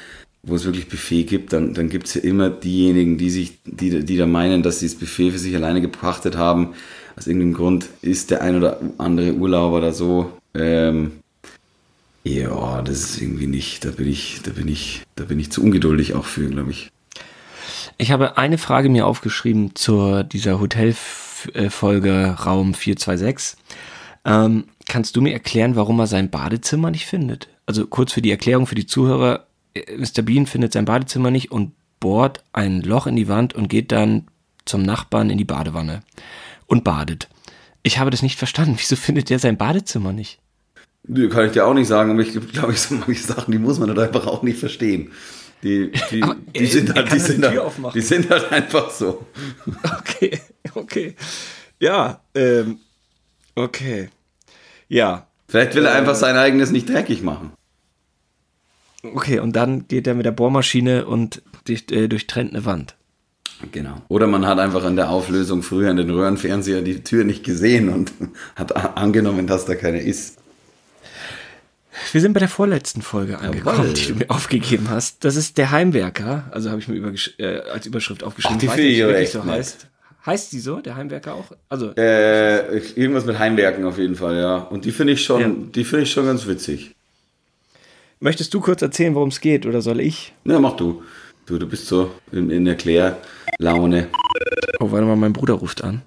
wo 0.46 0.54
es 0.54 0.64
wirklich 0.64 0.88
Buffet 0.88 1.24
gibt, 1.24 1.52
dann, 1.52 1.74
dann 1.74 1.88
gibt 1.88 2.06
es 2.06 2.14
ja 2.14 2.22
immer 2.22 2.48
diejenigen, 2.50 3.18
die 3.18 3.30
sich, 3.30 3.58
die, 3.64 4.04
die 4.04 4.16
da 4.16 4.26
meinen, 4.26 4.62
dass 4.62 4.78
sie 4.78 4.86
das 4.86 4.94
Buffet 4.94 5.32
für 5.32 5.38
sich 5.38 5.54
alleine 5.56 5.80
gepachtet 5.80 6.36
haben. 6.36 6.74
Aus 7.16 7.26
irgendeinem 7.26 7.54
Grund 7.54 7.88
ist 8.00 8.30
der 8.30 8.42
ein 8.42 8.56
oder 8.56 8.80
andere 8.98 9.32
Urlauber 9.32 9.80
da 9.80 9.92
so. 9.92 10.32
Ähm, 10.54 11.12
ja, 12.22 12.80
das 12.82 13.00
ist 13.00 13.20
irgendwie 13.20 13.48
nicht, 13.48 13.84
da 13.84 13.90
bin 13.90 14.08
ich, 14.08 14.40
da 14.44 14.52
bin 14.52 14.68
ich, 14.68 15.02
da 15.16 15.24
bin 15.24 15.40
ich 15.40 15.50
zu 15.50 15.62
ungeduldig 15.62 16.14
auch 16.14 16.24
für, 16.24 16.48
glaube 16.48 16.70
ich. 16.70 16.90
Ich 17.98 18.12
habe 18.12 18.38
eine 18.38 18.58
Frage 18.58 18.88
mir 18.88 19.06
aufgeschrieben 19.06 19.74
zur 19.74 20.22
dieser 20.22 20.60
Hotelfolge 20.60 22.36
Raum 22.44 22.74
426. 22.74 23.58
Ähm, 24.24 24.64
kannst 24.86 25.16
du 25.16 25.22
mir 25.22 25.32
erklären, 25.32 25.76
warum 25.76 25.98
er 25.98 26.06
sein 26.06 26.30
Badezimmer 26.30 26.90
nicht 26.90 27.06
findet? 27.06 27.48
Also 27.64 27.86
kurz 27.86 28.12
für 28.12 28.22
die 28.22 28.30
Erklärung 28.30 28.66
für 28.66 28.74
die 28.74 28.86
Zuhörer. 28.86 29.46
Äh, 29.76 29.96
Mr. 29.96 30.22
Bean 30.22 30.46
findet 30.46 30.72
sein 30.72 30.84
Badezimmer 30.84 31.30
nicht 31.30 31.50
und 31.50 31.72
bohrt 32.00 32.44
ein 32.52 32.82
Loch 32.82 33.06
in 33.06 33.16
die 33.16 33.28
Wand 33.28 33.54
und 33.54 33.68
geht 33.68 33.92
dann 33.92 34.26
zum 34.64 34.82
Nachbarn 34.82 35.30
in 35.30 35.38
die 35.38 35.44
Badewanne 35.44 36.02
und 36.66 36.84
badet. 36.84 37.28
Ich 37.82 37.98
habe 37.98 38.10
das 38.10 38.22
nicht 38.22 38.38
verstanden. 38.38 38.74
Wieso 38.78 38.96
findet 38.96 39.30
er 39.30 39.38
sein 39.38 39.56
Badezimmer 39.56 40.12
nicht? 40.12 40.38
Kann 41.30 41.46
ich 41.46 41.52
dir 41.52 41.64
auch 41.66 41.74
nicht 41.74 41.86
sagen, 41.86 42.10
aber 42.10 42.20
ich 42.20 42.32
glaube, 42.52 42.72
ich 42.72 42.80
so 42.80 42.94
manche 42.94 43.22
Sachen, 43.22 43.52
die 43.52 43.58
muss 43.58 43.78
man 43.78 43.88
halt 43.88 43.98
einfach 44.00 44.26
auch 44.26 44.42
nicht 44.42 44.58
verstehen. 44.58 45.12
Die, 45.62 45.92
die, 46.10 46.22
Aber 46.22 46.36
die, 46.54 46.66
sind, 46.66 46.94
halt, 46.94 47.06
die, 47.06 47.10
halt 47.12 47.22
sind, 47.22 47.46
halt, 47.46 47.94
die 47.94 48.00
sind 48.00 48.28
halt 48.28 48.52
einfach 48.52 48.90
so. 48.90 49.26
Okay, 50.00 50.40
okay. 50.74 51.14
Ja, 51.78 52.20
ähm, 52.34 52.80
okay. 53.54 54.10
Ja, 54.88 55.26
Vielleicht 55.48 55.74
will 55.74 55.86
er 55.86 55.94
einfach 55.94 56.14
sein 56.14 56.36
eigenes 56.36 56.70
nicht 56.72 56.88
dreckig 56.88 57.22
machen. 57.22 57.52
Okay, 59.14 59.38
und 59.40 59.54
dann 59.56 59.86
geht 59.88 60.06
er 60.06 60.14
mit 60.14 60.26
der 60.26 60.32
Bohrmaschine 60.32 61.06
und 61.06 61.42
durch, 61.66 61.84
äh, 61.90 62.08
durchtrennt 62.08 62.54
eine 62.54 62.64
Wand. 62.64 62.94
Genau. 63.72 64.02
Oder 64.08 64.26
man 64.26 64.46
hat 64.46 64.58
einfach 64.58 64.84
in 64.84 64.96
der 64.96 65.08
Auflösung 65.10 65.62
früher 65.62 65.90
in 65.90 65.96
den 65.96 66.10
Röhrenfernseher 66.10 66.82
die 66.82 67.02
Tür 67.02 67.24
nicht 67.24 67.42
gesehen 67.44 67.88
und 67.88 68.12
hat 68.56 68.96
angenommen, 68.96 69.46
dass 69.46 69.64
da 69.64 69.74
keine 69.74 70.00
ist. 70.02 70.38
Wir 72.12 72.20
sind 72.20 72.34
bei 72.34 72.40
der 72.40 72.48
vorletzten 72.50 73.00
Folge 73.00 73.38
angekommen, 73.38 73.78
Jawohl. 73.78 73.94
die 73.94 74.06
du 74.08 74.14
mir 74.16 74.30
aufgegeben 74.30 74.90
hast. 74.90 75.24
Das 75.24 75.36
ist 75.36 75.56
der 75.56 75.70
Heimwerker. 75.70 76.44
Also 76.50 76.68
habe 76.70 76.80
ich 76.80 76.88
mir 76.88 77.14
äh, 77.38 77.60
als 77.70 77.86
Überschrift 77.86 78.22
aufgeschrieben. 78.22 78.58
Ach, 78.68 78.74
die 78.76 79.00
wirklich 79.00 79.16
echt 79.16 79.32
so 79.32 79.44
heißt. 79.44 79.88
Heißt 80.26 80.52
die 80.52 80.58
so, 80.58 80.80
der 80.80 80.96
Heimwerker 80.96 81.34
auch? 81.34 81.52
Also, 81.68 81.92
Äh, 81.94 82.78
irgendwas 82.96 83.24
mit 83.24 83.38
Heimwerken 83.38 83.84
auf 83.84 83.96
jeden 83.96 84.16
Fall, 84.16 84.36
ja. 84.36 84.56
Und 84.56 84.84
die 84.84 84.90
finde 84.90 85.12
ich 85.12 85.24
schon, 85.24 85.40
Ja. 85.40 85.48
die 85.74 85.84
finde 85.84 86.02
ich 86.02 86.10
schon 86.10 86.26
ganz 86.26 86.46
witzig. 86.48 86.95
Möchtest 88.20 88.52
du 88.54 88.60
kurz 88.60 88.82
erzählen, 88.82 89.14
worum 89.14 89.28
es 89.28 89.40
geht, 89.40 89.66
oder 89.66 89.80
soll 89.82 90.00
ich? 90.00 90.32
Na, 90.44 90.58
mach 90.58 90.76
du. 90.76 91.02
Du, 91.46 91.58
du 91.58 91.66
bist 91.68 91.86
so 91.86 92.12
in, 92.32 92.50
in 92.50 92.66
Erklärlaune. 92.66 94.08
Oh, 94.80 94.90
warte 94.90 95.06
mal, 95.06 95.16
mein 95.16 95.32
Bruder 95.32 95.54
ruft 95.54 95.82
an. 95.84 96.02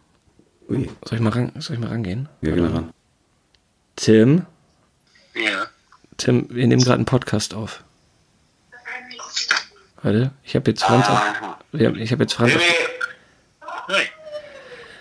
Ui, 0.70 0.90
Soll 1.06 1.18
ich 1.18 1.20
mal, 1.24 1.30
ran, 1.32 1.52
soll 1.60 1.76
ich 1.76 1.82
mal 1.82 1.90
rangehen? 1.90 2.28
wir 2.42 2.52
gehen 2.54 2.66
ran. 2.66 2.92
Tim, 3.96 4.46
Ja. 5.34 5.68
Tim, 6.18 6.48
wir 6.50 6.68
nehmen 6.68 6.82
gerade 6.84 6.96
einen 6.98 7.06
Podcast 7.06 7.54
auf. 7.54 7.84
Warte, 10.02 10.32
ich 10.44 10.56
habe 10.56 10.72
jetzt 10.72 10.84
Franz 10.84 11.08
auf, 11.10 11.22
wir 11.72 11.88
haben- 11.88 11.98
ich 11.98 12.12
habe 12.12 12.24
jetzt 12.24 12.34
Franz 12.34 12.56
auf, 12.56 12.62
Hi. 13.88 14.04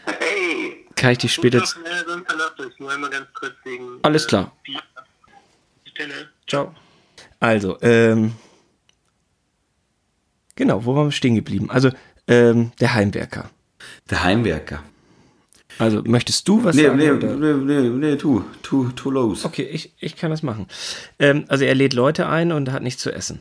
Hey. 0.07 0.87
kann 0.97 1.13
ich 1.13 1.19
dich 1.19 1.33
später, 1.35 1.59
doch, 1.61 1.67
äh, 1.85 2.05
sonst 2.07 2.27
verlasse 2.29 2.69
ich. 2.73 2.79
Nur 2.81 2.91
einmal 2.91 3.11
ganz 3.11 3.27
kurz 3.35 3.53
wegen. 3.65 3.99
Alles 4.03 4.27
klar. 4.27 4.53
Bier. 4.65 4.81
Bis 5.85 5.95
dann? 5.95 6.11
Ciao. 6.49 6.75
Also, 7.41 7.78
ähm, 7.82 8.32
genau, 10.57 10.84
wo 10.84 10.95
waren 10.95 11.07
wir 11.09 11.12
stehen 11.12 11.34
geblieben? 11.34 11.70
Also, 11.70 11.91
ähm, 12.26 12.72
der 12.80 12.95
Heimwerker. 12.95 13.51
Der 14.11 14.24
Heimwerker. 14.24 14.82
Also, 15.78 16.03
möchtest 16.03 16.49
du 16.49 16.64
was 16.64 16.74
Nee, 16.74 16.84
sagen? 16.86 16.99
nee, 16.99 17.11
oder? 17.11 17.36
nee, 17.36 17.53
nee, 17.82 17.89
nee, 17.91 18.16
tu, 18.16 18.43
tu, 18.62 18.89
tu 18.91 19.11
los. 19.11 19.45
Okay, 19.45 19.62
ich, 19.62 19.93
ich 20.01 20.16
kann 20.16 20.30
das 20.30 20.43
machen. 20.43 20.66
Ähm, 21.20 21.45
also, 21.49 21.64
er 21.64 21.74
lädt 21.74 21.93
Leute 21.93 22.28
ein 22.28 22.51
und 22.51 22.72
hat 22.72 22.82
nichts 22.82 23.01
zu 23.03 23.12
essen. 23.12 23.41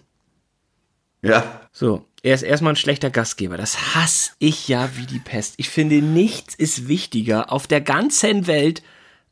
Ja, 1.23 1.61
So, 1.71 2.05
er 2.21 2.35
ist 2.35 2.43
erstmal 2.43 2.73
ein 2.73 2.77
schlechter 2.77 3.09
Gastgeber. 3.09 3.57
Das 3.57 3.95
hasse 3.95 4.31
ich 4.37 4.67
ja 4.67 4.89
wie 4.95 5.07
die 5.07 5.17
Pest. 5.19 5.55
Ich 5.57 5.69
finde, 5.69 6.01
nichts 6.03 6.53
ist 6.53 6.87
wichtiger 6.87 7.51
auf 7.51 7.65
der 7.65 7.81
ganzen 7.81 8.45
Welt 8.45 8.83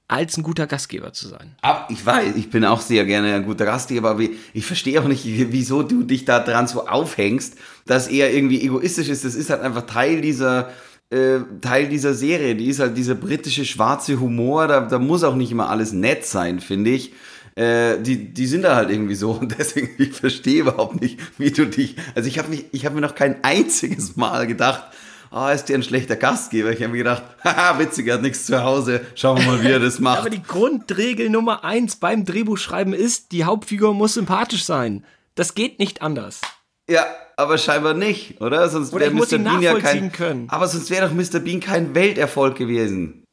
als 0.08 0.38
ein 0.38 0.43
guter 0.43 0.68
Gastgeber 0.68 1.14
zu 1.14 1.28
sein. 1.28 1.56
Ab, 1.62 1.89
ich 1.91 2.06
weiß, 2.06 2.36
ich 2.36 2.49
bin 2.49 2.64
auch 2.64 2.82
sehr 2.82 3.06
gerne 3.06 3.34
ein 3.34 3.45
guter 3.45 3.66
Gastgeber, 3.66 4.12
aber 4.12 4.24
ich 4.53 4.66
verstehe 4.66 5.01
auch 5.01 5.08
nicht, 5.08 5.24
wieso 5.26 5.82
du 5.84 6.03
dich 6.03 6.26
da 6.26 6.39
dran 6.39 6.68
so 6.68 6.88
aufhängst, 6.88 7.56
dass 7.86 8.08
er 8.08 8.34
irgendwie 8.34 8.62
egoistisch 8.62 9.10
ist. 9.10 9.26
Das 9.26 9.36
ist 9.36 9.49
halt 9.49 9.62
einfach 9.62 9.86
Teil 9.88 10.22
dieser, 10.22 10.70
äh, 11.10 11.39
Teil 11.62 11.88
dieser 11.88 12.14
Serie. 12.14 12.56
Die 12.56 12.68
ist 12.68 12.80
halt 12.80 12.97
dieser 12.97 13.16
britische 13.16 13.66
schwarze 13.66 14.20
Humor. 14.20 14.68
Da, 14.68 14.82
da 14.82 14.99
muss 14.99 15.24
auch 15.24 15.36
nicht 15.36 15.51
immer 15.51 15.70
alles 15.70 15.91
nett 15.91 16.26
sein, 16.26 16.60
finde 16.60 16.91
ich. 16.91 17.14
Äh, 17.56 18.01
die, 18.01 18.34
die 18.34 18.47
sind 18.47 18.64
da 18.64 18.76
halt 18.76 18.91
irgendwie 18.91 19.16
so 19.16 19.32
und 19.39 19.58
deswegen, 19.58 19.89
ich 19.97 20.14
verstehe 20.14 20.62
überhaupt 20.62 21.01
nicht, 21.01 21.20
wie 21.39 21.51
du 21.51 21.66
dich. 21.66 21.95
Also 22.14 22.28
ich 22.28 22.38
habe 22.38 22.49
mich, 22.49 22.66
ich 22.74 22.86
habe 22.86 22.95
mir 22.95 23.01
noch 23.01 23.16
kein 23.16 23.43
einziges 23.43 24.18
Mal 24.18 24.45
gedacht, 24.45 24.84
ah, 25.32 25.50
oh, 25.50 25.54
ist 25.54 25.66
der 25.66 25.78
ein 25.78 25.84
schlechter 25.84 26.16
Gastgeber? 26.16 26.72
Ich 26.72 26.82
habe 26.82 26.92
mir 26.92 27.00
gedacht, 27.00 27.24
haha, 27.44 27.80
witzig, 27.80 28.08
er 28.08 28.16
hat 28.16 28.22
nichts 28.22 28.46
zu 28.46 28.64
Hause, 28.64 29.02
schauen 29.16 29.40
wir 29.40 29.46
mal, 29.46 29.64
wie 29.64 29.72
er 29.72 29.80
das 29.80 30.00
macht. 30.00 30.20
Aber 30.20 30.30
die 30.30 30.44
Grundregel 30.44 31.30
Nummer 31.30 31.64
eins 31.64 31.96
beim 31.96 32.26
Drehbuchschreiben 32.26 32.94
ist, 32.94 33.32
die 33.32 33.46
Hauptfigur 33.46 33.94
muss 33.94 34.16
sympathisch 34.16 34.66
sein. 34.66 35.06
Das 35.36 35.54
geht 35.54 35.80
nicht 35.80 36.02
anders. 36.02 36.42
Ja, 36.90 37.06
aber 37.36 37.58
scheinbar 37.58 37.94
nicht, 37.94 38.40
oder? 38.42 38.70
Sonst 38.70 38.94
wäre 38.94 39.12
Mr. 39.12 39.40
Bean 39.40 39.62
ja 39.62 39.78
kein. 39.80 40.12
Können. 40.12 40.48
Aber 40.50 40.68
sonst 40.68 40.90
wäre 40.90 41.08
doch 41.08 41.14
Mr. 41.14 41.40
Bean 41.40 41.60
kein 41.60 41.96
Welterfolg 41.96 42.56
gewesen. 42.56 43.24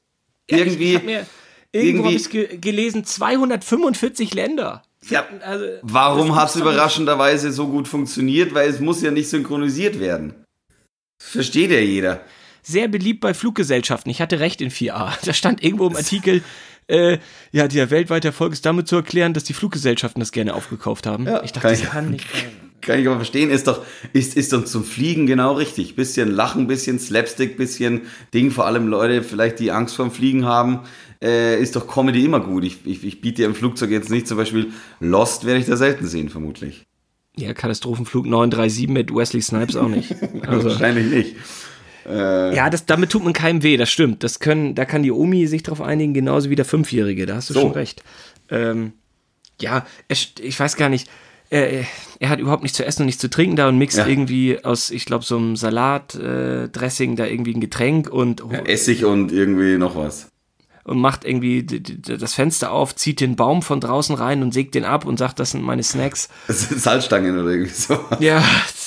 Ja, 0.50 0.58
irgendwie. 0.58 0.96
Ich, 0.96 1.04
ich 1.72 1.82
irgendwo 1.82 2.06
habe 2.06 2.16
ich 2.16 2.30
ge 2.30 2.56
gelesen, 2.58 3.04
245 3.04 4.34
Länder. 4.34 4.82
Ja, 5.08 5.26
also, 5.44 5.64
warum 5.82 6.36
hat 6.36 6.50
es 6.50 6.56
überraschenderweise 6.56 7.52
so 7.52 7.68
gut 7.68 7.88
funktioniert? 7.88 8.54
Weil 8.54 8.70
es 8.70 8.80
muss 8.80 9.02
ja 9.02 9.10
nicht 9.10 9.28
synchronisiert 9.28 9.98
werden. 9.98 10.41
Versteht 11.30 11.70
ja 11.70 11.80
jeder. 11.80 12.20
Sehr 12.62 12.88
beliebt 12.88 13.20
bei 13.20 13.32
Fluggesellschaften. 13.32 14.10
Ich 14.10 14.20
hatte 14.20 14.40
recht 14.40 14.60
in 14.60 14.70
4a. 14.70 15.12
Da 15.24 15.32
stand 15.32 15.62
irgendwo 15.62 15.86
im 15.86 15.96
Artikel, 15.96 16.42
äh, 16.88 17.18
ja, 17.52 17.68
der 17.68 17.90
weltweite 17.90 18.28
Erfolg 18.28 18.52
ist 18.52 18.66
damit 18.66 18.88
zu 18.88 18.96
erklären, 18.96 19.32
dass 19.32 19.44
die 19.44 19.54
Fluggesellschaften 19.54 20.20
das 20.20 20.32
gerne 20.32 20.54
aufgekauft 20.54 21.06
haben. 21.06 21.26
Ja, 21.26 21.42
ich 21.42 21.52
dachte, 21.52 21.68
kann 21.68 21.80
das 21.80 21.90
kann 21.90 22.10
nicht 22.10 22.26
Kann 22.82 22.98
ich 22.98 23.06
aber 23.06 23.16
verstehen, 23.16 23.50
ist 23.50 23.68
doch, 23.68 23.84
ist, 24.12 24.36
ist 24.36 24.52
doch 24.52 24.64
zum 24.64 24.84
Fliegen 24.84 25.28
genau 25.28 25.52
richtig. 25.52 25.94
Bisschen 25.94 26.32
Lachen, 26.32 26.66
bisschen 26.66 26.98
Slapstick, 26.98 27.56
bisschen 27.56 28.02
Ding, 28.34 28.50
vor 28.50 28.66
allem 28.66 28.88
Leute, 28.88 29.22
vielleicht 29.22 29.60
die 29.60 29.70
Angst 29.70 29.94
vorm 29.94 30.10
Fliegen 30.10 30.44
haben, 30.44 30.80
äh, 31.22 31.62
ist 31.62 31.76
doch 31.76 31.86
Comedy 31.86 32.24
immer 32.24 32.40
gut. 32.40 32.64
Ich, 32.64 32.84
ich, 32.84 33.04
ich 33.04 33.20
biete 33.20 33.42
ja 33.42 33.48
im 33.48 33.54
Flugzeug 33.54 33.90
jetzt 33.90 34.10
nicht 34.10 34.26
zum 34.26 34.36
Beispiel 34.36 34.72
Lost, 34.98 35.46
werde 35.46 35.60
ich 35.60 35.66
da 35.66 35.76
selten 35.76 36.08
sehen, 36.08 36.28
vermutlich. 36.28 36.84
Ja, 37.36 37.54
Katastrophenflug 37.54 38.26
937 38.26 38.88
mit 38.88 39.14
Wesley 39.14 39.40
Snipes 39.40 39.76
auch 39.76 39.88
nicht. 39.88 40.14
Also, 40.46 40.70
Wahrscheinlich 40.70 41.06
nicht. 41.06 41.36
Äh, 42.06 42.54
ja, 42.54 42.68
das, 42.68 42.84
damit 42.84 43.10
tut 43.10 43.24
man 43.24 43.32
keinem 43.32 43.62
weh, 43.62 43.76
das 43.76 43.90
stimmt. 43.90 44.22
Das 44.22 44.40
können, 44.40 44.74
da 44.74 44.84
kann 44.84 45.02
die 45.02 45.12
Omi 45.12 45.46
sich 45.46 45.62
drauf 45.62 45.80
einigen, 45.80 46.14
genauso 46.14 46.50
wie 46.50 46.56
der 46.56 46.64
Fünfjährige, 46.64 47.26
da 47.26 47.36
hast 47.36 47.50
du 47.50 47.54
so. 47.54 47.60
schon 47.60 47.72
recht. 47.72 48.02
Ähm, 48.50 48.92
ja, 49.60 49.86
ich 50.08 50.58
weiß 50.58 50.76
gar 50.76 50.88
nicht, 50.88 51.08
er, 51.48 51.84
er, 52.18 52.28
hat 52.28 52.40
überhaupt 52.40 52.62
nichts 52.62 52.76
zu 52.76 52.84
essen 52.84 53.02
und 53.02 53.06
nichts 53.06 53.20
zu 53.20 53.28
trinken 53.28 53.56
da 53.56 53.68
und 53.68 53.78
mixt 53.78 53.98
ja. 53.98 54.06
irgendwie 54.06 54.64
aus, 54.64 54.90
ich 54.90 55.04
glaube, 55.04 55.24
so 55.24 55.36
einem 55.36 55.54
Salatdressing 55.54 57.12
äh, 57.12 57.16
da 57.16 57.26
irgendwie 57.26 57.54
ein 57.54 57.60
Getränk 57.60 58.08
und 58.10 58.42
ja, 58.50 58.60
Essig 58.60 59.04
und 59.04 59.30
irgendwie 59.30 59.76
noch 59.76 59.94
was 59.94 60.31
und 60.84 60.98
macht 60.98 61.24
irgendwie 61.24 61.64
das 61.64 62.34
Fenster 62.34 62.72
auf, 62.72 62.94
zieht 62.96 63.20
den 63.20 63.36
Baum 63.36 63.62
von 63.62 63.80
draußen 63.80 64.14
rein 64.14 64.42
und 64.42 64.52
sägt 64.52 64.74
den 64.74 64.84
ab 64.84 65.04
und 65.04 65.18
sagt, 65.18 65.38
das 65.38 65.52
sind 65.52 65.62
meine 65.62 65.82
Snacks. 65.82 66.28
Das 66.46 66.68
sind 66.68 66.80
Salzstangen 66.80 67.38
oder 67.38 67.50
irgendwie 67.50 67.72
so. 67.72 67.98
Ja, 68.18 68.42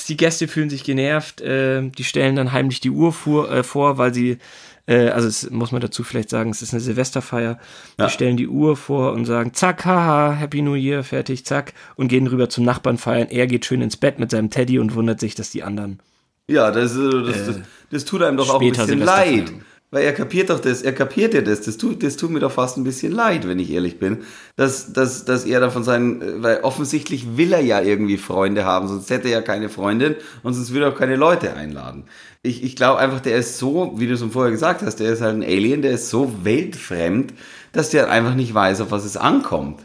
die 0.08 0.16
Gäste 0.16 0.48
fühlen 0.48 0.70
sich 0.70 0.84
genervt, 0.84 1.40
äh, 1.40 1.88
die 1.88 2.04
stellen 2.04 2.36
dann 2.36 2.52
heimlich 2.52 2.80
die 2.80 2.90
Uhr 2.90 3.12
vor, 3.12 3.50
äh, 3.50 3.62
vor 3.62 3.98
weil 3.98 4.12
sie, 4.12 4.38
äh, 4.86 5.08
also 5.08 5.26
es, 5.26 5.50
muss 5.50 5.72
man 5.72 5.80
dazu 5.80 6.04
vielleicht 6.04 6.30
sagen, 6.30 6.50
es 6.50 6.62
ist 6.62 6.72
eine 6.72 6.80
Silvesterfeier, 6.80 7.58
ja. 7.98 8.06
die 8.06 8.12
stellen 8.12 8.36
die 8.36 8.48
Uhr 8.48 8.76
vor 8.76 9.12
und 9.12 9.24
sagen, 9.24 9.54
zack, 9.54 9.84
haha, 9.84 10.32
Happy 10.32 10.62
New 10.62 10.74
Year, 10.74 11.02
fertig, 11.02 11.44
zack, 11.44 11.72
und 11.96 12.08
gehen 12.08 12.26
rüber 12.26 12.48
zum 12.48 12.64
Nachbarn 12.64 12.98
feiern. 12.98 13.28
Er 13.30 13.46
geht 13.46 13.64
schön 13.64 13.82
ins 13.82 13.96
Bett 13.96 14.18
mit 14.18 14.30
seinem 14.30 14.50
Teddy 14.50 14.78
und 14.78 14.94
wundert 14.94 15.20
sich, 15.20 15.34
dass 15.34 15.50
die 15.50 15.62
anderen. 15.62 16.00
Ja, 16.48 16.70
das, 16.70 16.94
das, 16.94 17.46
das, 17.46 17.60
das 17.90 18.04
tut 18.04 18.22
einem 18.22 18.36
doch 18.36 18.50
auch 18.50 18.60
ein 18.60 18.70
bisschen 18.70 19.00
leid. 19.00 19.48
Feiern. 19.48 19.64
Weil 19.96 20.04
er 20.04 20.12
kapiert 20.12 20.50
doch 20.50 20.60
das, 20.60 20.82
er 20.82 20.92
kapiert 20.92 21.32
ja 21.32 21.40
das. 21.40 21.62
Das 21.62 21.78
tut, 21.78 22.02
das 22.02 22.18
tut 22.18 22.30
mir 22.30 22.40
doch 22.40 22.52
fast 22.52 22.76
ein 22.76 22.84
bisschen 22.84 23.12
leid, 23.12 23.48
wenn 23.48 23.58
ich 23.58 23.70
ehrlich 23.70 23.98
bin. 23.98 24.18
Dass, 24.54 24.92
dass, 24.92 25.24
dass 25.24 25.46
er 25.46 25.58
da 25.58 25.70
von 25.70 25.84
seinen, 25.84 26.42
weil 26.42 26.60
offensichtlich 26.60 27.38
will 27.38 27.54
er 27.54 27.62
ja 27.62 27.80
irgendwie 27.80 28.18
Freunde 28.18 28.66
haben, 28.66 28.88
sonst 28.88 29.08
hätte 29.08 29.28
er 29.28 29.38
ja 29.38 29.40
keine 29.40 29.70
Freundin 29.70 30.16
und 30.42 30.52
sonst 30.52 30.74
würde 30.74 30.84
er 30.84 30.92
auch 30.92 30.98
keine 30.98 31.16
Leute 31.16 31.54
einladen. 31.54 32.04
Ich, 32.42 32.62
ich 32.62 32.76
glaube 32.76 32.98
einfach, 32.98 33.20
der 33.20 33.38
ist 33.38 33.56
so, 33.56 33.94
wie 33.96 34.06
du 34.06 34.12
es 34.12 34.22
vorher 34.22 34.52
gesagt 34.52 34.82
hast, 34.82 34.96
der 34.96 35.10
ist 35.10 35.22
halt 35.22 35.34
ein 35.34 35.42
Alien, 35.42 35.80
der 35.80 35.92
ist 35.92 36.10
so 36.10 36.44
weltfremd, 36.44 37.32
dass 37.72 37.88
der 37.88 38.10
einfach 38.10 38.34
nicht 38.34 38.52
weiß, 38.52 38.82
auf 38.82 38.90
was 38.90 39.06
es 39.06 39.16
ankommt. 39.16 39.80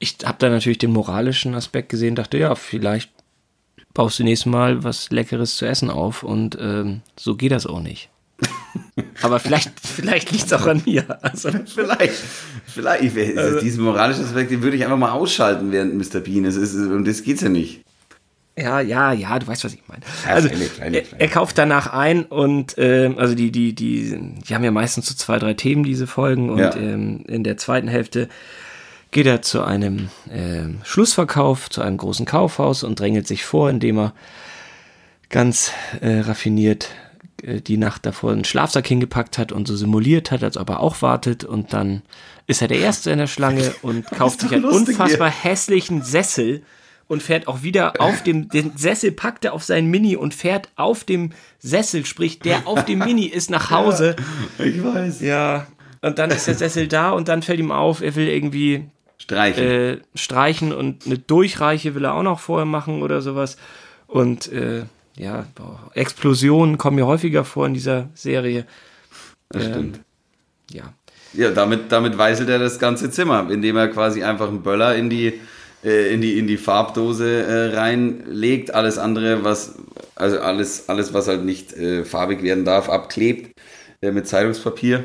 Ich 0.00 0.18
habe 0.22 0.36
da 0.38 0.50
natürlich 0.50 0.76
den 0.76 0.92
moralischen 0.92 1.54
Aspekt 1.54 1.88
gesehen, 1.88 2.14
dachte, 2.14 2.36
ja, 2.36 2.54
vielleicht 2.56 3.10
baust 3.94 4.18
du 4.18 4.24
nächstes 4.24 4.52
Mal 4.52 4.84
was 4.84 5.08
Leckeres 5.08 5.56
zu 5.56 5.64
essen 5.64 5.88
auf 5.88 6.24
und 6.24 6.58
ähm, 6.60 7.00
so 7.18 7.36
geht 7.36 7.52
das 7.52 7.64
auch 7.64 7.80
nicht. 7.80 8.10
Aber 9.22 9.40
vielleicht, 9.40 9.72
vielleicht 9.80 10.30
liegt 10.32 10.46
es 10.46 10.52
auch 10.52 10.66
an 10.66 10.82
mir. 10.84 11.04
Also, 11.22 11.50
vielleicht, 11.66 12.22
vielleicht. 12.66 13.38
Also, 13.38 13.60
diesen 13.60 13.84
moralischen 13.84 14.24
Aspekt, 14.24 14.50
den 14.50 14.62
würde 14.62 14.76
ich 14.76 14.84
einfach 14.84 14.98
mal 14.98 15.12
ausschalten 15.12 15.72
während 15.72 15.94
Mr. 15.94 16.20
Bean. 16.20 16.44
Es 16.44 16.56
ist, 16.56 16.74
um 16.74 17.04
das 17.04 17.22
geht's 17.22 17.42
ja 17.42 17.48
nicht. 17.48 17.82
Ja, 18.58 18.80
ja, 18.80 19.12
ja, 19.12 19.38
du 19.38 19.46
weißt, 19.46 19.64
was 19.64 19.74
ich 19.74 19.82
meine. 19.86 20.02
Also, 20.26 20.48
kleine, 20.48 20.64
kleine, 20.66 21.02
kleine. 21.02 21.20
Er, 21.20 21.20
er, 21.20 21.28
kauft 21.28 21.58
danach 21.58 21.92
ein 21.92 22.24
und 22.24 22.76
äh, 22.76 23.14
also 23.16 23.34
die, 23.36 23.52
die, 23.52 23.72
die, 23.72 24.18
die 24.48 24.54
haben 24.54 24.64
ja 24.64 24.72
meistens 24.72 25.06
so 25.06 25.14
zwei, 25.14 25.38
drei 25.38 25.54
Themen, 25.54 25.84
diese 25.84 26.08
Folgen. 26.08 26.50
Und 26.50 26.58
ja. 26.58 26.74
ähm, 26.76 27.24
in 27.28 27.44
der 27.44 27.56
zweiten 27.56 27.86
Hälfte 27.86 28.28
geht 29.10 29.26
er 29.26 29.42
zu 29.42 29.62
einem 29.62 30.08
äh, 30.28 30.84
Schlussverkauf, 30.84 31.70
zu 31.70 31.82
einem 31.82 31.98
großen 31.98 32.26
Kaufhaus 32.26 32.82
und 32.82 32.98
drängelt 32.98 33.28
sich 33.28 33.44
vor, 33.44 33.70
indem 33.70 33.98
er 33.98 34.12
ganz 35.30 35.72
äh, 36.00 36.20
raffiniert 36.20 36.90
die 37.42 37.76
Nacht 37.76 38.04
davor 38.04 38.32
einen 38.32 38.44
Schlafsack 38.44 38.86
hingepackt 38.86 39.38
hat 39.38 39.52
und 39.52 39.68
so 39.68 39.76
simuliert 39.76 40.30
hat, 40.30 40.42
als 40.42 40.56
ob 40.56 40.70
er 40.70 40.80
auch 40.80 41.02
wartet 41.02 41.44
und 41.44 41.72
dann 41.72 42.02
ist 42.46 42.62
er 42.62 42.68
der 42.68 42.80
Erste 42.80 43.10
in 43.10 43.18
der 43.18 43.26
Schlange 43.26 43.74
und 43.82 44.06
kauft 44.06 44.40
sich 44.40 44.52
einen 44.52 44.64
unfassbar 44.64 45.30
hier. 45.30 45.50
hässlichen 45.50 46.02
Sessel 46.02 46.62
und 47.06 47.22
fährt 47.22 47.48
auch 47.48 47.62
wieder 47.62 48.00
auf 48.00 48.22
dem, 48.22 48.48
den 48.48 48.76
Sessel 48.76 49.12
packt 49.12 49.44
er 49.44 49.54
auf 49.54 49.62
seinen 49.62 49.88
Mini 49.88 50.16
und 50.16 50.34
fährt 50.34 50.68
auf 50.76 51.04
dem 51.04 51.30
Sessel, 51.58 52.04
sprich 52.04 52.40
der 52.40 52.66
auf 52.66 52.84
dem 52.84 52.98
Mini 52.98 53.26
ist 53.26 53.50
nach 53.50 53.70
Hause. 53.70 54.16
Ja, 54.58 54.64
ich 54.64 54.84
weiß. 54.84 55.20
Ja, 55.20 55.66
und 56.02 56.18
dann 56.18 56.30
ist 56.30 56.46
der 56.46 56.54
Sessel 56.54 56.88
da 56.88 57.10
und 57.10 57.28
dann 57.28 57.42
fällt 57.42 57.60
ihm 57.60 57.72
auf, 57.72 58.02
er 58.02 58.14
will 58.14 58.28
irgendwie 58.28 58.84
streichen, 59.16 59.64
äh, 59.64 59.98
streichen 60.14 60.72
und 60.72 61.06
eine 61.06 61.18
Durchreiche 61.18 61.94
will 61.94 62.04
er 62.04 62.14
auch 62.14 62.22
noch 62.22 62.40
vorher 62.40 62.66
machen 62.66 63.02
oder 63.02 63.20
sowas 63.20 63.56
und 64.06 64.50
äh, 64.52 64.84
ja, 65.18 65.46
Explosionen 65.94 66.78
kommen 66.78 66.98
ja 66.98 67.06
häufiger 67.06 67.44
vor 67.44 67.66
in 67.66 67.74
dieser 67.74 68.08
Serie. 68.14 68.66
Das 69.50 69.64
ähm, 69.64 69.72
stimmt. 69.72 70.00
Ja. 70.70 70.92
Ja, 71.34 71.50
damit, 71.50 71.92
damit 71.92 72.16
weißelt 72.16 72.48
er 72.48 72.58
das 72.58 72.78
ganze 72.78 73.10
Zimmer, 73.10 73.50
indem 73.50 73.76
er 73.76 73.88
quasi 73.88 74.22
einfach 74.22 74.48
einen 74.48 74.62
Böller 74.62 74.94
in 74.94 75.10
die, 75.10 75.40
äh, 75.84 76.12
in 76.12 76.20
die, 76.20 76.38
in 76.38 76.46
die 76.46 76.56
Farbdose 76.56 77.42
äh, 77.42 77.76
reinlegt. 77.76 78.74
Alles 78.74 78.96
andere, 78.96 79.44
was, 79.44 79.74
also 80.14 80.40
alles, 80.40 80.88
alles, 80.88 81.12
was 81.12 81.28
halt 81.28 81.44
nicht 81.44 81.74
äh, 81.74 82.04
farbig 82.04 82.42
werden 82.42 82.64
darf, 82.64 82.88
abklebt 82.88 83.60
äh, 84.00 84.10
mit 84.10 84.26
Zeitungspapier. 84.26 85.04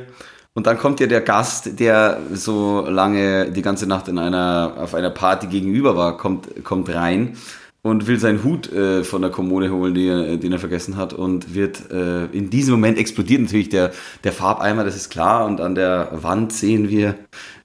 Und 0.54 0.68
dann 0.68 0.78
kommt 0.78 1.00
ja 1.00 1.08
der 1.08 1.22
Gast, 1.22 1.80
der 1.80 2.22
so 2.32 2.86
lange 2.88 3.52
die 3.52 3.64
ganze 3.64 3.88
Nacht 3.88 4.08
in 4.08 4.20
einer, 4.20 4.76
auf 4.78 4.94
einer 4.94 5.10
Party 5.10 5.48
gegenüber 5.48 5.98
war, 5.98 6.16
kommt, 6.18 6.64
kommt 6.64 6.94
rein 6.94 7.36
und 7.84 8.08
will 8.08 8.18
seinen 8.18 8.44
Hut 8.44 8.72
äh, 8.72 9.04
von 9.04 9.22
der 9.22 9.30
Kommode 9.30 9.70
holen, 9.70 9.96
äh, 9.96 10.38
den 10.38 10.54
er 10.54 10.60
vergessen 10.60 10.96
hat 10.96 11.14
und 11.14 11.54
wird 11.54 11.92
äh, 11.92 12.26
in 12.28 12.50
diesem 12.50 12.72
Moment 12.72 12.98
explodiert 12.98 13.42
natürlich 13.42 13.70
der, 13.70 13.92
der 14.24 14.32
Farbeimer, 14.32 14.86
das 14.86 14.96
ist 14.96 15.10
klar 15.10 15.46
und 15.46 15.62
an 15.62 15.76
der 15.76 16.10
Wand 16.14 16.54
sehen 16.54 16.90
wir 16.90 17.16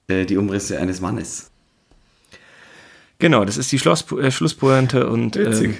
äh, 0.07 0.25
die 0.25 0.37
Umrisse 0.37 0.77
eines 0.77 0.99
Mannes. 0.99 1.49
Genau, 3.17 3.45
das 3.45 3.57
ist 3.57 3.71
die 3.71 3.79
Schloss, 3.79 4.11
äh, 4.11 4.29
Schlusspointe 4.29 5.09
und 5.09 5.37
ähm, 5.37 5.77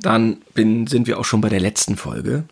dann 0.00 0.38
bin, 0.54 0.86
sind 0.86 1.06
wir 1.06 1.18
auch 1.18 1.26
schon 1.26 1.42
bei 1.42 1.50
der 1.50 1.60
letzten 1.60 1.96
Folge. 1.96 2.44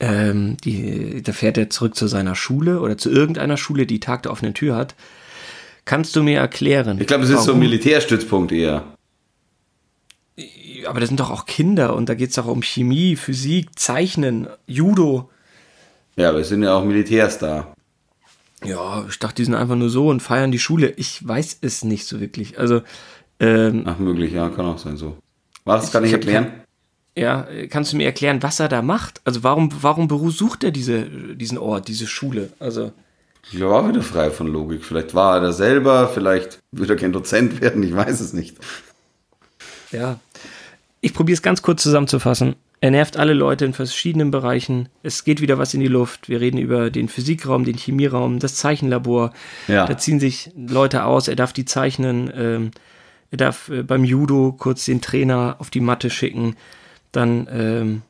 Ähm, 0.00 0.56
die, 0.64 1.22
da 1.22 1.32
fährt 1.32 1.58
er 1.58 1.70
zurück 1.70 1.94
zu 1.94 2.08
seiner 2.08 2.34
Schule 2.34 2.80
oder 2.80 2.98
zu 2.98 3.08
irgendeiner 3.08 3.56
Schule, 3.56 3.86
die 3.86 4.00
Tag 4.00 4.24
der 4.24 4.32
offenen 4.32 4.54
Tür 4.54 4.74
hat. 4.74 4.96
Kannst 5.84 6.16
du 6.16 6.24
mir 6.24 6.38
erklären? 6.40 6.98
Ich 7.00 7.06
glaube, 7.06 7.22
es 7.22 7.30
ist 7.30 7.44
so 7.44 7.52
ein 7.52 7.60
Militärstützpunkt 7.60 8.50
eher 8.50 8.93
aber 10.86 11.00
das 11.00 11.08
sind 11.08 11.20
doch 11.20 11.30
auch 11.30 11.46
Kinder 11.46 11.94
und 11.94 12.08
da 12.08 12.14
geht 12.14 12.30
es 12.30 12.36
doch 12.36 12.46
um 12.46 12.62
Chemie, 12.62 13.16
Physik, 13.16 13.78
Zeichnen, 13.78 14.48
Judo. 14.66 15.30
Ja, 16.16 16.30
aber 16.30 16.40
es 16.40 16.48
sind 16.48 16.62
ja 16.62 16.74
auch 16.74 16.84
Militärs 16.84 17.38
da. 17.38 17.74
Ja, 18.64 19.04
ich 19.08 19.18
dachte, 19.18 19.36
die 19.36 19.44
sind 19.44 19.54
einfach 19.54 19.76
nur 19.76 19.90
so 19.90 20.08
und 20.08 20.20
feiern 20.20 20.50
die 20.50 20.58
Schule. 20.58 20.90
Ich 20.96 21.26
weiß 21.26 21.58
es 21.60 21.84
nicht 21.84 22.06
so 22.06 22.20
wirklich. 22.20 22.58
Also, 22.58 22.82
ähm, 23.40 23.82
Ach, 23.86 23.98
möglich, 23.98 24.32
ja, 24.32 24.48
kann 24.48 24.66
auch 24.66 24.78
sein 24.78 24.96
so. 24.96 25.18
Was 25.64 25.92
kann 25.92 26.04
ich, 26.04 26.12
erklären? 26.12 26.52
ja, 27.16 27.46
kannst 27.68 27.92
du 27.92 27.96
mir 27.96 28.06
erklären, 28.06 28.42
was 28.42 28.60
er 28.60 28.68
da 28.68 28.80
macht? 28.80 29.20
Also, 29.24 29.42
warum, 29.42 29.70
warum 29.82 30.08
besucht 30.08 30.64
er 30.64 30.70
diese, 30.70 31.02
diesen 31.02 31.58
Ort, 31.58 31.88
diese 31.88 32.06
Schule? 32.06 32.50
Also. 32.58 32.92
Ich 33.50 33.58
glaube 33.58 33.74
auch 33.74 33.88
wieder 33.88 34.02
frei 34.02 34.30
von 34.30 34.46
Logik. 34.46 34.84
Vielleicht 34.84 35.14
war 35.14 35.36
er 35.36 35.40
da 35.42 35.52
selber, 35.52 36.08
vielleicht 36.08 36.60
würde 36.72 36.94
er 36.94 36.98
kein 36.98 37.12
Dozent 37.12 37.60
werden, 37.60 37.82
ich 37.82 37.94
weiß 37.94 38.20
es 38.20 38.32
nicht. 38.32 38.56
Ja. 39.92 40.18
Ich 41.04 41.12
probiere 41.12 41.34
es 41.34 41.42
ganz 41.42 41.60
kurz 41.60 41.82
zusammenzufassen. 41.82 42.56
Er 42.80 42.90
nervt 42.90 43.18
alle 43.18 43.34
Leute 43.34 43.66
in 43.66 43.74
verschiedenen 43.74 44.30
Bereichen. 44.30 44.88
Es 45.02 45.24
geht 45.24 45.42
wieder 45.42 45.58
was 45.58 45.74
in 45.74 45.80
die 45.80 45.86
Luft. 45.86 46.30
Wir 46.30 46.40
reden 46.40 46.56
über 46.56 46.90
den 46.90 47.10
Physikraum, 47.10 47.66
den 47.66 47.76
Chemieraum, 47.76 48.38
das 48.38 48.54
Zeichenlabor. 48.54 49.34
Ja. 49.68 49.84
Da 49.84 49.98
ziehen 49.98 50.18
sich 50.18 50.50
Leute 50.56 51.04
aus. 51.04 51.28
Er 51.28 51.36
darf 51.36 51.52
die 51.52 51.66
zeichnen. 51.66 52.32
Ähm, 52.34 52.70
er 53.30 53.36
darf 53.36 53.68
äh, 53.68 53.82
beim 53.82 54.02
Judo 54.02 54.54
kurz 54.58 54.86
den 54.86 55.02
Trainer 55.02 55.56
auf 55.58 55.68
die 55.68 55.80
Matte 55.80 56.08
schicken. 56.08 56.56
Dann 57.12 57.48
ähm, 57.52 58.02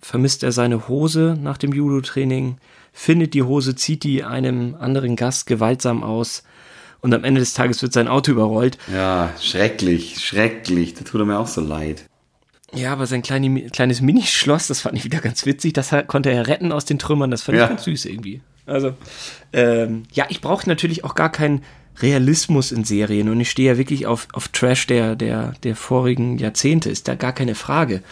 vermisst 0.00 0.42
er 0.42 0.50
seine 0.50 0.88
Hose 0.88 1.38
nach 1.40 1.58
dem 1.58 1.72
Judo-Training, 1.72 2.56
findet 2.92 3.34
die 3.34 3.44
Hose, 3.44 3.76
zieht 3.76 4.02
die 4.02 4.24
einem 4.24 4.74
anderen 4.80 5.14
Gast 5.14 5.46
gewaltsam 5.46 6.02
aus 6.02 6.42
und 7.02 7.14
am 7.14 7.22
Ende 7.22 7.38
des 7.38 7.54
Tages 7.54 7.82
wird 7.82 7.92
sein 7.92 8.08
Auto 8.08 8.32
überrollt. 8.32 8.78
Ja, 8.92 9.32
schrecklich, 9.40 10.18
schrecklich. 10.18 10.94
Da 10.94 11.04
tut 11.04 11.20
er 11.20 11.24
mir 11.24 11.38
auch 11.38 11.46
so 11.46 11.60
leid. 11.60 12.06
Ja, 12.74 12.92
aber 12.92 13.06
sein 13.06 13.22
kleine, 13.22 13.70
kleines 13.70 14.00
Minischloss, 14.00 14.66
das 14.66 14.80
fand 14.80 14.96
ich 14.98 15.04
wieder 15.04 15.20
ganz 15.20 15.46
witzig. 15.46 15.72
Das 15.72 15.94
konnte 16.08 16.30
er 16.30 16.46
retten 16.48 16.72
aus 16.72 16.84
den 16.84 16.98
Trümmern. 16.98 17.30
Das 17.30 17.42
fand 17.42 17.56
Ja. 17.58 17.64
ich 17.64 17.70
ganz 17.70 17.84
süß 17.84 18.04
irgendwie. 18.06 18.40
Also, 18.66 18.94
ähm, 19.52 20.02
ja, 20.12 20.26
ich 20.28 20.40
brauche 20.40 20.68
natürlich 20.68 21.04
auch 21.04 21.14
gar 21.14 21.30
keinen 21.30 21.62
Realismus 21.98 22.72
in 22.72 22.84
Serien 22.84 23.28
und 23.28 23.40
ich 23.40 23.50
stehe 23.50 23.72
ja 23.72 23.78
wirklich 23.78 24.06
auf, 24.06 24.26
auf 24.32 24.48
Trash 24.48 24.86
der, 24.88 25.14
der, 25.16 25.52
der 25.62 25.76
vorigen 25.76 26.36
Jahrzehnte. 26.38 26.90
Ist 26.90 27.06
da 27.08 27.14
gar 27.14 27.32
keine 27.32 27.54
Frage. 27.54 28.02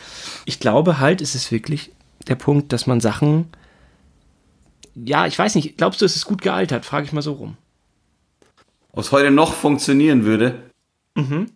Ich 0.47 0.61
glaube 0.61 1.01
halt, 1.01 1.21
es 1.21 1.35
ist 1.35 1.51
wirklich 1.53 1.91
der 2.29 2.37
Punkt, 2.37 2.73
dass 2.73 2.87
man 2.87 3.01
Sachen. 3.01 3.49
Ja, 4.95 5.27
ich 5.27 5.37
weiß 5.39 5.57
nicht. 5.57 5.77
Glaubst 5.77 6.01
du, 6.01 6.05
es 6.05 6.15
ist 6.17 6.25
gut 6.25 6.41
gealtert? 6.41 6.85
Frage 6.85 7.05
ich 7.07 7.13
mal 7.13 7.21
so 7.23 7.33
rum. 7.33 7.57
Ob 8.93 9.01
es 9.01 9.11
heute 9.11 9.33
noch 9.33 9.53
funktionieren 9.53 10.25
würde? 10.25 10.63
Mhm. 11.17 11.47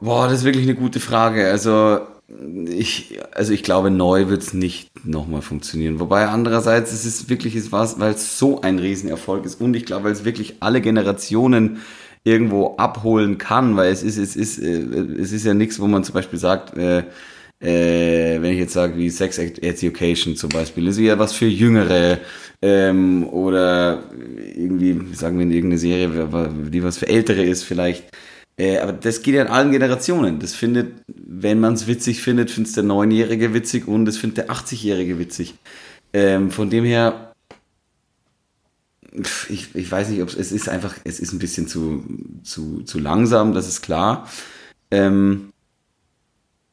Boah, 0.00 0.28
das 0.28 0.40
ist 0.40 0.44
wirklich 0.44 0.64
eine 0.64 0.74
gute 0.74 0.98
Frage. 0.98 1.50
Also 1.50 2.00
ich, 2.66 3.18
also 3.32 3.52
ich 3.52 3.62
glaube, 3.62 3.90
neu 3.90 4.28
wird 4.28 4.42
es 4.42 4.54
nicht 4.54 4.88
nochmal 5.06 5.42
funktionieren. 5.42 6.00
Wobei 6.00 6.26
andererseits, 6.26 6.92
es 6.92 7.04
ist 7.04 7.28
wirklich, 7.28 7.54
es 7.54 7.70
war, 7.72 7.98
weil 8.00 8.12
es 8.12 8.38
so 8.38 8.60
ein 8.62 8.78
Riesenerfolg 8.78 9.44
ist 9.44 9.60
und 9.60 9.74
ich 9.74 9.84
glaube, 9.84 10.04
weil 10.04 10.12
es 10.12 10.24
wirklich 10.24 10.56
alle 10.60 10.80
Generationen 10.80 11.80
irgendwo 12.24 12.76
abholen 12.76 13.38
kann, 13.38 13.76
weil 13.76 13.92
es 13.92 14.02
ist, 14.02 14.16
es 14.18 14.36
ist, 14.36 14.58
äh, 14.58 14.78
es 15.20 15.32
ist 15.32 15.44
ja 15.44 15.54
nichts, 15.54 15.80
wo 15.80 15.86
man 15.86 16.04
zum 16.04 16.14
Beispiel 16.14 16.38
sagt, 16.38 16.76
äh, 16.76 17.04
äh, 17.60 18.40
wenn 18.40 18.52
ich 18.52 18.58
jetzt 18.58 18.72
sage, 18.72 18.96
wie 18.96 19.10
Sex 19.10 19.38
Education 19.38 20.36
zum 20.36 20.50
Beispiel, 20.50 20.86
ist 20.88 20.98
ja 20.98 21.18
was 21.18 21.34
für 21.34 21.46
Jüngere 21.46 22.18
ähm, 22.62 23.26
oder 23.28 24.04
irgendwie, 24.56 25.14
sagen 25.14 25.38
wir 25.38 25.44
in 25.44 25.52
irgendeine 25.52 25.78
Serie, 25.78 26.28
die 26.70 26.82
was 26.82 26.98
für 26.98 27.08
Ältere 27.08 27.42
ist 27.42 27.64
vielleicht. 27.64 28.04
Äh, 28.60 28.76
aber 28.76 28.92
das 28.92 29.22
geht 29.22 29.34
ja 29.34 29.40
in 29.40 29.48
allen 29.48 29.72
Generationen. 29.72 30.38
Das 30.38 30.54
findet, 30.54 30.92
wenn 31.06 31.60
man 31.60 31.72
es 31.72 31.86
witzig 31.86 32.20
findet, 32.20 32.50
findet 32.50 32.68
es 32.68 32.74
der 32.74 32.84
Neunjährige 32.84 33.54
witzig 33.54 33.88
und 33.88 34.06
es 34.06 34.18
findet 34.18 34.36
der 34.36 34.50
80-Jährige 34.50 35.18
witzig. 35.18 35.54
Ähm, 36.12 36.50
von 36.50 36.68
dem 36.68 36.84
her, 36.84 37.32
ich, 39.48 39.74
ich 39.74 39.90
weiß 39.90 40.10
nicht, 40.10 40.20
ob 40.20 40.28
es 40.28 40.34
es 40.34 40.52
ist 40.52 40.68
einfach, 40.68 40.94
es 41.04 41.20
ist 41.20 41.32
ein 41.32 41.38
bisschen 41.38 41.68
zu, 41.68 42.04
zu, 42.42 42.82
zu 42.82 42.98
langsam, 42.98 43.54
das 43.54 43.66
ist 43.66 43.80
klar. 43.80 44.28
Ähm, 44.90 45.54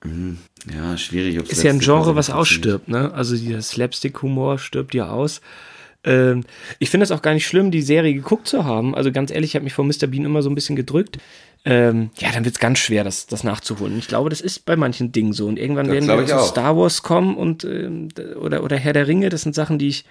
hm, 0.03 0.39
ja, 0.69 0.97
schwierig. 0.97 1.37
ist 1.37 1.63
ja 1.63 1.71
ein 1.71 1.79
Genre, 1.79 2.17
was 2.17 2.29
ausstirbt, 2.29 2.89
ne? 2.89 3.13
Also 3.13 3.37
dieser 3.37 3.61
Slapstick-Humor 3.61 4.59
stirbt 4.59 4.93
ja 4.93 5.07
aus. 5.07 5.39
Ähm, 6.03 6.43
ich 6.79 6.89
finde 6.89 7.03
es 7.03 7.11
auch 7.11 7.21
gar 7.21 7.33
nicht 7.33 7.47
schlimm, 7.47 7.71
die 7.71 7.81
Serie 7.81 8.13
geguckt 8.13 8.47
zu 8.47 8.65
haben. 8.65 8.95
Also 8.95 9.11
ganz 9.11 9.31
ehrlich, 9.31 9.51
ich 9.51 9.55
habe 9.55 9.63
mich 9.63 9.73
vor 9.73 9.85
Mr. 9.85 10.07
Bean 10.07 10.25
immer 10.25 10.41
so 10.41 10.49
ein 10.49 10.55
bisschen 10.55 10.75
gedrückt. 10.75 11.17
Ähm, 11.69 12.11
ja, 12.17 12.31
dann 12.31 12.45
wird 12.45 12.55
es 12.55 12.61
ganz 12.61 12.79
schwer, 12.79 13.03
das, 13.03 13.27
das 13.27 13.43
nachzuholen. 13.43 13.99
Ich 13.99 14.07
glaube, 14.07 14.29
das 14.29 14.39
ist 14.39 14.63
bei 14.63 14.77
manchen 14.77 15.11
Dingen 15.11 15.33
so. 15.33 15.47
Und 15.47 15.59
irgendwann 15.59 15.87
Das 15.87 15.95
werden 15.95 16.07
wir 16.07 16.25
zu 16.25 16.37
auch. 16.37 16.47
Star 16.47 16.77
Wars 16.77 17.03
kommen 17.03 17.35
und 17.35 17.65
ähm, 17.65 18.07
oder, 18.39 18.63
oder 18.63 18.77
Herr 18.77 18.93
der 18.93 19.07
Ringe. 19.07 19.27
Das 19.27 19.41
sind 19.41 19.53
Sachen, 19.53 19.77
die 19.77 19.89
ich. 19.89 20.05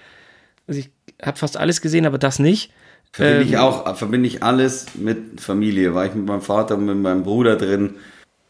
Also 0.67 0.81
ich 0.81 0.91
habe 1.23 1.39
fast 1.39 1.57
alles 1.57 1.81
gesehen, 1.81 2.05
aber 2.05 2.19
das 2.19 2.39
nicht. 2.39 2.73
Verbinde 3.11 3.43
Ähm, 3.43 3.49
ich 3.49 3.57
auch, 3.57 3.97
verbinde 3.97 4.29
ich 4.29 4.43
alles 4.43 4.89
mit 4.97 5.41
Familie. 5.41 5.95
War 5.95 6.05
ich 6.05 6.15
mit 6.15 6.27
meinem 6.27 6.43
Vater 6.43 6.77
und 6.77 6.85
mit 6.85 6.99
meinem 6.99 7.23
Bruder 7.23 7.57
drin. 7.57 7.95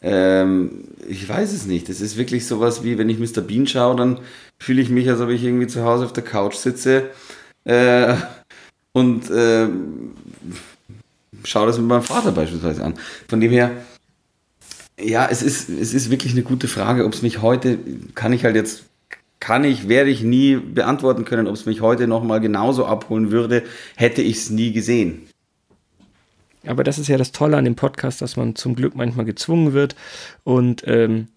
Ähm, 0.03 0.89
ich 1.07 1.29
weiß 1.29 1.53
es 1.53 1.65
nicht. 1.65 1.89
Es 1.89 2.01
ist 2.01 2.17
wirklich 2.17 2.47
sowas 2.49 2.83
wie, 2.83 2.99
wenn 2.99 3.09
ich 3.09 3.21
Mr. 3.21 3.41
Bean 3.41 3.69
schaue, 3.69 3.95
dann 3.95 4.19
fühle 4.59 4.83
ich 4.83 4.89
mich, 4.89 5.09
als 5.09 5.21
ob 5.21 5.29
ich 5.29 5.45
irgendwie 5.45 5.69
zu 5.69 5.85
Hause 5.85 6.07
auf 6.07 6.13
der 6.13 6.25
Couch 6.25 6.57
sitze 6.57 7.11
äh, 7.65 8.15
und 8.93 9.31
äh, 9.31 9.69
schaue 11.49 11.67
das 11.67 11.79
mit 11.79 11.87
meinem 11.87 12.03
Vater 12.03 12.33
beispielsweise 12.33 12.85
an. 12.85 12.95
Von 13.29 13.41
dem 13.41 13.51
her, 13.51 13.73
ja, 14.99 15.29
es 15.31 15.43
ist, 15.43 15.69
es 15.69 15.95
ist 15.95 16.11
wirklich 16.11 16.33
eine 16.33 16.43
gute 16.43 16.69
Frage, 16.69 17.05
ob 17.05 17.13
es 17.13 17.23
mich 17.23 17.43
heute, 17.43 17.79
kann 18.15 18.33
ich 18.33 18.45
halt 18.45 18.57
jetzt, 18.57 18.85
kann 19.41 19.65
ich, 19.65 19.89
werde 19.89 20.11
ich 20.11 20.23
nie 20.23 20.57
beantworten 20.57 21.25
können, 21.25 21.47
ob 21.47 21.55
es 21.55 21.67
mich 21.67 21.81
heute 21.81 22.07
nochmal 22.07 22.41
genauso 22.41 22.87
abholen 22.87 23.31
würde, 23.31 23.63
hätte 23.97 24.23
ich 24.23 24.37
es 24.37 24.51
nie 24.51 24.73
gesehen. 24.73 25.29
Aber 26.67 26.83
das 26.83 26.99
ist 26.99 27.09
ja 27.09 27.17
das 27.17 27.33
Tolle 27.33 27.57
an 27.57 27.65
dem 27.65 27.77
Podcast, 27.77 28.23
dass 28.23 28.37
man 28.37 28.57
zum 28.57 28.75
Glück 28.75 28.97
manchmal 28.97 29.25
gezwungen 29.25 29.73
wird. 29.73 29.95
Und 30.43 30.83
ähm, 30.87 31.29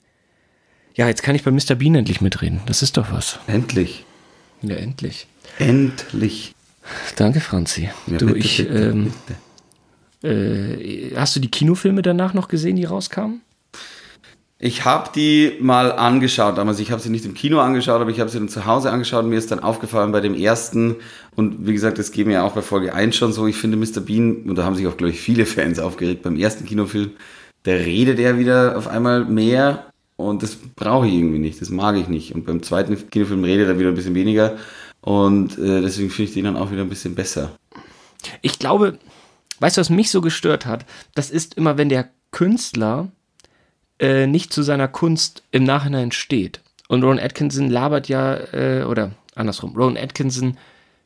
ja, 0.95 1.07
jetzt 1.07 1.21
kann 1.21 1.35
ich 1.35 1.43
bei 1.43 1.51
Mr. 1.51 1.75
Bean 1.75 1.95
endlich 1.95 2.19
mitreden. 2.21 2.61
Das 2.65 2.81
ist 2.81 2.97
doch 2.97 3.11
was. 3.11 3.39
Endlich. 3.47 4.05
Ja, 4.61 4.75
endlich. 4.75 5.27
Endlich. 5.59 6.55
Danke, 7.15 7.41
Franzi. 7.41 7.89
Ja, 8.07 8.17
du, 8.17 8.27
bitte, 8.27 8.39
ich, 8.39 8.57
bitte, 8.57 8.73
ähm, 8.73 9.03
bitte. 9.27 9.39
Äh, 10.23 11.15
hast 11.15 11.35
du 11.35 11.39
die 11.39 11.51
Kinofilme 11.51 12.01
danach 12.01 12.33
noch 12.33 12.47
gesehen, 12.47 12.75
die 12.75 12.85
rauskamen? 12.85 13.41
Ich 14.61 14.83
habe 14.83 15.09
die 15.15 15.53
mal 15.61 15.93
angeschaut 15.93 16.57
damals. 16.57 16.79
Ich 16.79 16.91
habe 16.91 17.01
sie 17.01 17.09
nicht 17.09 17.25
im 17.25 17.33
Kino 17.33 17.59
angeschaut, 17.59 18.01
aber 18.01 18.11
ich 18.11 18.19
habe 18.19 18.29
sie 18.29 18.39
dann 18.39 18.49
zu 18.49 18.65
Hause 18.65 18.91
angeschaut 18.91 19.23
und 19.23 19.29
mir 19.29 19.37
ist 19.37 19.51
dann 19.51 19.61
aufgefallen 19.61 20.11
bei 20.11 20.19
dem 20.19 20.35
ersten. 20.35 20.97
Und 21.37 21.65
wie 21.65 21.71
gesagt, 21.71 21.97
das 21.97 22.11
geht 22.11 22.27
mir 22.27 22.33
ja 22.33 22.43
auch 22.43 22.51
bei 22.51 22.61
Folge 22.61 22.93
1 22.93 23.15
schon 23.15 23.31
so. 23.31 23.47
Ich 23.47 23.55
finde 23.55 23.77
Mr. 23.77 24.01
Bean, 24.01 24.43
und 24.45 24.57
da 24.57 24.65
haben 24.65 24.75
sich 24.75 24.85
auch, 24.85 24.97
glaube 24.97 25.11
ich, 25.11 25.21
viele 25.21 25.45
Fans 25.45 25.79
aufgeregt, 25.79 26.23
beim 26.23 26.35
ersten 26.35 26.65
Kinofilm, 26.65 27.11
da 27.63 27.71
redet 27.71 28.19
er 28.19 28.37
wieder 28.37 28.77
auf 28.77 28.89
einmal 28.89 29.23
mehr 29.23 29.85
und 30.17 30.43
das 30.43 30.57
brauche 30.75 31.07
ich 31.07 31.13
irgendwie 31.13 31.39
nicht. 31.39 31.61
Das 31.61 31.69
mag 31.69 31.95
ich 31.95 32.09
nicht. 32.09 32.35
Und 32.35 32.45
beim 32.45 32.61
zweiten 32.61 33.09
Kinofilm 33.09 33.45
redet 33.45 33.69
er 33.69 33.79
wieder 33.79 33.87
ein 33.87 33.95
bisschen 33.95 34.15
weniger. 34.15 34.57
Und 34.99 35.57
äh, 35.57 35.79
deswegen 35.79 36.09
finde 36.09 36.29
ich 36.29 36.33
den 36.33 36.43
dann 36.43 36.57
auch 36.57 36.71
wieder 36.71 36.81
ein 36.81 36.89
bisschen 36.89 37.15
besser. 37.15 37.51
Ich 38.41 38.59
glaube, 38.59 38.99
weißt 39.59 39.77
du, 39.77 39.81
was 39.81 39.89
mich 39.89 40.09
so 40.09 40.21
gestört 40.21 40.65
hat? 40.65 40.85
Das 41.15 41.29
ist 41.29 41.55
immer, 41.55 41.77
wenn 41.77 41.89
der 41.89 42.09
Künstler 42.31 43.09
äh, 43.99 44.27
nicht 44.27 44.53
zu 44.53 44.63
seiner 44.63 44.87
Kunst 44.87 45.43
im 45.51 45.63
Nachhinein 45.63 46.11
steht. 46.11 46.61
Und 46.87 47.03
Ron 47.03 47.19
Atkinson 47.19 47.69
labert 47.69 48.07
ja, 48.07 48.35
äh, 48.53 48.83
oder 48.83 49.11
andersrum, 49.35 49.75
Ron 49.75 49.97
Atkinson 49.97 50.57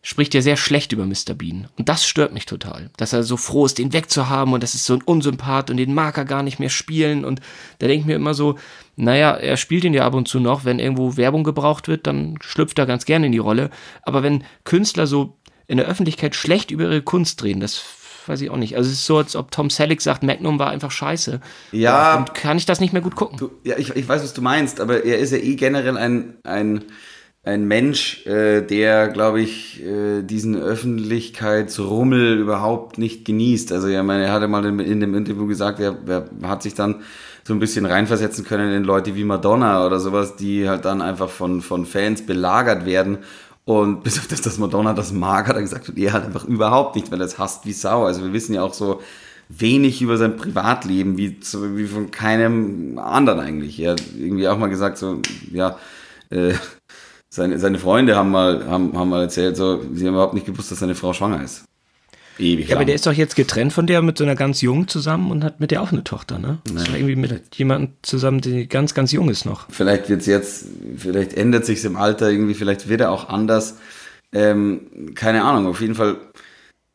spricht 0.06 0.34
ja 0.34 0.42
sehr 0.42 0.58
schlecht 0.58 0.92
über 0.92 1.06
Mr. 1.06 1.34
Bean. 1.34 1.70
Und 1.78 1.88
das 1.88 2.06
stört 2.06 2.34
mich 2.34 2.46
total. 2.46 2.90
Dass 2.98 3.14
er 3.14 3.24
so 3.24 3.38
froh 3.38 3.66
ist, 3.66 3.78
den 3.78 3.94
wegzuhaben 3.94 4.54
und 4.54 4.62
das 4.62 4.76
ist 4.76 4.86
so 4.86 4.96
ein 4.96 5.02
Unsympath 5.02 5.70
und 5.70 5.78
den 5.78 5.94
mag 5.94 6.18
er 6.18 6.26
gar 6.26 6.44
nicht 6.44 6.60
mehr 6.60 6.70
spielen. 6.70 7.24
Und 7.24 7.40
da 7.80 7.88
denke 7.88 8.02
ich 8.02 8.06
mir 8.06 8.18
immer 8.18 8.34
so, 8.34 8.58
naja, 8.98 9.32
er 9.32 9.56
spielt 9.56 9.86
ihn 9.86 9.94
ja 9.94 10.06
ab 10.06 10.14
und 10.14 10.28
zu 10.28 10.42
noch, 10.42 10.66
wenn 10.66 10.80
irgendwo 10.80 11.16
Werbung 11.16 11.46
gebraucht 11.46 11.88
wird, 11.88 12.06
dann 12.06 12.38
schlüpft 12.42 12.78
er 12.80 12.86
ganz 12.86 13.06
gerne 13.06 13.28
in 13.28 13.32
die 13.32 13.38
Rolle. 13.38 13.70
Aber 14.04 14.24
wenn 14.24 14.44
Künstler 14.66 15.08
so 15.08 15.38
in 15.68 15.78
der 15.78 15.88
Öffentlichkeit 15.88 16.36
schlecht 16.36 16.70
über 16.70 16.84
ihre 16.84 17.02
Kunst 17.02 17.42
reden, 17.42 17.62
das 17.62 17.78
weiß 18.28 18.42
ich 18.42 18.50
auch 18.50 18.58
nicht. 18.58 18.76
Also 18.76 18.90
es 18.90 18.98
ist 18.98 19.06
so, 19.06 19.18
als 19.18 19.36
ob 19.36 19.52
Tom 19.52 19.70
Selleck 19.70 20.02
sagt, 20.02 20.24
Magnum 20.24 20.60
war 20.60 20.70
einfach 20.70 20.92
scheiße. 20.92 21.42
Ja. 21.72 22.18
Und 22.18 22.34
kann 22.34 22.58
ich 22.58 22.66
das 22.66 22.80
nicht 22.80 22.94
mehr 22.94 23.02
gut 23.02 23.16
gucken. 23.16 23.38
Du, 23.38 23.52
ja, 23.64 23.78
ich, 23.78 23.96
ich 23.96 24.08
weiß, 24.08 24.24
was 24.24 24.34
du 24.34 24.42
meinst, 24.42 24.80
aber 24.80 25.04
er 25.04 25.20
ist 25.20 25.32
ja 25.32 25.38
eh 25.38 25.56
generell 25.56 25.98
ein, 25.98 26.36
ein, 26.44 26.84
ein 27.44 27.66
Mensch, 27.66 28.26
äh, 28.26 28.62
der, 28.62 29.10
glaube 29.10 29.42
ich, 29.42 29.84
äh, 29.84 30.22
diesen 30.22 30.56
Öffentlichkeitsrummel 30.56 32.40
überhaupt 32.40 32.98
nicht 32.98 33.26
genießt. 33.26 33.72
Also, 33.72 33.88
ja, 33.88 34.02
meine, 34.04 34.26
er 34.26 34.32
hatte 34.32 34.48
mal 34.48 34.66
in, 34.66 34.80
in 34.80 35.00
dem 35.00 35.14
Interview 35.14 35.48
gesagt, 35.48 35.80
er, 35.80 35.98
er 36.08 36.30
hat 36.48 36.64
sich 36.64 36.74
dann 36.74 37.02
so 37.46 37.54
ein 37.54 37.60
bisschen 37.60 37.86
reinversetzen 37.86 38.46
können 38.46 38.74
in 38.74 38.84
Leute 38.84 39.16
wie 39.16 39.26
Madonna 39.26 39.86
oder 39.86 40.00
sowas, 40.00 40.38
die 40.38 40.70
halt 40.70 40.86
dann 40.86 41.02
einfach 41.02 41.30
von, 41.30 41.62
von 41.62 41.86
Fans 41.86 42.26
belagert 42.26 42.86
werden. 42.86 43.20
Und 43.66 44.04
bis 44.04 44.20
auf 44.20 44.28
das, 44.28 44.42
dass 44.42 44.58
Madonna 44.58 44.94
das 44.94 45.14
mag, 45.14 45.48
hat 45.48 45.56
er 45.56 45.62
gesagt, 45.62 45.90
und 45.90 45.98
er 45.98 46.14
halt 46.14 46.26
einfach 46.26 46.46
überhaupt 46.46 46.96
nicht, 46.96 47.12
weil 47.12 47.22
er 47.22 47.28
es 47.28 47.38
hasst 47.38 47.66
wie 47.66 47.72
Sau. 47.72 48.06
Also 48.06 48.24
wir 48.24 48.34
wissen 48.34 48.54
ja 48.54 48.62
auch 48.62 48.74
so 48.74 49.02
wenig 49.50 50.02
über 50.02 50.18
sein 50.18 50.36
Privatleben, 50.36 51.18
wie, 51.18 51.40
zu, 51.40 51.78
wie 51.78 51.86
von 51.86 52.12
keinem 52.12 53.00
anderen 53.00 53.40
eigentlich. 53.40 53.80
Er 53.80 53.92
hat 53.94 54.04
irgendwie 54.18 54.48
auch 54.48 54.58
mal 54.58 54.68
gesagt, 54.68 54.98
so, 54.98 55.22
ja, 55.52 55.78
äh, 56.30 56.54
seine, 57.30 57.58
seine 57.60 57.80
Freunde 57.80 58.16
haben 58.16 58.32
mal, 58.32 58.68
haben, 58.68 58.98
haben 58.98 59.10
mal 59.10 59.22
erzählt, 59.22 59.56
so, 59.58 59.82
sie 59.94 60.08
haben 60.08 60.14
überhaupt 60.14 60.34
nicht 60.34 60.46
gewusst, 60.46 60.72
dass 60.72 60.80
seine 60.80 60.96
Frau 60.96 61.14
schwanger 61.14 61.44
ist. 61.44 61.66
Ewig 62.40 62.68
Ja, 62.68 62.76
aber 62.76 62.82
lang. 62.82 62.88
der 62.88 62.96
ist 62.96 63.06
doch 63.06 63.14
jetzt 63.14 63.36
getrennt 63.36 63.74
von 63.74 63.86
der 63.88 64.02
mit 64.02 64.18
so 64.18 64.24
einer 64.24 64.36
ganz 64.36 64.62
jungen 64.62 64.88
zusammen 64.88 65.30
und 65.32 65.44
hat 65.44 65.60
mit 65.60 65.72
der 65.72 65.82
auch 65.82 65.92
eine 65.92 66.04
Tochter, 66.04 66.40
ne? 66.40 66.60
Das 66.74 66.88
war 66.90 66.96
irgendwie 66.96 67.16
mit 67.16 67.56
jemandem 67.56 67.92
zusammen, 68.02 68.42
der 68.42 68.66
ganz, 68.66 68.94
ganz 68.94 69.12
jung 69.12 69.30
ist 69.30 69.46
noch. 69.46 69.68
Vielleicht 69.70 70.10
wird's 70.10 70.26
jetzt, 70.26 70.66
vielleicht 70.98 71.34
ändert 71.36 71.66
sich's 71.66 71.84
im 71.84 71.96
Alter 71.96 72.30
irgendwie, 72.32 72.54
vielleicht 72.56 72.90
wird 72.90 73.02
er 73.02 73.12
auch 73.12 73.30
anders. 73.30 73.78
ähm, 74.32 75.14
keine 75.16 75.44
Ahnung, 75.44 75.68
auf 75.68 75.80
jeden 75.82 75.96
Fall. 75.96 76.18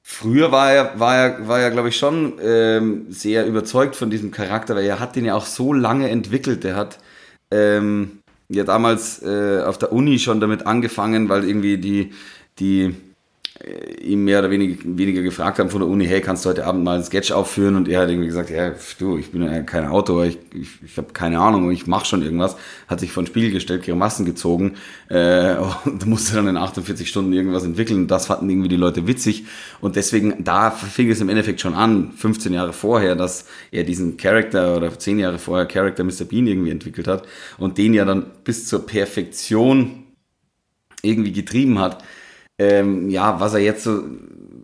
Früher 0.03 0.51
war 0.51 0.73
er, 0.73 0.99
war 0.99 1.17
er, 1.17 1.49
war 1.49 1.61
er, 1.61 1.71
glaube 1.71 1.91
ich, 1.91 1.97
schon 1.99 2.33
ähm, 2.43 3.07
sehr 3.11 3.47
überzeugt 3.47 3.95
von 3.95 4.09
diesem 4.11 4.31
Charakter, 4.31 4.75
weil 4.75 4.87
er 4.87 5.01
hat 5.01 5.17
den 5.17 5.27
ja 5.27 5.35
auch 5.35 5.45
so 5.45 5.73
lange 5.75 6.09
entwickelt. 6.09 6.65
Der 6.65 6.77
hat 6.77 6.99
ähm, 7.51 8.21
ja 8.49 8.65
damals 8.65 9.23
äh, 9.23 9.61
auf 9.63 9.77
der 9.77 9.93
Uni 9.93 10.19
schon 10.19 10.41
damit 10.41 10.67
angefangen, 10.67 11.29
weil 11.29 11.45
irgendwie 11.45 11.77
die, 11.77 12.13
die 12.59 12.95
ihm 14.03 14.25
mehr 14.25 14.39
oder 14.39 14.51
weniger, 14.51 14.77
weniger 14.85 15.23
gefragt 15.23 15.59
haben 15.59 15.69
von 15.69 15.81
der 15.81 15.89
Uni, 15.89 16.07
hey, 16.07 16.21
kannst 16.21 16.45
du 16.45 16.51
heute 16.51 16.65
Abend 16.65 16.85
mal 16.85 16.97
ein 16.97 17.03
Sketch 17.03 17.33
aufführen? 17.33 17.75
Und 17.75 17.89
er 17.89 18.03
hat 18.03 18.09
irgendwie 18.09 18.29
gesagt, 18.29 18.51
ja, 18.51 18.73
du, 18.99 19.19
ich 19.19 19.33
bin 19.33 19.43
ja 19.43 19.63
kein 19.63 19.87
Autor, 19.87 20.27
ich, 20.27 20.39
ich, 20.55 20.69
ich 20.85 20.97
habe 20.97 21.13
keine 21.13 21.41
Ahnung, 21.41 21.71
ich 21.73 21.89
mache 21.89 22.05
schon 22.05 22.23
irgendwas. 22.23 22.57
Hat 22.87 23.01
sich 23.01 23.11
vor 23.11 23.25
den 23.25 23.27
Spiegel 23.27 23.51
gestellt, 23.51 23.83
Grimassen 23.83 24.25
gezogen 24.25 24.77
äh, 25.09 25.57
und 25.85 26.07
musste 26.07 26.37
dann 26.37 26.47
in 26.47 26.57
48 26.57 27.09
Stunden 27.09 27.33
irgendwas 27.33 27.65
entwickeln. 27.65 28.07
Das 28.07 28.27
fanden 28.27 28.49
irgendwie 28.49 28.69
die 28.69 28.77
Leute 28.77 29.09
witzig. 29.09 29.47
Und 29.81 29.97
deswegen, 29.97 30.45
da 30.45 30.71
fing 30.71 31.11
es 31.11 31.21
im 31.21 31.29
Endeffekt 31.29 31.61
schon 31.61 31.75
an, 31.75 32.13
15 32.13 32.53
Jahre 32.53 32.73
vorher, 32.73 33.17
dass 33.17 33.47
er 33.73 33.83
diesen 33.83 34.17
Charakter 34.17 34.77
oder 34.77 34.97
10 34.97 35.19
Jahre 35.19 35.39
vorher 35.39 35.67
Charakter 35.67 36.05
Mr. 36.05 36.25
Bean 36.29 36.47
irgendwie 36.47 36.71
entwickelt 36.71 37.09
hat 37.09 37.27
und 37.59 37.77
den 37.77 37.93
ja 37.93 38.05
dann 38.05 38.27
bis 38.45 38.69
zur 38.69 38.87
Perfektion 38.87 40.05
irgendwie 41.03 41.33
getrieben 41.33 41.79
hat 41.81 42.05
ähm, 42.59 43.09
ja, 43.09 43.41
was 43.41 43.55
er 43.55 43.61
jetzt 43.61 43.85
so, 43.85 44.03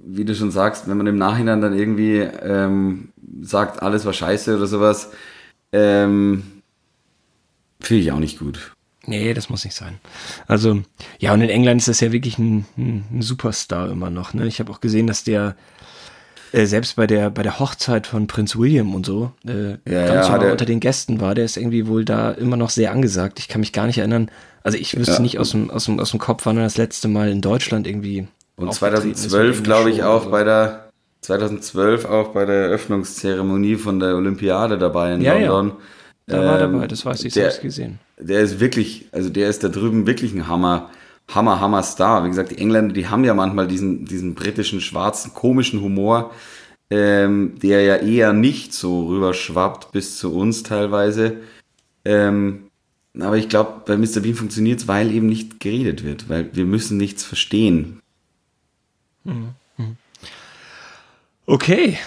wie 0.05 0.25
du 0.25 0.35
schon 0.35 0.51
sagst, 0.51 0.89
wenn 0.89 0.97
man 0.97 1.07
im 1.07 1.17
Nachhinein 1.17 1.61
dann 1.61 1.77
irgendwie 1.77 2.19
ähm, 2.19 3.11
sagt, 3.43 3.83
alles 3.83 4.05
war 4.05 4.13
scheiße 4.13 4.57
oder 4.57 4.67
sowas, 4.67 5.11
ähm, 5.73 6.43
finde 7.81 8.03
ich 8.03 8.13
auch 8.13 8.19
nicht 8.19 8.39
gut. 8.39 8.73
Nee, 9.07 9.35
das 9.35 9.51
muss 9.51 9.65
nicht 9.65 9.77
sein. 9.77 9.99
Also, 10.47 10.81
ja, 11.19 11.35
und 11.35 11.43
in 11.43 11.51
England 11.51 11.81
ist 11.81 11.89
das 11.89 12.01
ja 12.01 12.11
wirklich 12.11 12.39
ein, 12.39 12.65
ein 12.77 13.21
Superstar 13.21 13.91
immer 13.91 14.11
noch. 14.11 14.33
Ne? 14.33 14.47
Ich 14.47 14.61
habe 14.61 14.73
auch 14.73 14.81
gesehen, 14.81 15.07
dass 15.07 15.25
der 15.25 15.57
äh, 16.53 16.67
selbst 16.67 16.97
bei 16.97 17.07
der, 17.07 17.31
bei 17.31 17.43
der 17.43 17.59
Hochzeit 17.59 18.07
von 18.07 18.27
Prinz 18.27 18.57
William 18.57 18.95
und 18.95 19.05
so 19.05 19.33
äh, 19.47 19.73
ja, 19.91 20.07
ganz 20.07 20.29
ja, 20.29 20.53
unter 20.53 20.65
den 20.65 20.81
Gästen 20.81 21.21
war. 21.21 21.35
Der 21.35 21.45
ist 21.45 21.57
irgendwie 21.57 21.87
wohl 21.87 22.05
da 22.05 22.31
immer 22.31 22.57
noch 22.57 22.71
sehr 22.71 22.93
angesagt. 22.93 23.39
Ich 23.41 23.49
kann 23.49 23.61
mich 23.61 23.73
gar 23.73 23.87
nicht 23.87 23.99
erinnern, 23.99 24.31
also 24.65 24.79
ich 24.79 24.99
wüsste 24.99 25.13
ja. 25.13 25.21
nicht 25.21 25.39
aus 25.39 25.51
dem, 25.51 25.71
aus, 25.71 25.85
dem, 25.85 26.01
aus 26.01 26.11
dem 26.11 26.19
Kopf, 26.19 26.47
wann 26.47 26.57
er 26.57 26.65
das 26.65 26.79
letzte 26.79 27.07
Mal 27.07 27.29
in 27.29 27.41
Deutschland 27.41 27.87
irgendwie. 27.87 28.27
Und 28.57 28.73
2012, 28.73 29.63
glaube 29.63 29.91
ich, 29.91 30.03
auch 30.03 30.27
bei 30.27 30.43
der 30.43 30.91
2012 31.21 32.05
auch 32.05 32.29
bei 32.29 32.45
der 32.45 32.67
Eröffnungszeremonie 32.67 33.77
von 33.77 33.99
der 33.99 34.17
Olympiade 34.17 34.79
dabei 34.79 35.15
in 35.15 35.21
ja, 35.23 35.35
London. 35.35 35.69
Ja. 35.69 35.75
Da 36.27 36.45
war 36.45 36.61
ähm, 36.61 36.73
dabei, 36.73 36.87
das 36.87 37.05
weiß 37.05 37.25
ich 37.25 37.35
selbst 37.35 37.61
gesehen. 37.61 37.99
Der 38.19 38.41
ist 38.41 38.61
wirklich, 38.61 39.09
also 39.13 39.29
der 39.29 39.49
ist 39.49 39.65
da 39.65 39.69
drüben 39.69 40.07
wirklich 40.07 40.33
ein 40.33 40.49
Hammer, 40.49 40.91
Hammer, 41.29 41.61
Hammer 41.61 41.83
Star. 41.83 42.25
Wie 42.25 42.29
gesagt, 42.29 42.51
die 42.51 42.59
Engländer, 42.59 42.95
die 42.95 43.09
haben 43.09 43.25
ja 43.25 43.35
manchmal 43.35 43.67
diesen, 43.67 44.07
diesen 44.07 44.35
britischen, 44.35 44.81
schwarzen, 44.81 45.35
komischen 45.35 45.83
Humor, 45.83 46.31
ähm, 46.91 47.59
der 47.63 47.83
ja 47.83 47.97
eher 47.97 48.33
nicht 48.33 48.73
so 48.73 49.07
rüberschwappt 49.07 49.93
bis 49.93 50.19
zu 50.19 50.35
uns 50.35 50.63
teilweise. 50.63 51.39
Ähm, 52.05 52.71
aber 53.21 53.37
ich 53.37 53.49
glaube, 53.49 53.83
bei 53.87 53.97
Mr. 53.97 54.21
Bean 54.21 54.35
funktioniert 54.35 54.81
es, 54.81 54.89
weil 54.89 55.13
eben 55.13 55.27
nicht 55.27 55.61
geredet 55.61 56.05
wird, 56.05 56.29
weil 56.29 56.55
wir 56.55 56.65
müssen 56.65 56.97
nichts 56.97 57.25
verstehen. 57.25 58.01
Mhm. 59.25 59.55
Okay, 61.47 61.99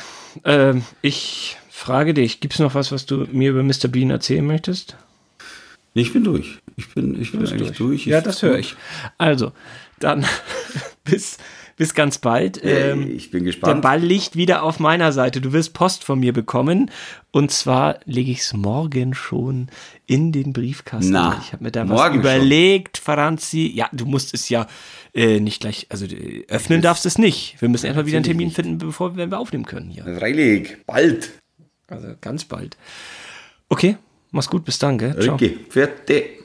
ähm, 0.45 0.83
ich 1.01 1.57
frage 1.69 2.13
dich, 2.13 2.39
gibt 2.39 2.55
es 2.55 2.59
noch 2.59 2.73
was, 2.73 2.91
was 2.91 3.05
du 3.05 3.27
mir 3.31 3.51
über 3.51 3.61
Mr. 3.61 3.87
Bean 3.87 4.09
erzählen 4.09 4.45
möchtest? 4.45 4.97
Ich 5.93 6.11
bin 6.11 6.23
durch. 6.23 6.57
Ich 6.75 6.93
bin, 6.93 7.19
ich 7.19 7.31
bin 7.31 7.41
eigentlich 7.41 7.69
durch. 7.69 7.77
durch. 7.77 8.05
Ja, 8.07 8.21
das 8.21 8.41
höre 8.41 8.57
ich. 8.57 8.75
Also, 9.17 9.51
dann 9.99 10.25
bis 11.03 11.37
bis 11.77 11.93
ganz 11.93 12.17
bald. 12.17 12.59
Ähm, 12.63 13.09
ich 13.15 13.31
bin 13.31 13.45
gespannt. 13.45 13.75
Der 13.75 13.81
Ball 13.81 14.01
liegt 14.01 14.35
wieder 14.35 14.63
auf 14.63 14.79
meiner 14.79 15.11
Seite. 15.13 15.39
Du 15.39 15.53
wirst 15.53 15.73
Post 15.73 16.03
von 16.03 16.19
mir 16.19 16.33
bekommen. 16.33 16.91
Und 17.31 17.51
zwar 17.51 17.99
lege 18.05 18.31
ich 18.31 18.39
es 18.39 18.53
morgen 18.53 19.13
schon 19.13 19.67
in 20.07 20.31
den 20.31 20.53
Briefkasten. 20.53 21.11
Na, 21.11 21.39
ich 21.41 21.53
habe 21.53 21.63
mir 21.63 21.71
da 21.71 21.87
was 21.87 22.15
überlegt, 22.15 22.97
schon. 22.97 23.05
Franzi. 23.05 23.71
Ja, 23.73 23.89
du 23.93 24.05
musst 24.05 24.33
es 24.33 24.49
ja 24.49 24.67
äh, 25.13 25.39
nicht 25.39 25.61
gleich, 25.61 25.85
also 25.89 26.05
äh, 26.05 26.45
öffnen 26.47 26.81
darfst 26.81 27.05
es 27.05 27.19
nicht. 27.19 27.61
Wir 27.61 27.69
müssen 27.69 27.85
erstmal 27.85 28.07
wieder 28.07 28.17
einen 28.17 28.25
Termin 28.25 28.51
finden, 28.51 28.79
bevor 28.79 29.15
wir, 29.15 29.29
wir 29.29 29.39
aufnehmen 29.39 29.65
können 29.65 29.91
hier. 29.91 30.03
Freilich, 30.03 30.77
bald. 30.87 31.31
Also 31.87 32.07
ganz 32.19 32.43
bald. 32.43 32.75
Okay, 33.69 33.97
mach's 34.31 34.49
gut, 34.49 34.65
bis 34.65 34.79
dann, 34.79 34.97
gell? 34.97 35.15
Ciao. 35.19 35.35
Okay, 35.35 35.59
fertig. 35.69 36.36